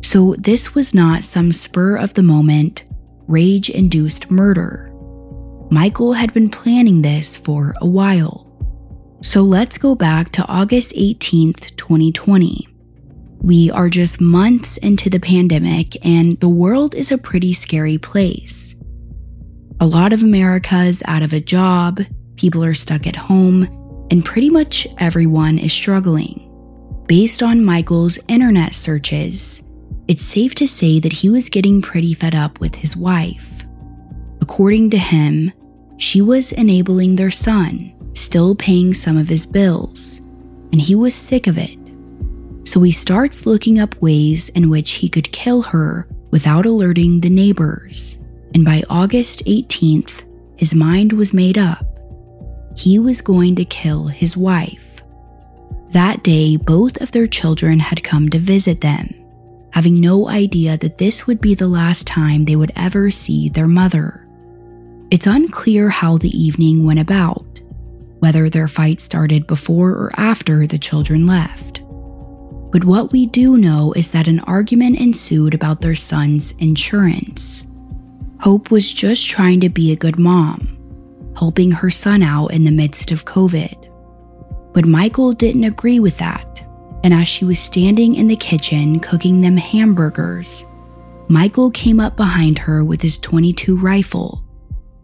So, 0.00 0.36
this 0.38 0.76
was 0.76 0.94
not 0.94 1.24
some 1.24 1.50
spur 1.50 1.96
of 1.96 2.14
the 2.14 2.22
moment, 2.22 2.84
rage 3.26 3.68
induced 3.68 4.30
murder. 4.30 4.92
Michael 5.72 6.12
had 6.12 6.32
been 6.32 6.50
planning 6.50 7.02
this 7.02 7.36
for 7.36 7.74
a 7.80 7.86
while. 7.86 8.46
So, 9.22 9.42
let's 9.42 9.76
go 9.76 9.96
back 9.96 10.30
to 10.30 10.46
August 10.46 10.94
18th, 10.94 11.74
2020. 11.74 12.69
We 13.42 13.70
are 13.70 13.88
just 13.88 14.20
months 14.20 14.76
into 14.76 15.08
the 15.08 15.18
pandemic, 15.18 15.96
and 16.04 16.38
the 16.40 16.48
world 16.48 16.94
is 16.94 17.10
a 17.10 17.16
pretty 17.16 17.54
scary 17.54 17.96
place. 17.96 18.76
A 19.80 19.86
lot 19.86 20.12
of 20.12 20.22
America 20.22 20.82
is 20.82 21.02
out 21.06 21.22
of 21.22 21.32
a 21.32 21.40
job, 21.40 22.02
people 22.36 22.62
are 22.62 22.74
stuck 22.74 23.06
at 23.06 23.16
home, 23.16 23.64
and 24.10 24.22
pretty 24.22 24.50
much 24.50 24.86
everyone 24.98 25.58
is 25.58 25.72
struggling. 25.72 26.46
Based 27.06 27.42
on 27.42 27.64
Michael's 27.64 28.18
internet 28.28 28.74
searches, 28.74 29.62
it's 30.06 30.22
safe 30.22 30.54
to 30.56 30.68
say 30.68 31.00
that 31.00 31.12
he 31.12 31.30
was 31.30 31.48
getting 31.48 31.80
pretty 31.80 32.12
fed 32.12 32.34
up 32.34 32.60
with 32.60 32.74
his 32.74 32.94
wife. 32.94 33.64
According 34.42 34.90
to 34.90 34.98
him, 34.98 35.50
she 35.96 36.20
was 36.20 36.52
enabling 36.52 37.14
their 37.14 37.30
son, 37.30 37.94
still 38.14 38.54
paying 38.54 38.92
some 38.92 39.16
of 39.16 39.30
his 39.30 39.46
bills, 39.46 40.18
and 40.72 40.80
he 40.80 40.94
was 40.94 41.14
sick 41.14 41.46
of 41.46 41.56
it 41.56 41.79
so 42.70 42.80
he 42.82 42.92
starts 42.92 43.46
looking 43.46 43.80
up 43.80 44.00
ways 44.00 44.48
in 44.50 44.70
which 44.70 44.92
he 44.92 45.08
could 45.08 45.32
kill 45.32 45.60
her 45.60 46.06
without 46.30 46.66
alerting 46.66 47.18
the 47.18 47.28
neighbors. 47.28 48.16
And 48.54 48.64
by 48.64 48.84
August 48.88 49.44
18th, 49.46 50.24
his 50.56 50.72
mind 50.72 51.12
was 51.12 51.34
made 51.34 51.58
up. 51.58 51.84
He 52.76 53.00
was 53.00 53.20
going 53.20 53.56
to 53.56 53.64
kill 53.64 54.06
his 54.06 54.36
wife. 54.36 55.02
That 55.90 56.22
day, 56.22 56.56
both 56.56 57.00
of 57.00 57.10
their 57.10 57.26
children 57.26 57.80
had 57.80 58.04
come 58.04 58.28
to 58.28 58.38
visit 58.38 58.80
them, 58.80 59.12
having 59.72 60.00
no 60.00 60.28
idea 60.28 60.78
that 60.78 60.98
this 60.98 61.26
would 61.26 61.40
be 61.40 61.56
the 61.56 61.66
last 61.66 62.06
time 62.06 62.44
they 62.44 62.54
would 62.54 62.70
ever 62.76 63.10
see 63.10 63.48
their 63.48 63.66
mother. 63.66 64.24
It's 65.10 65.26
unclear 65.26 65.88
how 65.88 66.18
the 66.18 66.30
evening 66.38 66.84
went 66.84 67.00
about, 67.00 67.60
whether 68.20 68.48
their 68.48 68.68
fight 68.68 69.00
started 69.00 69.48
before 69.48 69.90
or 69.90 70.12
after 70.16 70.68
the 70.68 70.78
children 70.78 71.26
left. 71.26 71.79
But 72.72 72.84
what 72.84 73.10
we 73.10 73.26
do 73.26 73.56
know 73.56 73.92
is 73.94 74.12
that 74.12 74.28
an 74.28 74.40
argument 74.40 75.00
ensued 75.00 75.54
about 75.54 75.80
their 75.80 75.96
son's 75.96 76.52
insurance. 76.52 77.66
Hope 78.40 78.70
was 78.70 78.92
just 78.92 79.28
trying 79.28 79.60
to 79.60 79.68
be 79.68 79.92
a 79.92 79.96
good 79.96 80.18
mom, 80.18 80.78
helping 81.36 81.72
her 81.72 81.90
son 81.90 82.22
out 82.22 82.48
in 82.48 82.64
the 82.64 82.70
midst 82.70 83.10
of 83.10 83.24
COVID. 83.24 83.76
But 84.72 84.86
Michael 84.86 85.32
didn't 85.32 85.64
agree 85.64 85.98
with 85.98 86.16
that, 86.18 86.64
and 87.02 87.12
as 87.12 87.26
she 87.26 87.44
was 87.44 87.58
standing 87.58 88.14
in 88.14 88.28
the 88.28 88.36
kitchen 88.36 89.00
cooking 89.00 89.40
them 89.40 89.56
hamburgers, 89.56 90.64
Michael 91.28 91.70
came 91.70 92.00
up 92.00 92.16
behind 92.16 92.58
her 92.58 92.84
with 92.84 93.02
his 93.02 93.18
22 93.18 93.76
rifle. 93.76 94.44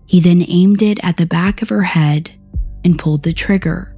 He 0.07 0.21
then 0.21 0.45
aimed 0.49 0.83
it 0.83 0.99
at 1.05 1.17
the 1.17 1.27
back 1.27 1.63
of 1.63 1.69
her 1.69 1.83
head 1.83 2.31
and 2.85 2.99
pulled 2.99 3.25
the 3.25 3.33
trigger. 3.33 3.97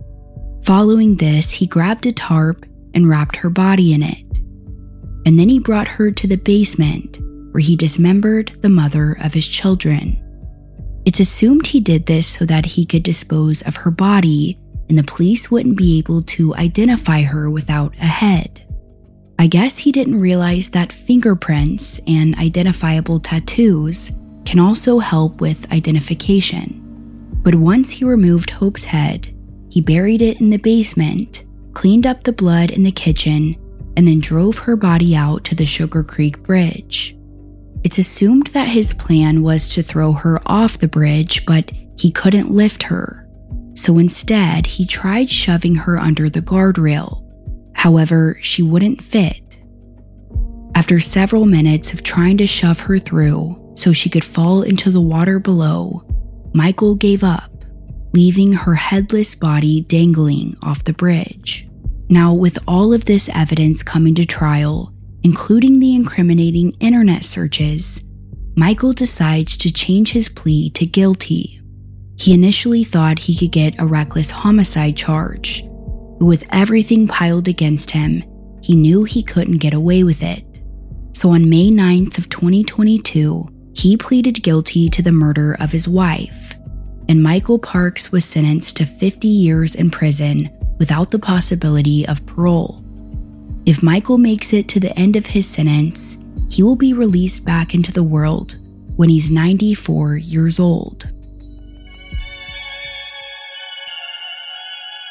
Following 0.63 1.17
this, 1.17 1.51
he 1.51 1.67
grabbed 1.67 2.07
a 2.07 2.13
tarp 2.13 2.67
and 2.99 3.09
wrapped 3.09 3.37
her 3.37 3.49
body 3.49 3.93
in 3.93 4.03
it. 4.03 4.25
And 5.25 5.39
then 5.39 5.49
he 5.49 5.61
brought 5.61 5.87
her 5.87 6.11
to 6.11 6.27
the 6.27 6.37
basement 6.37 7.21
where 7.53 7.63
he 7.63 7.77
dismembered 7.77 8.61
the 8.61 8.69
mother 8.69 9.17
of 9.23 9.33
his 9.33 9.47
children. 9.47 10.21
It's 11.05 11.21
assumed 11.21 11.67
he 11.67 11.79
did 11.79 12.07
this 12.07 12.27
so 12.27 12.45
that 12.47 12.67
he 12.67 12.85
could 12.85 13.05
dispose 13.05 13.63
of 13.63 13.77
her 13.77 13.93
body 13.93 14.59
and 14.89 14.99
the 14.99 15.05
police 15.05 15.49
wouldn't 15.49 15.77
be 15.77 15.99
able 15.99 16.23
to 16.23 16.55
identify 16.57 17.23
her 17.23 17.49
without 17.49 17.95
a 17.99 18.07
head. 18.07 18.65
I 19.39 19.47
guess 19.47 19.79
he 19.79 19.93
didn't 19.93 20.21
realize 20.21 20.71
that 20.71 20.93
fingerprints 20.93 22.01
and 22.09 22.37
identifiable 22.39 23.21
tattoos 23.21 24.11
can 24.45 24.59
also 24.59 24.99
help 24.99 25.41
with 25.41 25.73
identification. 25.73 26.85
But 27.45 27.55
once 27.55 27.91
he 27.91 28.05
removed 28.05 28.51
Hope's 28.51 28.85
head, 28.85 29.33
he 29.71 29.81
buried 29.81 30.21
it 30.21 30.41
in 30.41 30.51
the 30.51 30.57
basement 30.57 31.45
cleaned 31.79 32.09
up 32.09 32.25
the 32.25 32.33
blood 32.33 32.73
in 32.73 32.83
the 32.83 32.91
kitchen, 32.91 33.55
and 33.97 34.09
then 34.09 34.19
drove 34.19 34.59
her 34.59 34.75
body 34.75 35.15
out 35.15 35.45
to 35.45 35.55
the 35.55 35.65
Sugar 35.65 36.03
Creek 36.03 36.43
Bridge. 36.43 37.17
It's 37.85 37.99
assumed 37.99 38.49
that 38.49 38.67
his 38.67 38.93
plan 38.93 39.45
was 39.45 39.69
to 39.69 39.83
throw 39.85 40.13
her 40.13 40.41
off 40.45 40.81
the 40.81 40.89
bridge, 40.89 41.47
but 41.47 41.71
he 41.97 42.11
couldn't 42.11 42.51
lift 42.51 42.83
her. 42.83 43.29
So 43.77 43.99
instead, 43.99 44.67
he 44.67 44.87
tried 44.87 45.31
shoving 45.31 45.77
her 45.77 45.97
under 45.97 46.29
the 46.29 46.43
guardrail. 46.43 47.23
However, 47.77 48.37
she 48.43 48.61
wouldn't 48.61 49.01
fit. 49.01 49.61
After 50.75 50.99
several 50.99 51.47
minutes 51.47 51.93
of 51.93 52.03
trying 52.03 52.39
to 52.39 52.47
shove 52.49 52.81
her 52.81 52.99
through 52.99 53.75
so 53.77 53.93
she 53.93 54.11
could 54.11 54.25
fall 54.25 54.63
into 54.63 54.91
the 54.91 55.01
water 55.01 55.39
below, 55.39 56.03
Michael 56.55 56.97
gave 56.97 57.23
up, 57.23 57.53
leaving 58.13 58.53
her 58.53 58.75
headless 58.75 59.37
body 59.37 59.83
dangling 59.83 60.57
off 60.61 60.83
the 60.83 60.93
bridge. 60.93 61.67
Now, 62.11 62.33
with 62.33 62.59
all 62.67 62.95
of 62.95 63.05
this 63.05 63.29
evidence 63.35 63.83
coming 63.83 64.15
to 64.15 64.25
trial, 64.25 64.93
including 65.23 65.79
the 65.79 65.95
incriminating 65.95 66.71
internet 66.81 67.23
searches, 67.23 68.01
Michael 68.57 68.95
decides 68.95 69.59
to 69.59 69.73
change 69.73 70.13
his 70.13 70.29
plea 70.29 70.71
to 70.71 70.87
guilty. 70.87 71.61
He 72.17 72.33
initially 72.33 72.83
thought 72.83 73.19
he 73.19 73.37
could 73.37 73.53
get 73.53 73.79
a 73.79 73.87
reckless 73.87 74.31
homicide 74.31 74.97
charge, 74.97 75.63
but 76.19 76.25
with 76.25 76.47
everything 76.51 77.07
piled 77.07 77.47
against 77.47 77.91
him, 77.91 78.25
he 78.63 78.75
knew 78.75 79.05
he 79.05 79.23
couldn't 79.23 79.59
get 79.59 79.75
away 79.75 80.03
with 80.03 80.23
it. 80.23 80.45
So 81.13 81.31
on 81.31 81.51
May 81.51 81.71
9th 81.71 82.19
of 82.19 82.29
2022, 82.31 83.49
he 83.75 83.97
pleaded 83.97 84.43
guilty 84.43 84.89
to 84.89 85.03
the 85.03 85.13
murder 85.13 85.57
of 85.61 85.71
his 85.71 85.87
wife, 85.87 86.55
and 87.09 87.23
Michael 87.23 87.59
Parks 87.59 88.11
was 88.11 88.25
sentenced 88.25 88.79
to 88.79 88.87
50 88.87 89.29
years 89.29 89.75
in 89.75 89.91
prison 89.91 90.51
without 90.79 91.11
the 91.11 91.19
possibility 91.19 92.07
of 92.07 92.25
parole. 92.27 92.83
If 93.67 93.83
Michael 93.83 94.19
makes 94.19 94.53
it 94.53 94.69
to 94.69 94.81
the 94.81 94.97
end 94.99 95.17
of 95.17 95.27
his 95.27 95.47
sentence, 95.47 96.17
he 96.51 96.63
will 96.63 96.77
be 96.77 96.93
released 96.95 97.45
back 97.45 97.75
into 97.75 97.93
the 97.93 98.03
world 98.03 98.57
when 98.97 99.09
he's 99.09 99.31
94 99.31 100.17
years 100.17 100.59
old. 100.59 101.11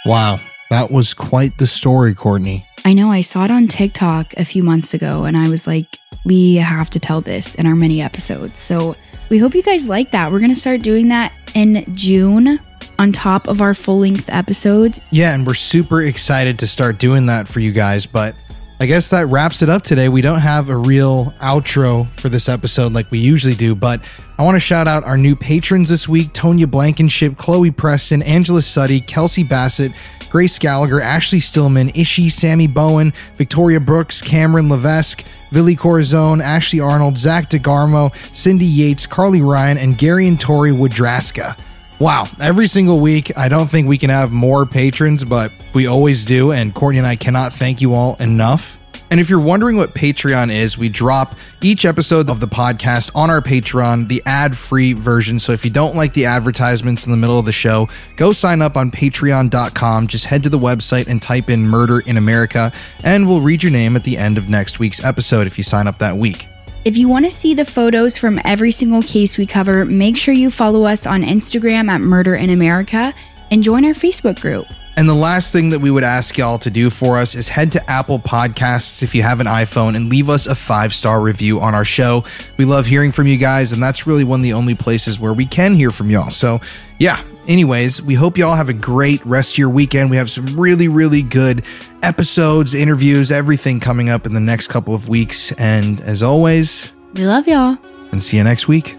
Wow, 0.05 0.39
that 0.69 0.89
was 0.89 1.13
quite 1.13 1.57
the 1.57 1.67
story, 1.67 2.15
Courtney. 2.15 2.65
I 2.85 2.93
know 2.93 3.11
I 3.11 3.21
saw 3.21 3.43
it 3.43 3.51
on 3.51 3.67
TikTok 3.67 4.33
a 4.37 4.45
few 4.45 4.63
months 4.63 4.93
ago 4.93 5.25
and 5.25 5.35
I 5.35 5.49
was 5.49 5.67
like, 5.67 5.97
we 6.25 6.55
have 6.55 6.89
to 6.91 6.99
tell 6.99 7.21
this 7.21 7.55
in 7.55 7.65
our 7.65 7.75
mini 7.75 8.01
episodes. 8.01 8.59
So 8.59 8.95
we 9.29 9.37
hope 9.37 9.53
you 9.53 9.61
guys 9.61 9.87
like 9.89 10.11
that. 10.11 10.31
We're 10.31 10.39
going 10.39 10.53
to 10.53 10.59
start 10.59 10.81
doing 10.81 11.09
that 11.09 11.33
in 11.53 11.85
June 11.95 12.59
on 12.99 13.11
top 13.11 13.47
of 13.47 13.61
our 13.61 13.73
full 13.73 13.99
length 13.99 14.29
episodes. 14.29 14.99
Yeah, 15.11 15.33
and 15.33 15.45
we're 15.45 15.53
super 15.53 16.01
excited 16.01 16.59
to 16.59 16.67
start 16.67 16.99
doing 16.99 17.27
that 17.27 17.47
for 17.47 17.59
you 17.59 17.71
guys. 17.71 18.05
But 18.05 18.35
I 18.79 18.85
guess 18.85 19.09
that 19.09 19.27
wraps 19.27 19.61
it 19.61 19.69
up 19.69 19.81
today. 19.81 20.07
We 20.07 20.21
don't 20.21 20.39
have 20.39 20.69
a 20.69 20.77
real 20.77 21.33
outro 21.41 22.11
for 22.19 22.29
this 22.29 22.47
episode 22.47 22.93
like 22.93 23.09
we 23.09 23.17
usually 23.17 23.55
do, 23.55 23.73
but 23.73 24.01
I 24.37 24.43
want 24.43 24.55
to 24.55 24.59
shout 24.59 24.87
out 24.87 25.03
our 25.03 25.17
new 25.17 25.35
patrons 25.35 25.89
this 25.89 26.07
week 26.07 26.31
Tonya 26.33 26.69
Blankenship, 26.69 27.37
Chloe 27.37 27.71
Preston, 27.71 28.21
Angela 28.21 28.61
Suddy, 28.61 29.01
Kelsey 29.01 29.43
Bassett, 29.43 29.93
Grace 30.29 30.59
Gallagher, 30.59 31.01
Ashley 31.01 31.39
Stillman, 31.39 31.89
Ishi, 31.95 32.29
Sammy 32.29 32.67
Bowen, 32.67 33.13
Victoria 33.35 33.79
Brooks, 33.79 34.21
Cameron 34.21 34.69
Levesque, 34.69 35.23
Billy 35.51 35.75
Corazon, 35.75 36.41
Ashley 36.41 36.79
Arnold, 36.79 37.17
Zach 37.17 37.49
DeGarmo, 37.49 38.13
Cindy 38.35 38.65
Yates, 38.65 39.07
Carly 39.07 39.41
Ryan, 39.41 39.77
and 39.77 39.97
Gary 39.97 40.27
and 40.27 40.39
Tori 40.39 40.71
Woodraska. 40.71 41.57
Wow, 41.99 42.27
every 42.39 42.67
single 42.67 42.99
week. 42.99 43.35
I 43.35 43.49
don't 43.49 43.67
think 43.67 43.87
we 43.87 43.97
can 43.97 44.11
have 44.11 44.31
more 44.31 44.67
patrons, 44.67 45.23
but 45.23 45.51
we 45.73 45.87
always 45.87 46.25
do. 46.25 46.51
And 46.51 46.73
Courtney 46.73 46.99
and 46.99 47.07
I 47.07 47.15
cannot 47.15 47.53
thank 47.53 47.81
you 47.81 47.95
all 47.95 48.15
enough. 48.15 48.77
And 49.09 49.19
if 49.19 49.29
you're 49.29 49.39
wondering 49.39 49.77
what 49.77 49.93
Patreon 49.95 50.53
is, 50.53 50.77
we 50.77 50.89
drop 50.89 51.35
each 51.61 51.85
episode 51.85 52.29
of 52.29 52.39
the 52.39 52.47
podcast 52.47 53.09
on 53.15 53.29
our 53.29 53.41
Patreon, 53.41 54.09
the 54.09 54.21
ad 54.25 54.57
free 54.57 54.93
version. 54.93 55.39
So 55.39 55.53
if 55.53 55.63
you 55.63 55.71
don't 55.71 55.95
like 55.95 56.13
the 56.13 56.25
advertisements 56.25 57.05
in 57.05 57.11
the 57.11 57.17
middle 57.17 57.39
of 57.39 57.45
the 57.45 57.53
show, 57.53 57.87
go 58.17 58.33
sign 58.33 58.61
up 58.61 58.75
on 58.75 58.91
patreon.com. 58.91 60.07
Just 60.07 60.25
head 60.25 60.43
to 60.43 60.49
the 60.49 60.59
website 60.59 61.07
and 61.07 61.21
type 61.21 61.49
in 61.49 61.67
Murder 61.67 62.01
in 62.01 62.17
America, 62.17 62.71
and 63.03 63.27
we'll 63.27 63.41
read 63.41 63.63
your 63.63 63.71
name 63.71 63.95
at 63.95 64.03
the 64.03 64.17
end 64.17 64.37
of 64.37 64.49
next 64.49 64.77
week's 64.77 65.03
episode 65.03 65.47
if 65.47 65.57
you 65.57 65.63
sign 65.63 65.87
up 65.87 65.99
that 65.99 66.17
week. 66.17 66.47
If 66.85 66.95
you 66.95 67.09
want 67.09 67.25
to 67.25 67.31
see 67.31 67.53
the 67.53 67.65
photos 67.65 68.17
from 68.17 68.39
every 68.45 68.71
single 68.71 69.01
case 69.01 69.37
we 69.37 69.45
cover, 69.45 69.83
make 69.85 70.15
sure 70.15 70.33
you 70.33 70.49
follow 70.49 70.83
us 70.83 71.05
on 71.05 71.21
Instagram 71.21 71.89
at 71.89 72.01
Murder 72.01 72.35
in 72.35 72.49
America 72.49 73.13
and 73.51 73.61
join 73.61 73.83
our 73.85 73.93
Facebook 73.93 74.39
group. 74.39 74.67
And 74.97 75.07
the 75.07 75.13
last 75.13 75.51
thing 75.51 75.69
that 75.69 75.79
we 75.79 75.91
would 75.91 76.03
ask 76.03 76.39
y'all 76.39 76.57
to 76.57 76.71
do 76.71 76.89
for 76.89 77.17
us 77.17 77.35
is 77.35 77.47
head 77.47 77.71
to 77.73 77.89
Apple 77.89 78.17
Podcasts 78.17 79.03
if 79.03 79.13
you 79.13 79.21
have 79.21 79.39
an 79.39 79.45
iPhone 79.45 79.95
and 79.95 80.09
leave 80.09 80.27
us 80.27 80.47
a 80.47 80.55
five 80.55 80.91
star 80.91 81.21
review 81.21 81.59
on 81.59 81.75
our 81.75 81.85
show. 81.85 82.23
We 82.57 82.65
love 82.65 82.87
hearing 82.87 83.11
from 83.11 83.27
you 83.27 83.37
guys, 83.37 83.73
and 83.73 83.83
that's 83.83 84.07
really 84.07 84.23
one 84.23 84.39
of 84.39 84.43
the 84.43 84.53
only 84.53 84.73
places 84.73 85.19
where 85.19 85.33
we 85.33 85.45
can 85.45 85.75
hear 85.75 85.91
from 85.91 86.09
y'all. 86.09 86.31
So, 86.31 86.61
yeah. 86.97 87.21
Anyways, 87.47 88.01
we 88.01 88.13
hope 88.13 88.37
y'all 88.37 88.55
have 88.55 88.67
a 88.69 88.73
great 88.73 89.25
rest 89.25 89.53
of 89.53 89.57
your 89.57 89.69
weekend. 89.69 90.09
We 90.09 90.17
have 90.17 90.29
some 90.29 90.59
really, 90.59 90.87
really 90.89 91.21
good 91.23 91.63
episodes, 92.03 92.73
interviews, 92.73 93.31
everything 93.31 93.79
coming 93.79 94.09
up 94.09 94.25
in 94.25 94.33
the 94.33 94.39
next 94.41 94.67
couple 94.67 94.93
of 94.93 95.07
weeks. 95.07 95.53
And 95.53 96.01
as 96.01 96.21
always, 96.21 96.91
We 97.15 97.25
love 97.25 97.47
y'all. 97.47 97.77
and 98.11 98.21
see 98.21 98.35
you 98.37 98.43
next 98.43 98.67
week. 98.67 98.97